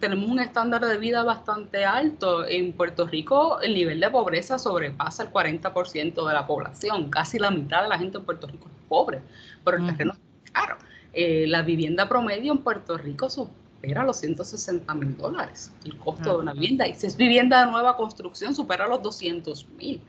tenemos 0.00 0.28
un 0.28 0.40
estándar 0.40 0.84
de 0.84 0.96
vida 0.98 1.22
bastante 1.22 1.84
alto. 1.84 2.44
En 2.44 2.72
Puerto 2.72 3.06
Rico 3.06 3.60
el 3.60 3.74
nivel 3.74 4.00
de 4.00 4.10
pobreza 4.10 4.58
sobrepasa 4.58 5.22
el 5.22 5.30
40% 5.30 6.26
de 6.26 6.34
la 6.34 6.44
población. 6.44 7.08
Casi 7.08 7.38
la 7.38 7.52
mitad 7.52 7.82
de 7.84 7.88
la 7.88 7.98
gente 7.98 8.18
en 8.18 8.24
Puerto 8.24 8.48
Rico 8.48 8.66
es 8.66 8.84
pobre, 8.88 9.22
pero 9.64 9.76
el 9.76 9.86
terreno 9.86 10.14
es 10.44 10.50
caro. 10.50 10.76
Eh, 11.12 11.46
la 11.46 11.62
vivienda 11.62 12.08
promedio 12.08 12.52
en 12.52 12.58
Puerto 12.58 12.98
Rico 12.98 13.30
supera 13.30 14.02
los 14.02 14.16
160 14.18 14.92
mil 14.94 15.16
dólares, 15.16 15.72
el 15.84 15.96
costo 15.96 16.32
de 16.32 16.38
una 16.38 16.52
vivienda. 16.52 16.88
Y 16.88 16.94
si 16.94 17.06
es 17.06 17.16
vivienda 17.16 17.64
de 17.64 17.70
nueva 17.70 17.96
construcción, 17.96 18.56
supera 18.56 18.88
los 18.88 19.02
200 19.02 19.68
mil. 19.76 20.02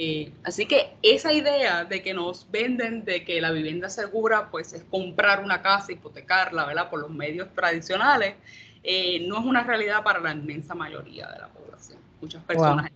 Eh, 0.00 0.32
así 0.44 0.66
que 0.66 0.96
esa 1.02 1.32
idea 1.32 1.84
de 1.84 2.00
que 2.02 2.14
nos 2.14 2.48
venden 2.52 3.04
de 3.04 3.24
que 3.24 3.40
la 3.40 3.50
vivienda 3.50 3.90
segura 3.90 4.48
pues 4.48 4.72
es 4.72 4.84
comprar 4.84 5.42
una 5.42 5.60
casa, 5.60 5.90
hipotecarla, 5.90 6.66
¿verdad? 6.66 6.88
Por 6.88 7.00
los 7.00 7.10
medios 7.10 7.52
tradicionales, 7.52 8.36
eh, 8.84 9.26
no 9.26 9.40
es 9.40 9.44
una 9.44 9.64
realidad 9.64 10.04
para 10.04 10.20
la 10.20 10.30
inmensa 10.30 10.76
mayoría 10.76 11.26
de 11.26 11.40
la 11.40 11.48
población. 11.48 11.98
Muchas 12.20 12.44
personas, 12.44 12.92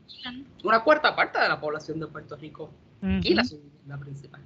una 0.62 0.84
cuarta 0.84 1.16
parte 1.16 1.40
de 1.40 1.48
la 1.48 1.61
población 1.61 1.98
de 1.98 2.07
Puerto 2.07 2.36
Rico 2.36 2.70
alquila 3.03 3.42
su 3.42 3.61
vivienda 3.61 3.98
principal. 3.98 4.40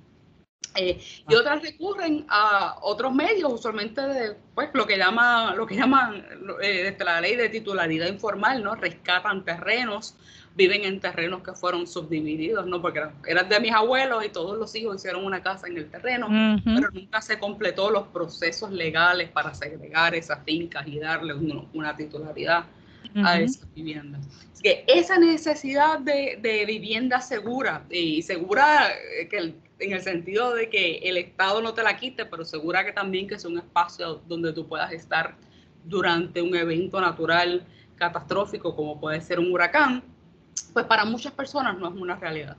Eh, 0.76 0.98
y 1.28 1.34
otras 1.34 1.62
recurren 1.62 2.24
a 2.28 2.78
otros 2.80 3.12
medios, 3.12 3.52
usualmente 3.52 4.00
de 4.00 4.36
pues, 4.54 4.70
lo 4.72 4.86
que 4.86 4.96
llama, 4.96 5.54
lo 5.54 5.66
que 5.66 5.74
llaman 5.74 6.24
desde 6.59 7.04
la 7.04 7.20
ley 7.20 7.36
de 7.36 7.50
titularidad 7.50 8.09
informal, 8.09 8.62
¿no? 8.62 8.74
Rescatan 8.74 9.44
terrenos 9.44 10.16
viven 10.57 10.84
en 10.84 11.00
terrenos 11.00 11.42
que 11.42 11.52
fueron 11.52 11.86
subdivididos, 11.86 12.66
¿no? 12.66 12.80
Porque 12.80 13.02
eran, 13.26 13.48
de 13.48 13.61
mis 13.61 13.72
abuelos 13.72 14.24
y 14.24 14.30
todos 14.30 14.59
los 14.59 14.74
hijos 14.74 14.96
hicieron 14.96 15.24
una 15.24 15.42
casa 15.42 15.66
en 15.66 15.76
el 15.76 15.90
terreno, 15.90 16.28
pero 16.64 16.90
nunca 16.90 17.20
se 17.20 17.38
completó 17.38 17.90
los 17.90 18.09
procesos 18.09 18.72
legales 18.72 19.28
para 19.28 19.54
segregar 19.54 20.14
esas 20.14 20.42
fincas 20.44 20.86
y 20.88 20.98
darle 20.98 21.34
una 21.72 21.94
titularidad 21.94 22.64
a 23.22 23.38
esas 23.38 23.72
viviendas. 23.74 24.26
Así 24.52 24.62
que 24.62 24.84
esa 24.86 25.18
necesidad 25.18 26.00
de, 26.00 26.64
vivienda 26.66 27.20
segura, 27.20 27.84
y 27.90 28.22
segura 28.22 28.88
eh, 29.20 29.28
que 29.28 29.54
en 29.78 29.92
el 29.92 30.00
sentido 30.00 30.54
de 30.54 30.70
que 30.70 30.98
el 31.04 31.18
Estado 31.18 31.61
no 31.61 31.74
te 31.74 31.82
la 31.82 31.98
quite, 31.98 32.24
pero 32.24 32.46
segura 32.46 32.84
que 32.84 32.92
también 32.92 33.28
que 33.28 33.34
es 33.34 33.44
un 33.44 33.59
espacio 33.59 34.22
donde 34.26 34.54
tú 34.54 34.66
puedas 34.66 34.90
estar 34.92 35.36
durante 35.84 36.40
un 36.40 36.57
evento 36.57 36.98
natural 36.98 37.66
catastrófico 37.96 38.74
como 38.74 38.98
puede 38.98 39.20
ser 39.20 39.38
un 39.38 39.52
huracán, 39.52 40.02
pues 40.72 40.86
para 40.86 41.04
muchas 41.04 41.32
personas 41.32 41.78
no 41.78 41.88
es 41.88 41.94
una 41.94 42.16
realidad. 42.16 42.57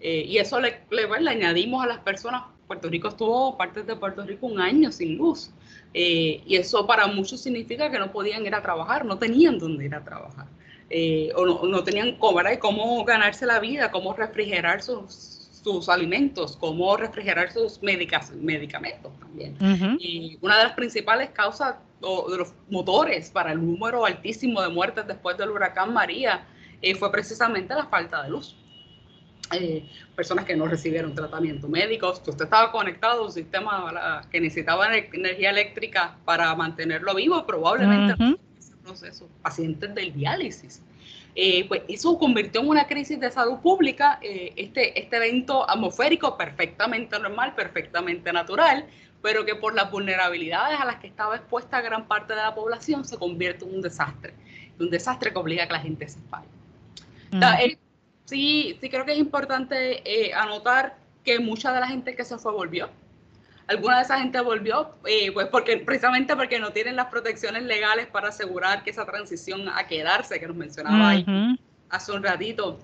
Eh, 0.00 0.24
y 0.26 0.38
eso 0.38 0.60
le, 0.60 0.80
le, 0.90 1.08
le, 1.20 1.30
añadimos 1.30 1.82
a 1.82 1.86
las 1.86 1.98
personas, 1.98 2.42
Puerto 2.66 2.88
Rico 2.88 3.08
estuvo, 3.08 3.56
partes 3.56 3.86
de 3.86 3.96
Puerto 3.96 4.22
Rico, 4.24 4.46
un 4.46 4.60
año 4.60 4.90
sin 4.92 5.16
luz. 5.16 5.50
Eh, 5.94 6.42
y 6.46 6.56
eso 6.56 6.86
para 6.86 7.06
muchos 7.06 7.40
significa 7.40 7.90
que 7.90 7.98
no 7.98 8.10
podían 8.12 8.44
ir 8.44 8.54
a 8.54 8.62
trabajar, 8.62 9.04
no 9.04 9.18
tenían 9.18 9.58
dónde 9.58 9.84
ir 9.84 9.94
a 9.94 10.04
trabajar. 10.04 10.46
Eh, 10.90 11.32
o 11.36 11.46
no, 11.46 11.62
no, 11.62 11.82
tenían 11.84 12.18
cómo, 12.18 12.40
cómo 12.60 13.04
ganarse 13.04 13.46
la 13.46 13.60
vida, 13.60 13.90
cómo 13.90 14.12
refrigerar 14.12 14.82
sus, 14.82 15.34
sus 15.62 15.88
alimentos, 15.88 16.56
cómo 16.56 16.96
refrigerar 16.96 17.50
sus 17.52 17.80
medicamentos 17.82 19.18
también. 19.18 19.56
Y 19.98 20.38
una 20.42 20.58
de 20.58 20.64
las 20.64 20.72
principales 20.74 21.30
causas 21.30 21.76
o 22.02 22.30
de 22.30 22.38
los 22.38 22.52
motores 22.68 23.30
para 23.30 23.52
el 23.52 23.64
número 23.64 24.04
altísimo 24.04 24.60
de 24.60 24.68
muertes 24.68 25.06
después 25.06 25.38
del 25.38 25.50
huracán 25.50 25.94
María 25.94 26.46
eh, 26.84 26.94
fue 26.94 27.10
precisamente 27.10 27.74
la 27.74 27.86
falta 27.86 28.22
de 28.22 28.28
luz. 28.28 28.54
Eh, 29.52 29.88
personas 30.14 30.44
que 30.44 30.54
no 30.54 30.66
recibieron 30.66 31.14
tratamiento 31.14 31.66
médico, 31.68 32.10
usted 32.10 32.44
estaba 32.44 32.70
conectado 32.72 33.22
a 33.22 33.26
un 33.26 33.32
sistema 33.32 34.22
que 34.30 34.40
necesitaba 34.40 34.94
energía 34.94 35.50
eléctrica 35.50 36.16
para 36.24 36.54
mantenerlo 36.54 37.14
vivo, 37.14 37.46
probablemente 37.46 38.14
ese 38.58 38.76
proceso, 38.76 39.28
pacientes 39.42 39.94
del 39.94 40.12
diálisis. 40.12 40.82
Eh, 41.36 41.66
pues 41.68 41.82
eso 41.88 42.18
convirtió 42.18 42.60
en 42.60 42.68
una 42.68 42.86
crisis 42.86 43.18
de 43.18 43.30
salud 43.30 43.58
pública, 43.58 44.18
este, 44.22 44.98
este 44.98 45.16
evento 45.16 45.68
atmosférico 45.68 46.36
perfectamente 46.36 47.18
normal, 47.18 47.54
perfectamente 47.54 48.32
natural, 48.32 48.86
pero 49.20 49.44
que 49.44 49.54
por 49.54 49.74
las 49.74 49.90
vulnerabilidades 49.90 50.78
a 50.78 50.84
las 50.84 50.96
que 50.96 51.06
estaba 51.06 51.36
expuesta 51.36 51.80
gran 51.80 52.06
parte 52.06 52.34
de 52.34 52.42
la 52.42 52.54
población 52.54 53.04
se 53.04 53.16
convierte 53.18 53.64
en 53.64 53.74
un 53.74 53.80
desastre, 53.80 54.34
un 54.78 54.90
desastre 54.90 55.32
que 55.32 55.38
obliga 55.38 55.64
a 55.64 55.66
que 55.66 55.72
la 55.72 55.80
gente 55.80 56.08
se 56.08 56.20
falle. 56.30 56.48
Eh, 57.42 57.78
sí, 58.24 58.78
sí 58.80 58.88
creo 58.88 59.04
que 59.04 59.12
es 59.12 59.18
importante 59.18 60.02
eh, 60.04 60.32
anotar 60.34 60.96
que 61.24 61.38
mucha 61.40 61.72
de 61.72 61.80
la 61.80 61.88
gente 61.88 62.14
que 62.14 62.24
se 62.24 62.38
fue 62.38 62.52
volvió. 62.52 62.90
Alguna 63.66 63.96
de 63.96 64.02
esa 64.02 64.18
gente 64.18 64.38
volvió, 64.40 64.94
eh, 65.06 65.32
pues 65.32 65.46
porque 65.48 65.78
precisamente 65.78 66.36
porque 66.36 66.58
no 66.58 66.70
tienen 66.70 66.96
las 66.96 67.06
protecciones 67.06 67.62
legales 67.62 68.06
para 68.06 68.28
asegurar 68.28 68.84
que 68.84 68.90
esa 68.90 69.06
transición 69.06 69.68
a 69.70 69.86
quedarse, 69.86 70.38
que 70.38 70.46
nos 70.46 70.56
mencionaba 70.56 71.08
ahí 71.08 71.24
hace 71.88 72.12
un 72.12 72.22
ratito, 72.22 72.78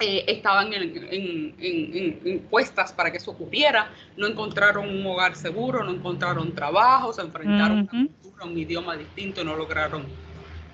estaban 0.00 0.72
en, 0.72 1.54
en, 1.60 2.40
puestas 2.50 2.92
para 2.92 3.12
que 3.12 3.18
eso 3.18 3.30
ocurriera, 3.30 3.90
no 4.16 4.26
encontraron 4.26 4.88
un 4.88 5.06
hogar 5.06 5.36
seguro, 5.36 5.84
no 5.84 5.92
encontraron 5.92 6.52
trabajo, 6.52 7.12
se 7.12 7.22
enfrentaron 7.22 7.78
a 7.78 7.96
una 7.96 8.08
cultura, 8.08 8.44
un 8.44 8.58
idioma 8.58 8.96
distinto 8.96 9.42
y 9.42 9.44
no 9.44 9.54
lograron 9.54 10.04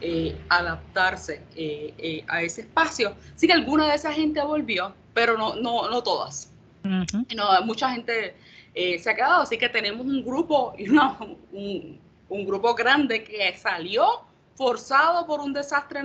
eh, 0.01 0.37
adaptarse 0.49 1.43
eh, 1.57 1.95
eh, 1.99 2.25
a 2.29 2.43
ese 2.43 2.63
espacio. 2.63 3.15
Sí 3.37 3.47
que 3.47 3.53
alguna 3.53 3.89
de 3.89 3.95
esa 3.95 4.13
gente 4.13 4.43
volvió, 4.43 4.95
pero 5.15 5.39
no, 5.39 5.55
no, 5.57 5.89
no 5.89 6.03
todas. 6.03 6.53
no, 6.83 7.63
mucha 7.65 7.91
gente 7.91 8.37
se 8.75 9.09
ha 9.09 9.15
quedado, 9.15 9.43
así 9.43 9.57
que 9.57 9.69
tenemos 9.69 10.05
un 10.05 10.25
grupo, 10.25 10.75
un, 11.53 12.01
un, 12.29 12.47
grupo 12.47 12.75
grande 12.75 13.23
que 13.23 13.57
salió 13.57 14.25
forzado 14.57 15.27
por 15.27 15.41
un 15.41 15.53
desastre, 15.53 16.03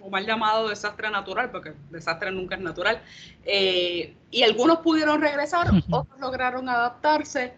o 0.00 0.10
mal 0.10 0.26
llamado 0.26 0.68
desastre 0.68 1.08
natural, 1.08 1.50
porque 1.50 1.72
desastre 1.90 2.32
nunca 2.32 2.56
es 2.56 2.60
natural, 2.60 3.00
y 3.46 4.42
algunos 4.42 4.78
pudieron 4.78 5.20
regresar, 5.20 5.68
otros 5.90 6.20
lograron 6.20 6.68
adaptarse 6.68 7.54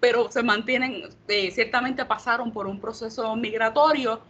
pero 0.00 0.30
se 0.30 0.42
mantienen, 0.42 1.02
eh, 1.28 1.50
ciertamente 1.50 2.04
pasaron 2.04 2.52
por 2.52 2.66
un 2.66 2.80
proceso 2.80 3.34
migratorio 3.36 4.20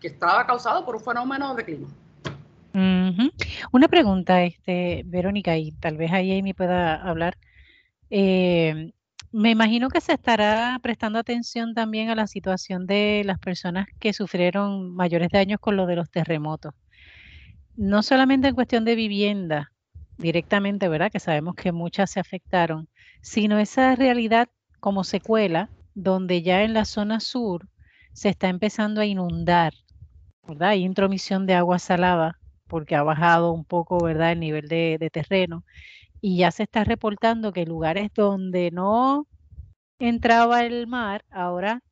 que 0.00 0.08
estaba 0.08 0.46
causado 0.46 0.84
por 0.84 0.96
un 0.96 1.02
fenómeno 1.02 1.54
de 1.54 1.64
clima. 1.64 1.88
Una 3.72 3.88
pregunta, 3.88 4.42
este, 4.42 5.02
Verónica, 5.06 5.56
y 5.56 5.72
tal 5.72 5.96
vez 5.96 6.12
ahí 6.12 6.38
Amy 6.38 6.52
pueda 6.52 6.94
hablar. 6.94 7.38
Eh, 8.10 8.92
me 9.32 9.50
imagino 9.50 9.88
que 9.88 10.00
se 10.00 10.12
estará 10.12 10.78
prestando 10.82 11.18
atención 11.18 11.74
también 11.74 12.10
a 12.10 12.14
la 12.14 12.26
situación 12.26 12.86
de 12.86 13.22
las 13.24 13.38
personas 13.38 13.86
que 13.98 14.12
sufrieron 14.12 14.94
mayores 14.94 15.30
daños 15.30 15.58
con 15.60 15.76
lo 15.76 15.86
de 15.86 15.96
los 15.96 16.10
terremotos. 16.10 16.74
No 17.76 18.02
solamente 18.02 18.48
en 18.48 18.54
cuestión 18.54 18.84
de 18.84 18.94
vivienda 18.94 19.72
directamente, 20.18 20.88
¿verdad? 20.88 21.10
Que 21.10 21.20
sabemos 21.20 21.54
que 21.54 21.72
muchas 21.72 22.10
se 22.10 22.20
afectaron, 22.20 22.88
sino 23.20 23.58
esa 23.58 23.94
realidad 23.96 24.48
como 24.86 25.02
secuela 25.02 25.68
donde 25.96 26.42
ya 26.42 26.62
en 26.62 26.72
la 26.72 26.84
zona 26.84 27.18
sur 27.18 27.68
se 28.12 28.28
está 28.28 28.48
empezando 28.48 29.00
a 29.00 29.04
inundar, 29.04 29.74
¿verdad? 30.46 30.68
Hay 30.68 30.84
intromisión 30.84 31.44
de 31.44 31.54
agua 31.54 31.80
salada 31.80 32.38
porque 32.68 32.94
ha 32.94 33.02
bajado 33.02 33.50
un 33.50 33.64
poco, 33.64 33.98
¿verdad? 33.98 34.30
El 34.30 34.38
nivel 34.38 34.68
de, 34.68 35.10
terreno 35.12 35.64
y 36.20 36.36
ya 36.36 36.52
se 36.52 36.62
está 36.62 36.84
reportando 36.84 37.52
que 37.52 37.66
lugares 37.66 38.12
donde 38.14 38.70
no 38.70 39.26
entraba 39.98 40.64
el 40.64 40.86
mar, 40.86 41.24
ahora 41.32 41.82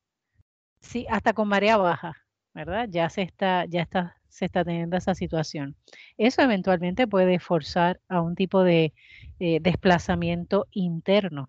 sí, 0.78 1.04
hasta 1.10 1.32
con 1.32 1.48
marea 1.48 1.76
baja, 1.76 2.14
¿verdad? 2.54 2.86
Ya 2.88 3.10
se 3.10 3.22
está, 3.22 3.64
ya 3.64 3.82
está, 3.82 4.18
se 4.28 4.44
está 4.44 4.64
teniendo 4.64 4.96
esa 4.96 5.16
situación. 5.16 5.74
Eso 6.16 6.42
eventualmente 6.42 7.08
puede 7.08 7.40
forzar 7.40 8.00
a 8.08 8.20
un 8.20 8.36
tipo 8.36 8.62
de 8.62 8.94
eh, 9.40 9.58
desplazamiento 9.60 10.68
interno. 10.70 11.48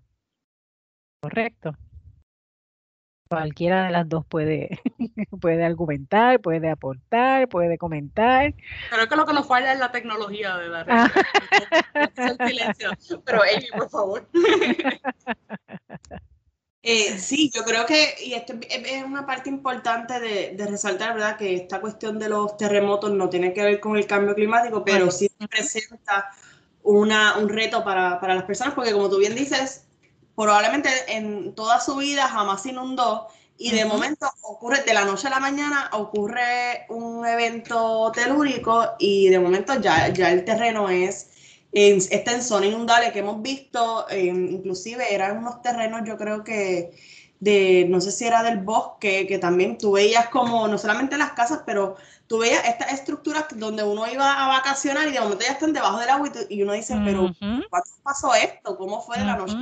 Correcto. 1.25 1.75
Cualquiera 3.27 3.85
de 3.85 3.91
las 3.91 4.07
dos 4.07 4.23
puede, 4.27 4.79
puede 5.41 5.65
argumentar, 5.65 6.39
puede 6.39 6.69
aportar, 6.69 7.49
puede 7.49 7.79
comentar. 7.79 8.53
Creo 8.91 9.07
que 9.07 9.15
lo 9.15 9.25
que 9.25 9.33
nos 9.33 9.47
falla 9.47 9.73
es 9.73 9.79
la 9.79 9.91
tecnología 9.91 10.55
de 10.57 10.69
la 10.69 10.85
ah. 10.87 11.11
Pero 13.25 13.41
Amy, 13.41 13.67
por 13.75 13.89
favor. 13.89 14.29
Eh, 16.87 17.17
sí, 17.17 17.49
yo 17.51 17.63
creo 17.63 17.83
que, 17.87 18.13
y 18.23 18.33
esto 18.35 18.53
es 18.69 19.03
una 19.03 19.25
parte 19.25 19.49
importante 19.49 20.19
de, 20.19 20.67
resaltar, 20.67 21.15
¿verdad? 21.15 21.35
Que 21.35 21.55
esta 21.55 21.81
cuestión 21.81 22.19
de 22.19 22.29
los 22.29 22.57
terremotos 22.57 23.11
no 23.11 23.27
tiene 23.27 23.53
que 23.53 23.63
ver 23.63 23.79
con 23.79 23.97
el 23.97 24.05
cambio 24.05 24.35
climático, 24.35 24.85
pero 24.85 25.09
sí 25.09 25.27
presenta 25.49 26.29
una, 26.83 27.39
un 27.39 27.49
reto 27.49 27.83
para, 27.83 28.19
para 28.19 28.35
las 28.35 28.43
personas, 28.43 28.75
porque 28.75 28.91
como 28.91 29.09
tú 29.09 29.17
bien 29.17 29.33
dices, 29.33 29.84
probablemente 30.35 30.89
en 31.07 31.55
toda 31.55 31.79
su 31.79 31.95
vida 31.97 32.27
jamás 32.27 32.63
se 32.63 32.69
inundó 32.69 33.27
y 33.57 33.71
de 33.71 33.85
momento 33.85 34.29
ocurre, 34.41 34.83
de 34.83 34.93
la 34.93 35.05
noche 35.05 35.27
a 35.27 35.29
la 35.29 35.39
mañana 35.39 35.89
ocurre 35.93 36.85
un 36.89 37.25
evento 37.25 38.11
telúrico 38.13 38.85
y 38.99 39.29
de 39.29 39.39
momento 39.39 39.79
ya, 39.79 40.09
ya 40.09 40.31
el 40.31 40.43
terreno 40.43 40.89
es, 40.89 41.29
está 41.71 42.33
en 42.33 42.43
zona 42.43 42.65
inundable 42.65 43.13
que 43.13 43.19
hemos 43.19 43.41
visto, 43.41 44.05
inclusive 44.11 45.13
eran 45.13 45.37
unos 45.37 45.61
terrenos 45.61 46.01
yo 46.05 46.17
creo 46.17 46.43
que 46.43 46.91
de, 47.39 47.85
no 47.89 48.01
sé 48.01 48.11
si 48.11 48.25
era 48.25 48.43
del 48.43 48.59
bosque, 48.59 49.27
que 49.27 49.37
también 49.37 49.77
tú 49.77 49.93
veías 49.93 50.29
como, 50.29 50.67
no 50.67 50.77
solamente 50.77 51.17
las 51.17 51.33
casas, 51.33 51.61
pero 51.65 51.95
tú 52.27 52.39
veías 52.39 52.65
estas 52.67 52.93
estructuras 52.93 53.45
donde 53.55 53.83
uno 53.83 54.07
iba 54.11 54.43
a 54.43 54.47
vacacionar 54.47 55.07
y 55.07 55.11
de 55.11 55.19
momento 55.19 55.45
ya 55.45 55.53
están 55.53 55.73
debajo 55.73 55.99
del 55.99 56.09
agua 56.09 56.31
y, 56.49 56.63
uno 56.63 56.73
dice, 56.73 56.95
pero 57.05 57.31
¿cuándo 57.39 57.89
pasó 58.03 58.33
esto? 58.33 58.77
¿Cómo 58.77 59.01
fue 59.01 59.17
de 59.17 59.25
la 59.25 59.37
noche? 59.37 59.55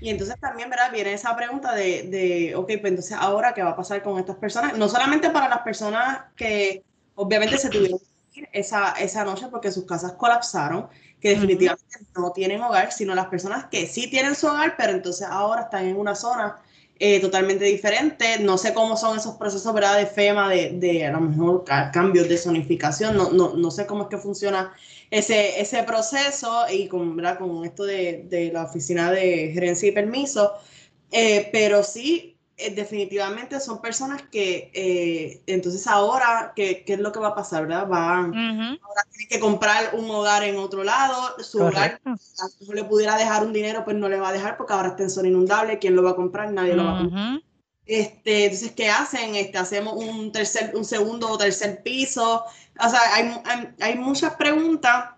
Y 0.00 0.10
entonces 0.10 0.38
también, 0.40 0.68
¿verdad? 0.70 0.90
Viene 0.92 1.12
esa 1.12 1.36
pregunta 1.36 1.74
de, 1.74 2.02
de, 2.04 2.54
ok, 2.56 2.66
pues 2.66 2.84
entonces 2.84 3.16
ahora, 3.18 3.54
¿qué 3.54 3.62
va 3.62 3.70
a 3.70 3.76
pasar 3.76 4.02
con 4.02 4.18
estas 4.18 4.36
personas? 4.36 4.76
No 4.76 4.88
solamente 4.88 5.30
para 5.30 5.48
las 5.48 5.60
personas 5.60 6.24
que 6.36 6.82
obviamente 7.14 7.58
se 7.58 7.70
tuvieron 7.70 7.98
que 8.32 8.40
ir 8.40 8.48
esa, 8.52 8.92
esa 8.92 9.24
noche 9.24 9.46
porque 9.50 9.70
sus 9.70 9.84
casas 9.86 10.12
colapsaron, 10.14 10.88
que 11.20 11.30
definitivamente 11.30 12.00
no 12.16 12.32
tienen 12.32 12.60
hogar, 12.60 12.92
sino 12.92 13.14
las 13.14 13.26
personas 13.26 13.66
que 13.66 13.86
sí 13.86 14.10
tienen 14.10 14.34
su 14.34 14.46
hogar, 14.46 14.74
pero 14.76 14.92
entonces 14.92 15.26
ahora 15.26 15.62
están 15.62 15.86
en 15.86 15.96
una 15.96 16.14
zona 16.14 16.58
eh, 16.98 17.20
totalmente 17.20 17.64
diferente. 17.64 18.38
No 18.40 18.58
sé 18.58 18.74
cómo 18.74 18.96
son 18.96 19.16
esos 19.16 19.36
procesos, 19.36 19.72
¿verdad? 19.72 19.96
De 19.96 20.06
FEMA, 20.06 20.50
de, 20.50 20.70
de 20.70 21.06
a 21.06 21.12
lo 21.12 21.20
mejor 21.20 21.64
cambios 21.92 22.28
de 22.28 22.36
zonificación, 22.36 23.16
no, 23.16 23.30
no, 23.30 23.54
no 23.54 23.70
sé 23.70 23.86
cómo 23.86 24.02
es 24.02 24.08
que 24.08 24.18
funciona 24.18 24.74
ese, 25.14 25.60
ese 25.60 25.84
proceso 25.84 26.64
y 26.68 26.88
con, 26.88 27.16
con 27.38 27.64
esto 27.64 27.84
de, 27.84 28.26
de, 28.28 28.50
la 28.52 28.64
oficina 28.64 29.12
de 29.12 29.52
gerencia 29.54 29.88
y 29.88 29.92
permiso, 29.92 30.54
eh, 31.12 31.48
pero 31.52 31.84
sí, 31.84 32.36
eh, 32.56 32.74
definitivamente 32.74 33.60
son 33.60 33.80
personas 33.80 34.22
que 34.22 34.72
eh, 34.74 35.40
entonces 35.46 35.86
ahora, 35.86 36.52
¿qué, 36.56 36.82
¿qué, 36.84 36.94
es 36.94 36.98
lo 36.98 37.12
que 37.12 37.20
va 37.20 37.28
a 37.28 37.34
pasar? 37.36 37.68
¿verdad? 37.68 37.86
Van, 37.86 38.34
Ahora 38.34 39.02
tienen 39.12 39.28
que 39.30 39.38
comprar 39.38 39.94
un 39.94 40.10
hogar 40.10 40.42
en 40.42 40.56
otro 40.56 40.82
lado, 40.82 41.40
su 41.44 41.62
hogar, 41.62 42.00
si 42.18 42.72
le 42.72 42.82
pudiera 42.82 43.16
dejar 43.16 43.46
un 43.46 43.52
dinero, 43.52 43.84
pues 43.84 43.96
no 43.96 44.08
le 44.08 44.18
va 44.18 44.30
a 44.30 44.32
dejar 44.32 44.56
porque 44.56 44.72
ahora 44.72 44.88
está 44.88 45.04
en 45.04 45.10
zona 45.10 45.28
inundable, 45.28 45.78
¿quién 45.78 45.94
lo 45.94 46.02
va 46.02 46.10
a 46.10 46.16
comprar? 46.16 46.52
Nadie 46.52 46.74
lo 46.74 46.84
va 46.84 46.98
a 46.98 47.02
comprar. 47.02 47.40
Este, 47.86 48.44
entonces, 48.44 48.72
¿qué 48.72 48.88
hacen? 48.88 49.34
Este, 49.34 49.58
hacemos 49.58 49.94
un 49.96 50.32
tercer, 50.32 50.72
un 50.74 50.84
segundo 50.84 51.28
o 51.28 51.38
tercer 51.38 51.82
piso. 51.82 52.44
O 52.80 52.88
sea, 52.88 53.00
hay, 53.14 53.72
hay, 53.80 53.96
muchas 53.96 54.34
preguntas, 54.34 55.10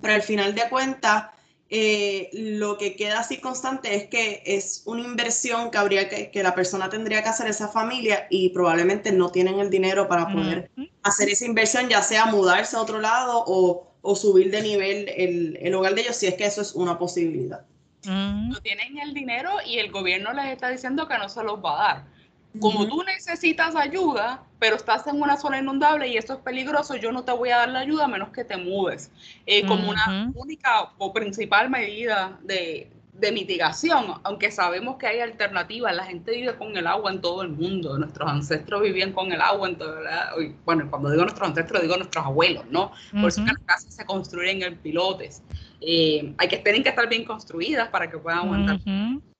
pero 0.00 0.14
al 0.14 0.22
final 0.22 0.54
de 0.54 0.68
cuentas, 0.68 1.26
eh, 1.70 2.30
lo 2.32 2.78
que 2.78 2.96
queda 2.96 3.20
así 3.20 3.40
constante 3.40 3.94
es 3.94 4.08
que 4.08 4.42
es 4.46 4.82
una 4.86 5.02
inversión 5.02 5.70
que 5.70 5.78
habría 5.78 6.08
que, 6.08 6.30
que 6.30 6.42
la 6.42 6.54
persona 6.54 6.88
tendría 6.88 7.22
que 7.22 7.28
hacer 7.28 7.46
esa 7.46 7.68
familia 7.68 8.26
y 8.30 8.48
probablemente 8.50 9.12
no 9.12 9.30
tienen 9.30 9.58
el 9.58 9.70
dinero 9.70 10.08
para 10.08 10.32
poder 10.32 10.70
hacer 11.02 11.28
esa 11.28 11.44
inversión, 11.44 11.88
ya 11.88 12.02
sea 12.02 12.26
mudarse 12.26 12.76
a 12.76 12.80
otro 12.80 13.00
lado 13.00 13.44
o, 13.46 13.86
o 14.00 14.16
subir 14.16 14.50
de 14.50 14.62
nivel 14.62 15.08
el, 15.10 15.58
el 15.60 15.74
hogar 15.74 15.94
de 15.94 16.02
ellos, 16.02 16.16
si 16.16 16.26
es 16.26 16.34
que 16.34 16.46
eso 16.46 16.62
es 16.62 16.74
una 16.74 16.98
posibilidad. 16.98 17.64
No 18.04 18.60
tienen 18.60 18.98
el 18.98 19.12
dinero 19.12 19.50
y 19.66 19.78
el 19.78 19.90
gobierno 19.90 20.32
les 20.32 20.46
está 20.46 20.68
diciendo 20.68 21.08
que 21.08 21.18
no 21.18 21.28
se 21.28 21.42
los 21.42 21.62
va 21.62 21.74
a 21.74 21.94
dar. 21.94 22.18
Como 22.60 22.88
tú 22.88 23.02
necesitas 23.04 23.76
ayuda, 23.76 24.42
pero 24.58 24.76
estás 24.76 25.06
en 25.06 25.20
una 25.20 25.36
zona 25.36 25.58
inundable 25.58 26.08
y 26.08 26.16
esto 26.16 26.34
es 26.34 26.40
peligroso, 26.40 26.96
yo 26.96 27.12
no 27.12 27.22
te 27.22 27.32
voy 27.32 27.50
a 27.50 27.58
dar 27.58 27.68
la 27.68 27.80
ayuda 27.80 28.04
a 28.04 28.08
menos 28.08 28.30
que 28.30 28.44
te 28.44 28.56
mudes. 28.56 29.10
Eh, 29.46 29.66
como 29.66 29.90
una 29.90 30.30
única 30.34 30.90
o 30.96 31.12
principal 31.12 31.70
medida 31.70 32.38
de, 32.42 32.90
de, 33.12 33.32
mitigación, 33.32 34.14
aunque 34.24 34.50
sabemos 34.50 34.96
que 34.96 35.06
hay 35.06 35.20
alternativas, 35.20 35.94
la 35.94 36.04
gente 36.04 36.32
vive 36.32 36.56
con 36.56 36.76
el 36.76 36.86
agua 36.86 37.12
en 37.12 37.20
todo 37.20 37.42
el 37.42 37.50
mundo, 37.50 37.96
nuestros 37.98 38.28
ancestros 38.28 38.82
vivían 38.82 39.12
con 39.12 39.30
el 39.30 39.40
agua 39.40 39.68
en 39.68 39.76
todo 39.76 39.98
el 40.38 40.54
Bueno, 40.64 40.90
cuando 40.90 41.10
digo 41.10 41.22
nuestros 41.22 41.48
ancestros, 41.48 41.82
digo 41.82 41.96
nuestros 41.96 42.24
abuelos, 42.24 42.64
¿no? 42.70 42.92
Por 43.12 43.28
eso 43.28 43.44
que 43.44 43.52
las 43.52 43.62
casas 43.64 43.94
se 43.94 44.06
construyen 44.06 44.62
en 44.62 44.76
pilotes. 44.78 45.42
Eh, 45.80 46.34
hay 46.38 46.48
que, 46.48 46.58
tienen 46.58 46.82
que 46.82 46.88
estar 46.88 47.08
bien 47.08 47.24
construidas 47.24 47.88
para 47.88 48.10
que 48.10 48.18
puedan 48.18 48.40
aguantar 48.40 48.78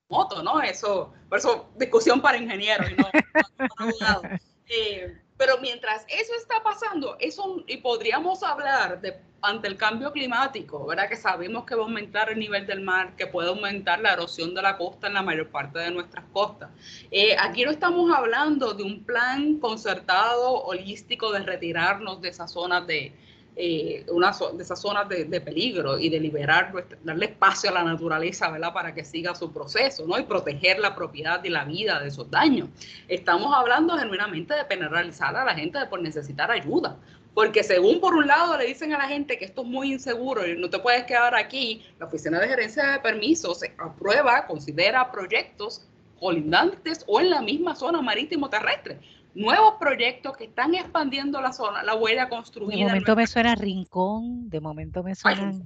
moto, 0.08 0.42
¿no? 0.42 0.60
Eso, 0.60 1.12
por 1.28 1.38
eso, 1.38 1.68
discusión 1.76 2.20
para 2.20 2.38
ingenieros 2.38 2.90
y 2.90 2.94
no, 2.94 3.08
para 3.10 3.74
abogados. 3.78 4.22
Eh, 4.70 5.16
pero 5.38 5.56
mientras 5.62 6.04
eso 6.08 6.34
está 6.38 6.62
pasando, 6.62 7.16
eso, 7.20 7.64
y 7.66 7.78
podríamos 7.78 8.42
hablar 8.42 9.00
de, 9.00 9.18
ante 9.40 9.66
el 9.66 9.78
cambio 9.78 10.12
climático, 10.12 10.84
¿verdad? 10.84 11.08
Que 11.08 11.16
sabemos 11.16 11.64
que 11.64 11.74
va 11.74 11.80
a 11.80 11.84
aumentar 11.84 12.30
el 12.30 12.38
nivel 12.38 12.66
del 12.66 12.82
mar, 12.82 13.16
que 13.16 13.26
puede 13.26 13.48
aumentar 13.48 13.98
la 14.00 14.12
erosión 14.12 14.54
de 14.54 14.60
la 14.60 14.76
costa 14.76 15.06
en 15.06 15.14
la 15.14 15.22
mayor 15.22 15.48
parte 15.48 15.78
de 15.78 15.90
nuestras 15.90 16.26
costas. 16.34 16.68
Eh, 17.10 17.34
aquí 17.38 17.64
no 17.64 17.70
estamos 17.70 18.14
hablando 18.14 18.74
de 18.74 18.82
un 18.82 19.02
plan 19.04 19.58
concertado, 19.58 20.64
holístico 20.64 21.32
de 21.32 21.40
retirarnos 21.40 22.20
de 22.20 22.28
esas 22.28 22.52
zonas 22.52 22.86
de, 22.86 23.14
eh, 23.60 24.06
una 24.12 24.30
de 24.54 24.62
esas 24.62 24.80
zonas 24.80 25.08
de, 25.08 25.40
peligro 25.40 25.98
y 25.98 26.08
de 26.08 26.20
liberar, 26.20 26.72
darle 27.02 27.26
espacio 27.26 27.70
a 27.70 27.72
la 27.72 27.82
naturaleza, 27.82 28.48
¿verdad? 28.52 28.72
Para 28.72 28.94
que 28.94 29.04
siga 29.04 29.34
su 29.34 29.52
proceso, 29.52 30.06
¿no? 30.06 30.16
Y 30.16 30.22
proteger 30.22 30.78
la 30.78 30.94
propiedad 30.94 31.42
y 31.42 31.48
la 31.48 31.64
vida 31.64 31.98
de 31.98 32.06
esos 32.06 32.30
daños. 32.30 32.68
Estamos 33.08 33.52
hablando 33.52 33.98
genuinamente 33.98 34.54
de 34.54 34.64
penalizar 34.64 35.36
a 35.36 35.44
la 35.44 35.54
gente 35.54 35.84
por 35.86 36.00
necesitar 36.00 36.52
ayuda. 36.52 36.96
Porque 37.34 37.64
según 37.64 37.98
por 37.98 38.14
un 38.14 38.28
lado 38.28 38.56
le 38.56 38.66
dicen 38.66 38.92
a 38.94 38.98
la 38.98 39.08
gente 39.08 39.36
que 39.36 39.46
esto 39.46 39.62
es 39.62 39.66
muy 39.66 39.92
inseguro 39.92 40.46
y 40.46 40.56
no 40.56 40.70
te 40.70 40.78
puedes 40.78 41.02
quedar 41.02 41.34
aquí, 41.34 41.84
la 41.98 42.06
Oficina 42.06 42.38
de 42.38 42.46
Gerencia 42.46 42.92
de 42.92 43.00
Permisos 43.00 43.62
aprueba, 43.76 44.46
considera 44.46 45.10
proyectos 45.10 45.84
colindantes 46.18 47.04
o 47.06 47.20
en 47.20 47.30
la 47.30 47.42
misma 47.42 47.74
zona 47.74 48.02
marítimo 48.02 48.50
terrestre 48.50 49.00
nuevos 49.34 49.74
proyectos 49.78 50.36
que 50.36 50.44
están 50.44 50.74
expandiendo 50.74 51.40
la 51.40 51.52
zona, 51.52 51.82
la 51.82 51.94
huella 51.94 52.28
construida. 52.28 52.76
De 52.76 52.84
momento 52.84 53.16
me 53.16 53.26
suena 53.26 53.54
Rincón, 53.54 54.50
de 54.50 54.60
momento 54.60 55.02
me 55.02 55.14
suena... 55.14 55.52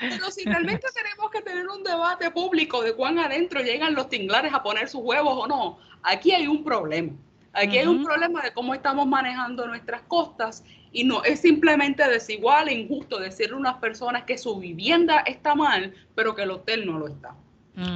pero 0.00 0.30
si 0.30 0.44
realmente 0.44 0.86
tenemos 0.92 1.30
que 1.30 1.40
tener 1.42 1.68
un 1.68 1.84
debate 1.84 2.30
público 2.32 2.82
de 2.82 2.94
cuán 2.94 3.18
adentro 3.20 3.60
llegan 3.60 3.94
los 3.94 4.08
tinglares 4.08 4.52
a 4.52 4.62
poner 4.62 4.88
sus 4.88 5.02
huevos 5.02 5.44
o 5.44 5.46
no, 5.46 5.78
aquí 6.02 6.32
hay 6.32 6.48
un 6.48 6.64
problema. 6.64 7.12
Aquí 7.52 7.78
hay 7.78 7.86
un 7.86 8.02
problema 8.02 8.42
de 8.42 8.52
cómo 8.52 8.74
estamos 8.74 9.06
manejando 9.06 9.68
nuestras 9.68 10.02
costas 10.02 10.64
y 10.90 11.04
no 11.04 11.22
es 11.22 11.40
simplemente 11.40 12.02
desigual 12.08 12.66
e 12.68 12.74
injusto 12.74 13.20
decirle 13.20 13.54
a 13.54 13.58
unas 13.58 13.76
personas 13.76 14.24
que 14.24 14.36
su 14.36 14.58
vivienda 14.58 15.20
está 15.20 15.54
mal, 15.54 15.94
pero 16.16 16.34
que 16.34 16.42
el 16.42 16.50
hotel 16.50 16.84
no 16.84 16.98
lo 16.98 17.06
está. 17.06 17.36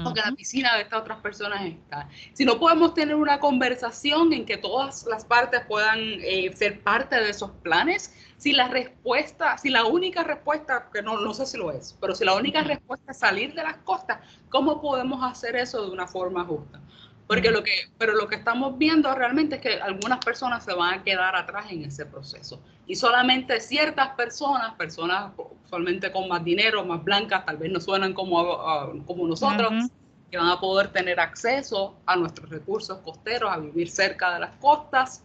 O 0.05 0.13
que 0.13 0.21
la 0.21 0.33
piscina 0.33 0.75
de 0.77 0.83
estas 0.83 1.01
otras 1.01 1.19
personas 1.21 1.65
está. 1.65 2.09
Si 2.33 2.45
no 2.45 2.59
podemos 2.59 2.95
tener 2.95 3.15
una 3.15 3.39
conversación 3.39 4.33
en 4.33 4.45
que 4.45 4.57
todas 4.57 5.07
las 5.07 5.25
partes 5.25 5.61
puedan 5.69 5.99
eh, 5.99 6.53
ser 6.55 6.81
parte 6.81 7.17
de 7.17 7.31
esos 7.31 7.51
planes, 7.63 8.13
si 8.39 8.53
la 8.53 8.69
respuesta, 8.69 9.59
si 9.59 9.69
la 9.69 9.85
única 9.85 10.23
respuesta, 10.25 10.89
que 10.93 11.03
no, 11.03 11.21
no 11.21 11.35
sé 11.35 11.47
si 11.47 11.57
lo 11.57 11.71
es, 11.73 11.97
pero 12.01 12.15
si 12.15 12.25
la 12.25 12.35
única 12.35 12.63
respuesta 12.63 13.13
es 13.13 13.19
salir 13.19 13.55
de 13.55 13.63
las 13.63 13.77
costas, 13.79 14.19
¿cómo 14.49 14.81
podemos 14.81 15.23
hacer 15.23 15.57
eso 15.57 15.85
de 15.85 15.91
una 15.91 16.07
forma 16.07 16.45
justa? 16.45 16.81
Porque 17.29 17.51
lo 17.51 17.63
que, 17.63 17.91
pero 17.99 18.15
lo 18.15 18.27
que 18.27 18.37
estamos 18.37 18.79
viendo 18.79 19.15
realmente 19.15 19.57
es 19.57 19.61
que 19.61 19.75
algunas 19.75 20.19
personas 20.25 20.65
se 20.65 20.73
van 20.73 20.95
a 20.95 21.03
quedar 21.05 21.37
atrás 21.37 21.67
en 21.71 21.85
ese 21.85 22.07
proceso. 22.07 22.59
Y 22.87 22.97
solamente 22.97 23.61
ciertas 23.61 24.09
personas, 24.17 24.73
personas 24.77 25.33
usualmente 25.67 26.11
con 26.11 26.27
más 26.27 26.43
dinero, 26.43 26.87
más 26.87 27.05
blancas, 27.05 27.45
tal 27.45 27.59
vez 27.59 27.71
no 27.71 27.81
suenan 27.81 28.15
como, 28.15 28.41
ah, 28.41 28.91
como 29.07 29.29
nosotros, 29.29 29.91
que 30.31 30.39
van 30.39 30.49
a 30.49 30.59
poder 30.59 30.89
tener 30.89 31.21
acceso 31.21 31.97
a 32.07 32.17
nuestros 32.17 32.49
recursos 32.49 32.99
costeros, 33.01 33.53
a 33.53 33.59
vivir 33.59 33.91
cerca 33.91 34.33
de 34.33 34.41
las 34.41 34.57
costas, 34.57 35.23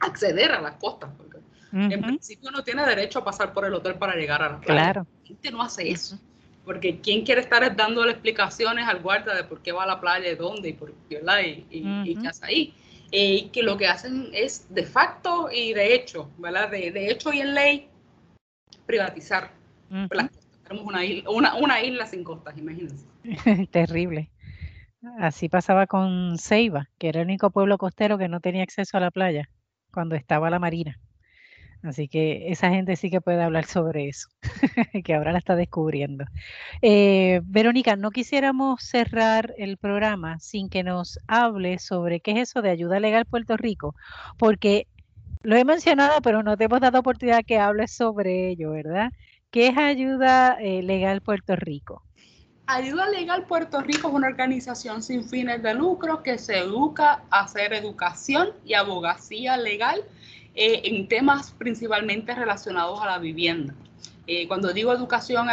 acceder 0.00 0.50
a 0.50 0.60
las 0.60 0.74
costas, 0.74 1.10
porque 1.16 1.38
en 1.72 2.02
principio 2.02 2.50
no 2.50 2.64
tiene 2.64 2.84
derecho 2.84 3.20
a 3.20 3.24
pasar 3.24 3.52
por 3.52 3.64
el 3.64 3.74
hotel 3.74 3.94
para 3.94 4.16
llegar 4.16 4.42
a 4.42 4.50
la 4.50 4.60
playa. 4.60 4.82
Claro. 4.82 5.06
La 5.22 5.26
gente 5.28 5.50
no 5.52 5.62
hace 5.62 5.88
eso 5.88 6.18
porque 6.68 7.00
¿quién 7.00 7.24
quiere 7.24 7.40
estar 7.40 7.74
dándole 7.74 8.12
explicaciones 8.12 8.86
al 8.86 9.00
guarda 9.00 9.34
de 9.34 9.42
por 9.42 9.62
qué 9.62 9.72
va 9.72 9.84
a 9.84 9.86
la 9.86 9.98
playa, 9.98 10.30
y 10.30 10.34
dónde 10.34 10.68
y 10.68 10.72
por 10.74 10.92
qué, 11.08 11.18
Y, 11.70 12.14
qué 12.14 12.28
hace 12.28 12.44
ahí? 12.44 12.74
Eh, 13.10 13.34
y 13.36 13.48
que 13.48 13.62
lo 13.62 13.78
que 13.78 13.86
hacen 13.86 14.28
es 14.34 14.66
de 14.68 14.84
facto 14.84 15.48
y 15.50 15.72
de 15.72 15.94
hecho, 15.94 16.30
¿verdad? 16.36 16.70
De, 16.70 16.90
de 16.90 17.10
hecho 17.10 17.32
y 17.32 17.40
en 17.40 17.54
ley, 17.54 17.88
privatizar 18.84 19.50
las 19.88 20.28
costas. 20.28 20.46
Tenemos 20.64 20.86
una 20.86 21.06
isla, 21.06 21.30
una, 21.30 21.54
una 21.54 21.82
isla 21.82 22.04
sin 22.04 22.22
costas, 22.22 22.58
imagínense. 22.58 23.06
Terrible. 23.70 24.30
Así 25.20 25.48
pasaba 25.48 25.86
con 25.86 26.36
Ceiba, 26.36 26.90
que 26.98 27.08
era 27.08 27.22
el 27.22 27.28
único 27.28 27.50
pueblo 27.50 27.78
costero 27.78 28.18
que 28.18 28.28
no 28.28 28.40
tenía 28.40 28.62
acceso 28.62 28.98
a 28.98 29.00
la 29.00 29.10
playa 29.10 29.48
cuando 29.90 30.16
estaba 30.16 30.50
la 30.50 30.58
marina. 30.58 31.00
Así 31.82 32.08
que 32.08 32.50
esa 32.50 32.70
gente 32.70 32.96
sí 32.96 33.08
que 33.08 33.20
puede 33.20 33.42
hablar 33.42 33.64
sobre 33.64 34.08
eso, 34.08 34.28
que 35.04 35.14
ahora 35.14 35.32
la 35.32 35.38
está 35.38 35.54
descubriendo. 35.54 36.24
Eh, 36.82 37.40
Verónica, 37.44 37.94
no 37.94 38.10
quisiéramos 38.10 38.82
cerrar 38.82 39.54
el 39.58 39.76
programa 39.76 40.40
sin 40.40 40.68
que 40.68 40.82
nos 40.82 41.20
hable 41.28 41.78
sobre 41.78 42.20
qué 42.20 42.32
es 42.32 42.50
eso 42.50 42.62
de 42.62 42.70
ayuda 42.70 42.98
legal 42.98 43.26
Puerto 43.26 43.56
Rico, 43.56 43.94
porque 44.38 44.88
lo 45.42 45.56
he 45.56 45.64
mencionado, 45.64 46.20
pero 46.20 46.42
no 46.42 46.56
te 46.56 46.64
hemos 46.64 46.80
dado 46.80 46.98
oportunidad 46.98 47.44
que 47.46 47.58
hables 47.58 47.92
sobre 47.92 48.50
ello, 48.50 48.72
¿verdad? 48.72 49.12
¿Qué 49.50 49.68
es 49.68 49.78
Ayuda 49.78 50.58
eh, 50.60 50.82
Legal 50.82 51.22
Puerto 51.22 51.56
Rico? 51.56 52.02
Ayuda 52.66 53.08
Legal 53.08 53.46
Puerto 53.46 53.80
Rico 53.80 54.08
es 54.08 54.14
una 54.14 54.28
organización 54.28 55.02
sin 55.02 55.24
fines 55.24 55.62
de 55.62 55.72
lucro 55.72 56.22
que 56.22 56.36
se 56.36 56.58
educa 56.58 57.22
a 57.30 57.44
hacer 57.44 57.72
educación 57.72 58.50
y 58.66 58.74
abogacía 58.74 59.56
legal 59.56 60.02
eh, 60.54 60.82
en 60.84 61.08
temas 61.08 61.52
principalmente 61.52 62.34
relacionados 62.34 63.00
a 63.00 63.06
la 63.06 63.18
vivienda. 63.18 63.74
Eh, 64.26 64.46
cuando 64.46 64.74
digo 64.74 64.92
educación 64.92 65.48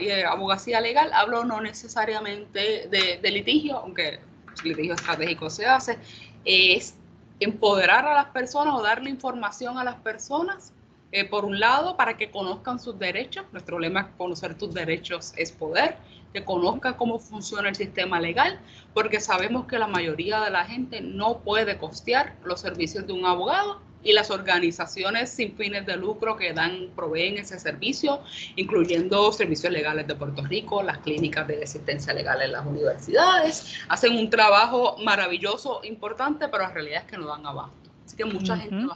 y 0.00 0.10
abogacía 0.10 0.80
legal, 0.80 1.10
hablo 1.12 1.44
no 1.44 1.60
necesariamente 1.60 2.88
de, 2.88 3.30
litigio, 3.30 3.78
aunque 3.78 4.20
litigio 4.62 4.94
estratégico 4.94 5.50
se 5.50 5.66
hace, 5.66 5.98
es 6.44 6.94
empoderar 7.40 8.06
a 8.06 8.14
las 8.14 8.26
personas 8.26 8.74
o 8.74 8.82
darle 8.82 9.10
información 9.10 9.78
a 9.78 9.84
las 9.84 9.96
personas, 9.96 10.72
eh, 11.10 11.24
por 11.24 11.44
un 11.44 11.58
lado, 11.58 11.96
para 11.96 12.16
que 12.16 12.30
conozcan 12.30 12.78
sus 12.78 12.96
derechos. 13.00 13.46
Nuestro 13.50 13.80
lema 13.80 14.02
es 14.02 14.06
conocer 14.16 14.56
tus 14.56 14.72
derechos 14.72 15.32
es 15.36 15.50
poder, 15.50 15.96
que 16.32 16.44
conozcan 16.44 16.94
cómo 16.94 17.18
funciona 17.18 17.68
el 17.68 17.74
sistema 17.74 18.20
legal, 18.20 18.60
porque 18.94 19.18
sabemos 19.18 19.66
que 19.66 19.76
la 19.76 19.88
mayoría 19.88 20.40
de 20.40 20.50
la 20.50 20.64
gente 20.64 21.00
no 21.00 21.38
puede 21.38 21.78
costear 21.78 22.36
los 22.44 22.60
servicios 22.60 23.08
de 23.08 23.12
un 23.12 23.26
abogado 23.26 23.80
y 24.02 24.12
las 24.12 24.30
organizaciones 24.30 25.30
sin 25.30 25.56
fines 25.56 25.84
de 25.86 25.96
lucro 25.96 26.36
que 26.36 26.52
dan, 26.52 26.90
proveen 26.94 27.38
ese 27.38 27.58
servicio, 27.58 28.22
incluyendo 28.56 29.32
servicios 29.32 29.72
legales 29.72 30.06
de 30.06 30.14
Puerto 30.14 30.42
Rico, 30.42 30.82
las 30.82 30.98
clínicas 30.98 31.46
de 31.46 31.62
asistencia 31.62 32.12
legal 32.12 32.40
en 32.42 32.52
las 32.52 32.66
universidades, 32.66 33.74
hacen 33.88 34.16
un 34.16 34.30
trabajo 34.30 34.96
maravilloso, 34.98 35.80
importante, 35.84 36.48
pero 36.48 36.64
la 36.64 36.70
realidad 36.70 37.02
es 37.04 37.10
que 37.10 37.18
no 37.18 37.26
dan 37.26 37.46
abasto. 37.46 37.90
Así 38.04 38.16
que 38.16 38.24
mucha 38.24 38.56
gente 38.56 38.86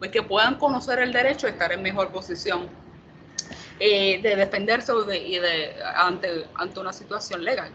pues 0.00 0.10
que 0.10 0.22
puedan 0.22 0.54
conocer 0.54 0.98
el 0.98 1.12
derecho 1.12 1.46
y 1.46 1.50
estar 1.50 1.70
en 1.72 1.82
mejor 1.82 2.08
posición 2.10 2.68
eh, 3.78 4.20
de 4.22 4.34
defenderse 4.34 4.92
de, 5.06 5.18
y 5.18 5.38
de, 5.38 5.74
ante, 5.94 6.46
ante 6.54 6.80
una 6.80 6.92
situación 6.92 7.44
legal. 7.44 7.70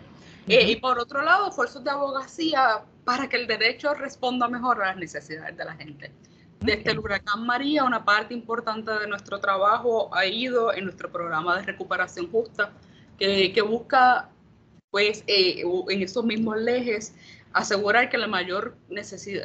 Eh, 0.48 0.72
y 0.72 0.76
por 0.78 1.00
otro 1.00 1.22
lado, 1.22 1.50
esfuerzos 1.50 1.84
de 1.84 1.92
abogacía 1.92 2.84
para 3.04 3.30
que 3.30 3.38
el 3.38 3.48
derecho 3.48 3.94
responda 3.94 4.48
mejor 4.48 4.82
a 4.84 4.88
las 4.88 4.98
necesidades 4.98 5.56
de 5.56 5.66
la 5.66 5.76
gente. 5.76 6.12
Desde 6.62 6.92
el 6.92 7.00
huracán 7.00 7.46
María, 7.46 7.84
una 7.84 8.04
parte 8.04 8.34
importante 8.34 8.92
de 8.92 9.08
nuestro 9.08 9.40
trabajo 9.40 10.14
ha 10.16 10.26
ido 10.26 10.74
en 10.74 10.86
nuestro 10.86 11.12
programa 11.12 11.58
de 11.58 11.64
recuperación 11.64 12.32
justa, 12.32 12.72
que, 13.20 13.54
que 13.54 13.62
busca, 13.62 14.30
pues, 14.90 15.24
eh, 15.28 15.64
en 15.90 16.02
esos 16.02 16.26
mismos 16.26 16.58
ejes, 16.68 17.14
asegurar 17.54 18.10
que 18.10 18.18
la 18.18 18.28
mayor, 18.28 18.76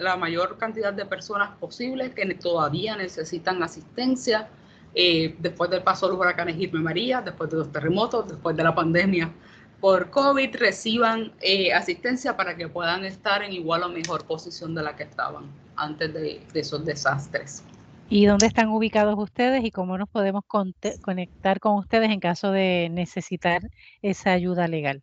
la 0.00 0.16
mayor 0.16 0.58
cantidad 0.58 0.92
de 0.92 1.06
personas 1.06 1.56
posibles 1.58 2.12
que 2.14 2.26
todavía 2.34 2.96
necesitan 2.96 3.62
asistencia, 3.62 4.48
eh, 4.94 5.36
después 5.38 5.70
del 5.70 5.82
paso 5.82 6.06
de 6.06 6.12
los 6.12 6.20
huracanes 6.20 6.58
Irma 6.58 6.80
María, 6.80 7.22
después 7.22 7.48
de 7.50 7.58
los 7.58 7.70
terremotos, 7.70 8.26
después 8.28 8.56
de 8.56 8.64
la 8.64 8.74
pandemia 8.74 9.32
por 9.80 10.10
COVID, 10.10 10.56
reciban 10.56 11.32
eh, 11.40 11.72
asistencia 11.72 12.36
para 12.36 12.56
que 12.56 12.68
puedan 12.68 13.04
estar 13.04 13.42
en 13.42 13.52
igual 13.52 13.82
o 13.82 13.88
mejor 13.88 14.26
posición 14.26 14.74
de 14.74 14.82
la 14.82 14.94
que 14.94 15.04
estaban 15.04 15.50
antes 15.76 16.12
de, 16.12 16.42
esos 16.54 16.84
desastres. 16.84 17.64
¿Y 18.08 18.26
dónde 18.26 18.46
están 18.46 18.68
ubicados 18.68 19.16
ustedes 19.18 19.64
y 19.64 19.70
cómo 19.70 19.96
nos 19.96 20.08
podemos 20.08 20.44
conectar 21.00 21.60
con 21.60 21.76
ustedes 21.76 22.10
en 22.10 22.20
caso 22.20 22.50
de 22.50 22.88
necesitar 22.90 23.62
esa 24.02 24.32
ayuda 24.32 24.66
legal? 24.68 25.02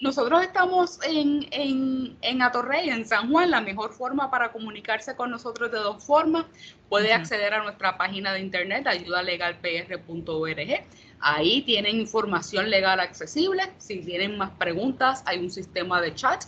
Nosotros 0.00 0.42
estamos 0.42 0.98
en, 1.06 1.46
en, 1.50 2.18
en 2.20 2.42
Atorrey, 2.42 2.90
en 2.90 3.06
San 3.06 3.30
Juan. 3.30 3.50
La 3.50 3.62
mejor 3.62 3.94
forma 3.94 4.30
para 4.30 4.52
comunicarse 4.52 5.16
con 5.16 5.30
nosotros 5.30 5.72
de 5.72 5.78
dos 5.78 6.04
formas, 6.04 6.44
puede 6.90 7.14
acceder 7.14 7.54
a 7.54 7.62
nuestra 7.62 7.96
página 7.96 8.34
de 8.34 8.40
internet 8.40 8.86
ayudalegalpr.org. 8.86 10.84
Ahí 11.26 11.62
tienen 11.62 12.00
información 12.00 12.68
legal 12.68 13.00
accesible. 13.00 13.62
Si 13.78 14.00
tienen 14.00 14.36
más 14.36 14.50
preguntas, 14.58 15.22
hay 15.24 15.38
un 15.38 15.50
sistema 15.50 16.02
de 16.02 16.14
chat 16.14 16.44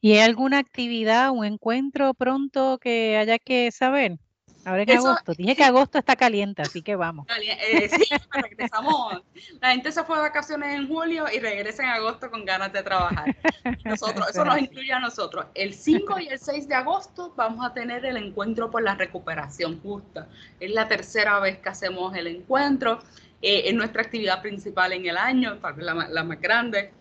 ¿Y 0.00 0.12
hay 0.12 0.18
alguna 0.18 0.58
actividad, 0.58 1.30
un 1.30 1.44
encuentro 1.44 2.12
pronto 2.14 2.78
que 2.78 3.16
haya 3.16 3.38
que 3.38 3.70
saber? 3.70 4.18
Ahora 4.64 4.82
en 4.82 4.90
agosto. 4.90 5.32
Dije 5.34 5.56
que 5.56 5.64
agosto 5.64 5.98
está 5.98 6.16
caliente, 6.16 6.62
así 6.62 6.82
que 6.82 6.94
vamos. 6.96 7.26
Eh, 7.40 7.88
sí, 7.88 8.04
regresamos. 8.30 9.22
La 9.60 9.70
gente 9.72 9.90
se 9.92 10.04
fue 10.04 10.16
de 10.16 10.22
vacaciones 10.22 10.74
en 10.74 10.88
julio 10.88 11.26
y 11.32 11.38
regresa 11.38 11.82
en 11.82 11.88
agosto 11.90 12.30
con 12.30 12.44
ganas 12.44 12.72
de 12.72 12.82
trabajar. 12.82 13.36
Nosotros, 13.84 14.28
eso 14.30 14.44
nos 14.44 14.58
incluye 14.58 14.92
a 14.92 15.00
nosotros. 15.00 15.46
El 15.54 15.74
5 15.74 16.20
y 16.20 16.28
el 16.28 16.38
6 16.38 16.68
de 16.68 16.74
agosto 16.74 17.32
vamos 17.36 17.64
a 17.64 17.74
tener 17.74 18.04
el 18.04 18.16
encuentro 18.16 18.70
por 18.70 18.82
la 18.82 18.94
recuperación 18.94 19.80
justa. 19.80 20.28
Es 20.60 20.70
la 20.70 20.88
tercera 20.88 21.40
vez 21.40 21.58
que 21.58 21.68
hacemos 21.68 22.14
el 22.16 22.26
encuentro. 22.26 23.00
Eh, 23.40 23.68
es 23.68 23.74
nuestra 23.74 24.02
actividad 24.02 24.40
principal 24.40 24.92
en 24.92 25.06
el 25.06 25.16
año, 25.16 25.58
la, 25.76 25.94
la 26.08 26.24
más 26.24 26.40
grande. 26.40 26.92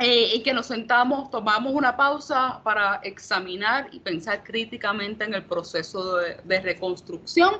Eh, 0.00 0.36
y 0.36 0.42
que 0.44 0.52
nos 0.52 0.66
sentamos, 0.66 1.28
tomamos 1.28 1.74
una 1.74 1.96
pausa 1.96 2.60
para 2.62 3.00
examinar 3.02 3.88
y 3.90 3.98
pensar 3.98 4.44
críticamente 4.44 5.24
en 5.24 5.34
el 5.34 5.44
proceso 5.44 6.18
de, 6.44 6.60
reconstrucción. 6.60 7.56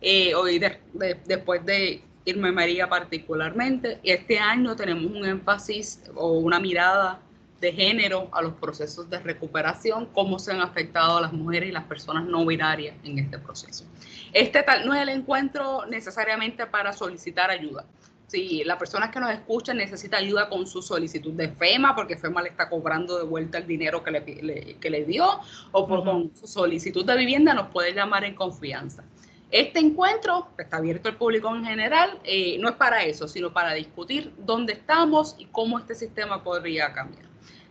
Eh, 0.00 0.34
hoy, 0.34 0.58
después 0.58 1.64
de 1.64 2.02
irme 2.24 2.50
María 2.50 2.88
particularmente, 2.88 4.00
este 4.02 4.40
año 4.40 4.74
tenemos 4.74 5.04
un 5.04 5.24
énfasis 5.24 6.02
o 6.16 6.38
una 6.38 6.58
mirada 6.58 7.20
de 7.60 7.72
género 7.72 8.28
a 8.32 8.42
los 8.42 8.54
procesos 8.54 9.08
de 9.08 9.20
recuperación, 9.20 10.06
cómo 10.06 10.40
se 10.40 10.52
han 10.52 10.60
afectado 10.60 11.18
a 11.18 11.20
las 11.22 11.32
mujeres 11.32 11.68
y 11.68 11.72
las 11.72 11.84
personas 11.84 12.24
no 12.24 12.44
binarias 12.44 12.96
en 13.04 13.20
este 13.20 13.38
proceso. 13.38 13.84
Este 14.32 14.64
tal 14.64 14.84
no 14.84 14.94
es 14.94 15.02
el 15.02 15.10
encuentro 15.10 15.86
necesariamente 15.86 16.66
para 16.66 16.92
solicitar 16.92 17.50
ayuda 17.50 17.84
si 18.28 18.62
la 18.62 18.76
persona 18.76 19.10
que 19.10 19.18
nos 19.18 19.30
escucha 19.30 19.72
necesita 19.72 20.18
ayuda 20.18 20.50
con 20.50 20.66
su 20.66 20.82
solicitud 20.82 21.32
de 21.32 21.48
FEMA, 21.48 21.96
porque 21.96 22.16
FEMA 22.16 22.42
le 22.42 22.50
está 22.50 22.68
cobrando 22.68 23.18
de 23.18 23.24
vuelta 23.24 23.56
el 23.58 23.66
dinero 23.66 24.04
que 24.04 24.10
le, 24.10 24.76
que 24.78 24.90
le 24.90 25.04
dio, 25.04 25.40
o 25.72 25.88
por, 25.88 26.04
con 26.04 26.30
su 26.36 26.46
solicitud 26.46 27.06
de 27.06 27.16
vivienda, 27.16 27.54
nos 27.54 27.68
puede 27.68 27.94
llamar 27.94 28.24
en 28.24 28.34
confianza. 28.34 29.02
Este 29.50 29.78
encuentro, 29.78 30.48
que 30.58 30.64
está 30.64 30.76
abierto 30.76 31.08
al 31.08 31.16
público 31.16 31.54
en 31.56 31.64
general, 31.64 32.18
eh, 32.22 32.58
no 32.60 32.68
es 32.68 32.74
para 32.74 33.02
eso, 33.02 33.26
sino 33.26 33.50
para 33.54 33.72
discutir 33.72 34.30
dónde 34.36 34.74
estamos 34.74 35.34
y 35.38 35.46
cómo 35.46 35.78
este 35.78 35.94
sistema 35.94 36.44
podría 36.44 36.92
cambiar. 36.92 37.24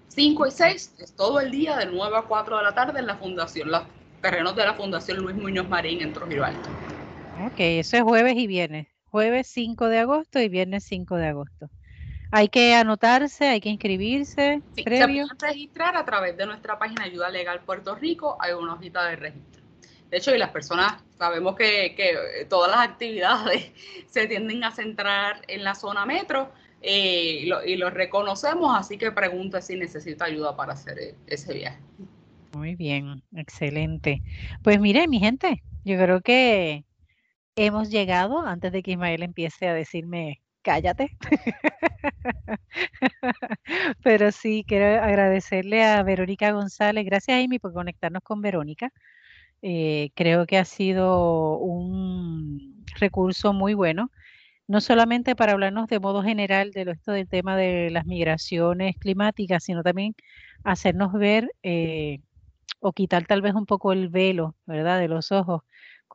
5 0.08 0.48
y 0.48 0.52
6 0.52 0.96
es 0.98 1.16
todo 1.16 1.40
el 1.40 1.52
día 1.52 1.78
de 1.78 1.86
9 1.86 2.18
a 2.18 2.24
4 2.24 2.58
de 2.58 2.64
la 2.64 2.74
tarde 2.74 3.00
en 3.00 3.06
la 3.06 3.18
fundación, 3.18 3.70
los 3.70 3.84
terrenos 4.24 4.56
de 4.56 4.66
la 4.66 4.74
Fundación 4.74 5.20
Luis 5.20 5.36
Muñoz 5.36 5.70
Marín 5.70 6.02
en 6.02 6.14
Trujillo 6.14 6.46
Alto. 6.46 6.68
Ok, 7.46 7.60
eso 7.60 7.98
es 7.98 8.02
jueves 8.02 8.36
y 8.36 8.48
viernes 8.48 8.97
jueves 9.10 9.48
5 9.48 9.88
de 9.88 10.00
agosto 10.00 10.40
y 10.40 10.50
viernes 10.50 10.84
5 10.86 11.16
de 11.16 11.28
agosto. 11.28 11.70
Hay 12.32 12.50
que 12.50 12.76
anotarse, 12.76 13.48
hay 13.48 13.62
que 13.62 13.70
inscribirse. 13.70 14.62
Sí, 14.76 14.84
previo. 14.84 15.28
Se 15.28 15.36
pueden 15.36 15.54
registrar 15.54 15.96
a 15.96 16.06
través 16.06 16.36
de 16.36 16.46
nuestra 16.46 16.78
página 16.78 17.04
Ayuda 17.04 17.30
Legal 17.30 17.62
Puerto 17.62 17.96
Rico, 17.96 18.38
hay 18.40 18.54
una 18.54 18.74
hojita 18.74 19.06
de 19.08 19.16
registro. 19.16 19.64
De 20.10 20.18
hecho, 20.18 20.34
y 20.34 20.38
las 20.38 20.52
personas, 20.52 21.04
sabemos 21.18 21.56
que, 21.56 21.94
que 21.96 22.46
todas 22.50 22.72
las 22.72 22.82
actividades 22.82 23.72
se 24.08 24.28
tienden 24.28 24.64
a 24.64 24.72
centrar 24.72 25.42
en 25.48 25.64
la 25.64 25.76
zona 25.76 26.06
metro 26.06 26.52
eh, 26.82 27.40
y, 27.42 27.46
lo, 27.48 27.64
y 27.66 27.76
lo 27.76 27.90
reconocemos, 27.90 28.78
así 28.78 28.98
que 28.98 29.12
pregunta 29.12 29.62
si 29.62 29.76
necesita 29.76 30.26
ayuda 30.26 30.56
para 30.56 30.74
hacer 30.74 31.00
e, 31.00 31.16
ese 31.28 31.54
viaje. 31.54 31.80
Muy 32.54 32.76
bien, 32.76 33.22
excelente. 33.36 34.22
Pues 34.64 34.80
mire, 34.80 35.08
mi 35.08 35.20
gente, 35.20 35.64
yo 35.84 35.98
creo 35.98 36.22
que 36.22 36.86
hemos 37.58 37.90
llegado, 37.90 38.40
antes 38.46 38.72
de 38.72 38.84
que 38.84 38.92
Ismael 38.92 39.24
empiece 39.24 39.68
a 39.68 39.74
decirme, 39.74 40.42
cállate. 40.62 41.18
Pero 44.04 44.32
sí, 44.32 44.64
quiero 44.68 45.04
agradecerle 45.04 45.84
a 45.84 46.04
Verónica 46.04 46.52
González. 46.52 47.06
Gracias, 47.06 47.44
Amy, 47.44 47.60
por 47.60 47.74
conectarnos 47.74 48.22
con 48.24 48.42
Verónica. 48.42 48.92
Eh, 49.62 50.12
creo 50.16 50.46
que 50.46 50.58
ha 50.58 50.66
sido 50.66 51.58
un 51.58 52.86
recurso 53.00 53.54
muy 53.54 53.74
bueno, 53.74 54.12
no 54.68 54.82
solamente 54.82 55.36
para 55.36 55.54
hablarnos 55.54 55.88
de 55.88 56.00
modo 56.00 56.22
general 56.24 56.72
de 56.72 56.84
esto 56.92 57.12
del 57.12 57.28
tema 57.28 57.58
de 57.58 57.90
las 57.90 58.06
migraciones 58.06 58.98
climáticas, 58.98 59.64
sino 59.64 59.84
también 59.84 60.16
hacernos 60.64 61.14
ver 61.14 61.50
eh, 61.64 62.20
o 62.80 62.94
quitar 62.94 63.26
tal 63.26 63.42
vez 63.42 63.56
un 63.56 63.66
poco 63.66 63.94
el 63.94 64.10
velo, 64.10 64.56
¿verdad?, 64.66 65.00
de 65.00 65.08
los 65.08 65.32
ojos 65.32 65.64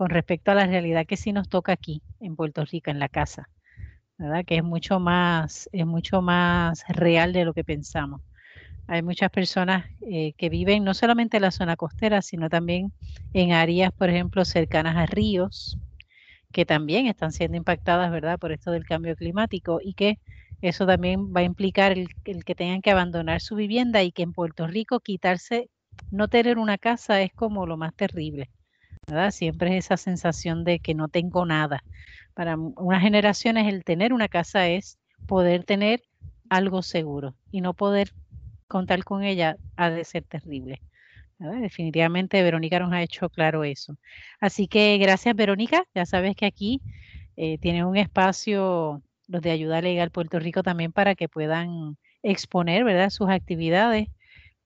con 0.03 0.11
respecto 0.11 0.51
a 0.51 0.57
la 0.57 0.67
realidad 0.67 1.07
que 1.07 1.17
sí 1.17 1.33
nos 1.33 1.49
toca 1.49 1.71
aquí 1.71 2.03
en 2.19 2.35
Puerto 2.35 2.65
Rico, 2.65 2.91
en 2.91 2.99
la 2.99 3.09
casa, 3.09 3.49
¿verdad? 4.19 4.45
Que 4.45 4.57
es 4.57 4.65
mucho 4.65 4.99
más, 4.99 5.69
es 5.71 5.87
mucho 5.87 6.21
más 6.21 6.83
real 6.89 7.33
de 7.33 7.45
lo 7.45 7.55
que 7.55 7.63
pensamos. 7.63 8.21
Hay 8.89 9.05
muchas 9.05 9.31
personas 9.31 9.87
eh, 10.11 10.33
que 10.37 10.49
viven 10.49 10.83
no 10.83 10.93
solamente 10.93 11.37
en 11.37 11.43
la 11.45 11.53
zona 11.53 11.77
costera, 11.77 12.21
sino 12.21 12.49
también 12.49 12.93
en 13.33 13.53
áreas, 13.53 13.93
por 13.97 14.11
ejemplo, 14.11 14.45
cercanas 14.45 14.97
a 14.97 15.07
ríos, 15.07 15.79
que 16.51 16.67
también 16.67 17.07
están 17.07 17.31
siendo 17.31 17.57
impactadas, 17.57 18.11
¿verdad?, 18.11 18.41
por 18.41 18.51
esto 18.51 18.73
del 18.73 18.85
cambio 18.85 19.15
climático 19.15 19.79
y 19.81 19.95
que 19.95 20.19
eso 20.63 20.85
también 20.85 21.33
va 21.33 21.43
a 21.43 21.45
implicar 21.45 21.93
el, 21.93 22.09
el 22.25 22.43
que 22.45 22.57
tengan 22.57 22.83
que 22.83 22.91
abandonar 22.91 23.41
su 23.41 23.55
vivienda 23.55 24.03
y 24.03 24.11
que 24.11 24.25
en 24.25 24.33
Puerto 24.33 24.67
Rico 24.67 24.99
quitarse, 24.99 25.71
no 26.11 26.27
tener 26.27 26.59
una 26.59 26.77
casa 26.77 27.23
es 27.23 27.33
como 27.35 27.67
lo 27.67 27.77
más 27.77 27.95
terrible. 27.95 28.51
Siempre 29.31 29.77
es 29.77 29.87
esa 29.87 29.97
sensación 29.97 30.65
de 30.65 30.79
que 30.79 30.95
no 30.95 31.09
tengo 31.09 31.45
nada. 31.45 31.85
Para 32.35 32.57
unas 32.57 33.03
generaciones 33.03 33.67
el 33.73 33.85
tener 33.85 34.13
una 34.13 34.29
casa 34.29 34.69
es 34.69 34.99
poder 35.27 35.65
tener 35.65 36.03
algo 36.49 36.83
seguro 36.83 37.35
y 37.51 37.61
no 37.61 37.75
poder 37.75 38.13
contar 38.69 39.05
con 39.05 39.23
ella 39.23 39.57
ha 39.77 39.91
de 39.91 40.05
ser 40.05 40.25
terrible. 40.25 40.81
Definitivamente 41.39 42.43
Verónica 42.43 42.79
nos 42.79 42.93
ha 42.93 43.03
hecho 43.03 43.29
claro 43.29 43.65
eso. 43.65 43.97
Así 44.41 44.69
que 44.69 44.97
gracias 44.99 45.35
Verónica, 45.35 45.85
ya 45.95 46.07
sabes 46.07 46.37
que 46.37 46.47
aquí 46.47 46.81
eh, 47.37 47.59
tienen 47.59 47.85
un 47.85 47.97
espacio 47.97 49.03
los 49.27 49.43
de 49.43 49.51
ayuda 49.51 49.81
legal 49.81 50.11
Puerto 50.11 50.39
Rico 50.39 50.63
también 50.63 50.93
para 50.93 51.15
que 51.15 51.29
puedan 51.29 51.97
exponer 52.23 52.85
¿verdad? 52.85 53.11
sus 53.11 53.29
actividades, 53.29 54.09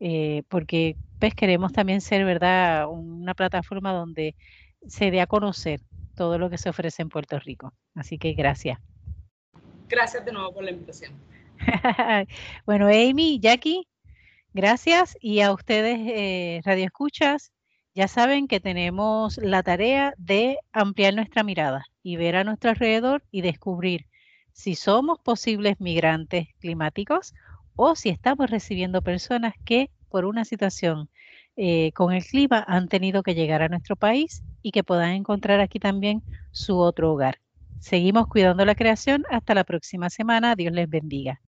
eh, 0.00 0.42
porque 0.48 0.96
pues 1.18 1.34
queremos 1.34 1.72
también 1.72 2.00
ser, 2.00 2.24
¿verdad?, 2.24 2.88
una 2.88 3.34
plataforma 3.34 3.92
donde 3.92 4.34
se 4.86 5.10
dé 5.10 5.20
a 5.20 5.26
conocer 5.26 5.80
todo 6.14 6.38
lo 6.38 6.50
que 6.50 6.58
se 6.58 6.68
ofrece 6.68 7.02
en 7.02 7.08
Puerto 7.08 7.38
Rico. 7.38 7.72
Así 7.94 8.18
que 8.18 8.32
gracias. 8.32 8.78
Gracias 9.88 10.24
de 10.24 10.32
nuevo 10.32 10.52
por 10.52 10.64
la 10.64 10.70
invitación. 10.70 11.12
bueno, 12.66 12.86
Amy, 12.86 13.38
Jackie, 13.40 13.86
gracias. 14.52 15.16
Y 15.20 15.40
a 15.40 15.52
ustedes, 15.52 15.98
eh, 16.00 16.60
Radio 16.64 16.84
Escuchas, 16.86 17.52
ya 17.94 18.08
saben 18.08 18.48
que 18.48 18.60
tenemos 18.60 19.38
la 19.38 19.62
tarea 19.62 20.12
de 20.18 20.58
ampliar 20.72 21.14
nuestra 21.14 21.42
mirada 21.42 21.84
y 22.02 22.16
ver 22.16 22.36
a 22.36 22.44
nuestro 22.44 22.70
alrededor 22.70 23.24
y 23.30 23.40
descubrir 23.40 24.06
si 24.52 24.74
somos 24.74 25.18
posibles 25.20 25.80
migrantes 25.80 26.48
climáticos 26.58 27.34
o 27.74 27.94
si 27.94 28.08
estamos 28.08 28.50
recibiendo 28.50 29.02
personas 29.02 29.54
que 29.64 29.90
por 30.16 30.24
una 30.24 30.46
situación 30.46 31.10
eh, 31.56 31.92
con 31.92 32.10
el 32.14 32.24
clima 32.24 32.64
han 32.66 32.88
tenido 32.88 33.22
que 33.22 33.34
llegar 33.34 33.60
a 33.60 33.68
nuestro 33.68 33.96
país 33.96 34.42
y 34.62 34.70
que 34.70 34.82
puedan 34.82 35.10
encontrar 35.10 35.60
aquí 35.60 35.78
también 35.78 36.22
su 36.52 36.78
otro 36.78 37.12
hogar. 37.12 37.38
Seguimos 37.80 38.26
cuidando 38.26 38.64
la 38.64 38.74
creación. 38.74 39.24
Hasta 39.30 39.52
la 39.52 39.64
próxima 39.64 40.08
semana. 40.08 40.56
Dios 40.56 40.72
les 40.72 40.88
bendiga. 40.88 41.42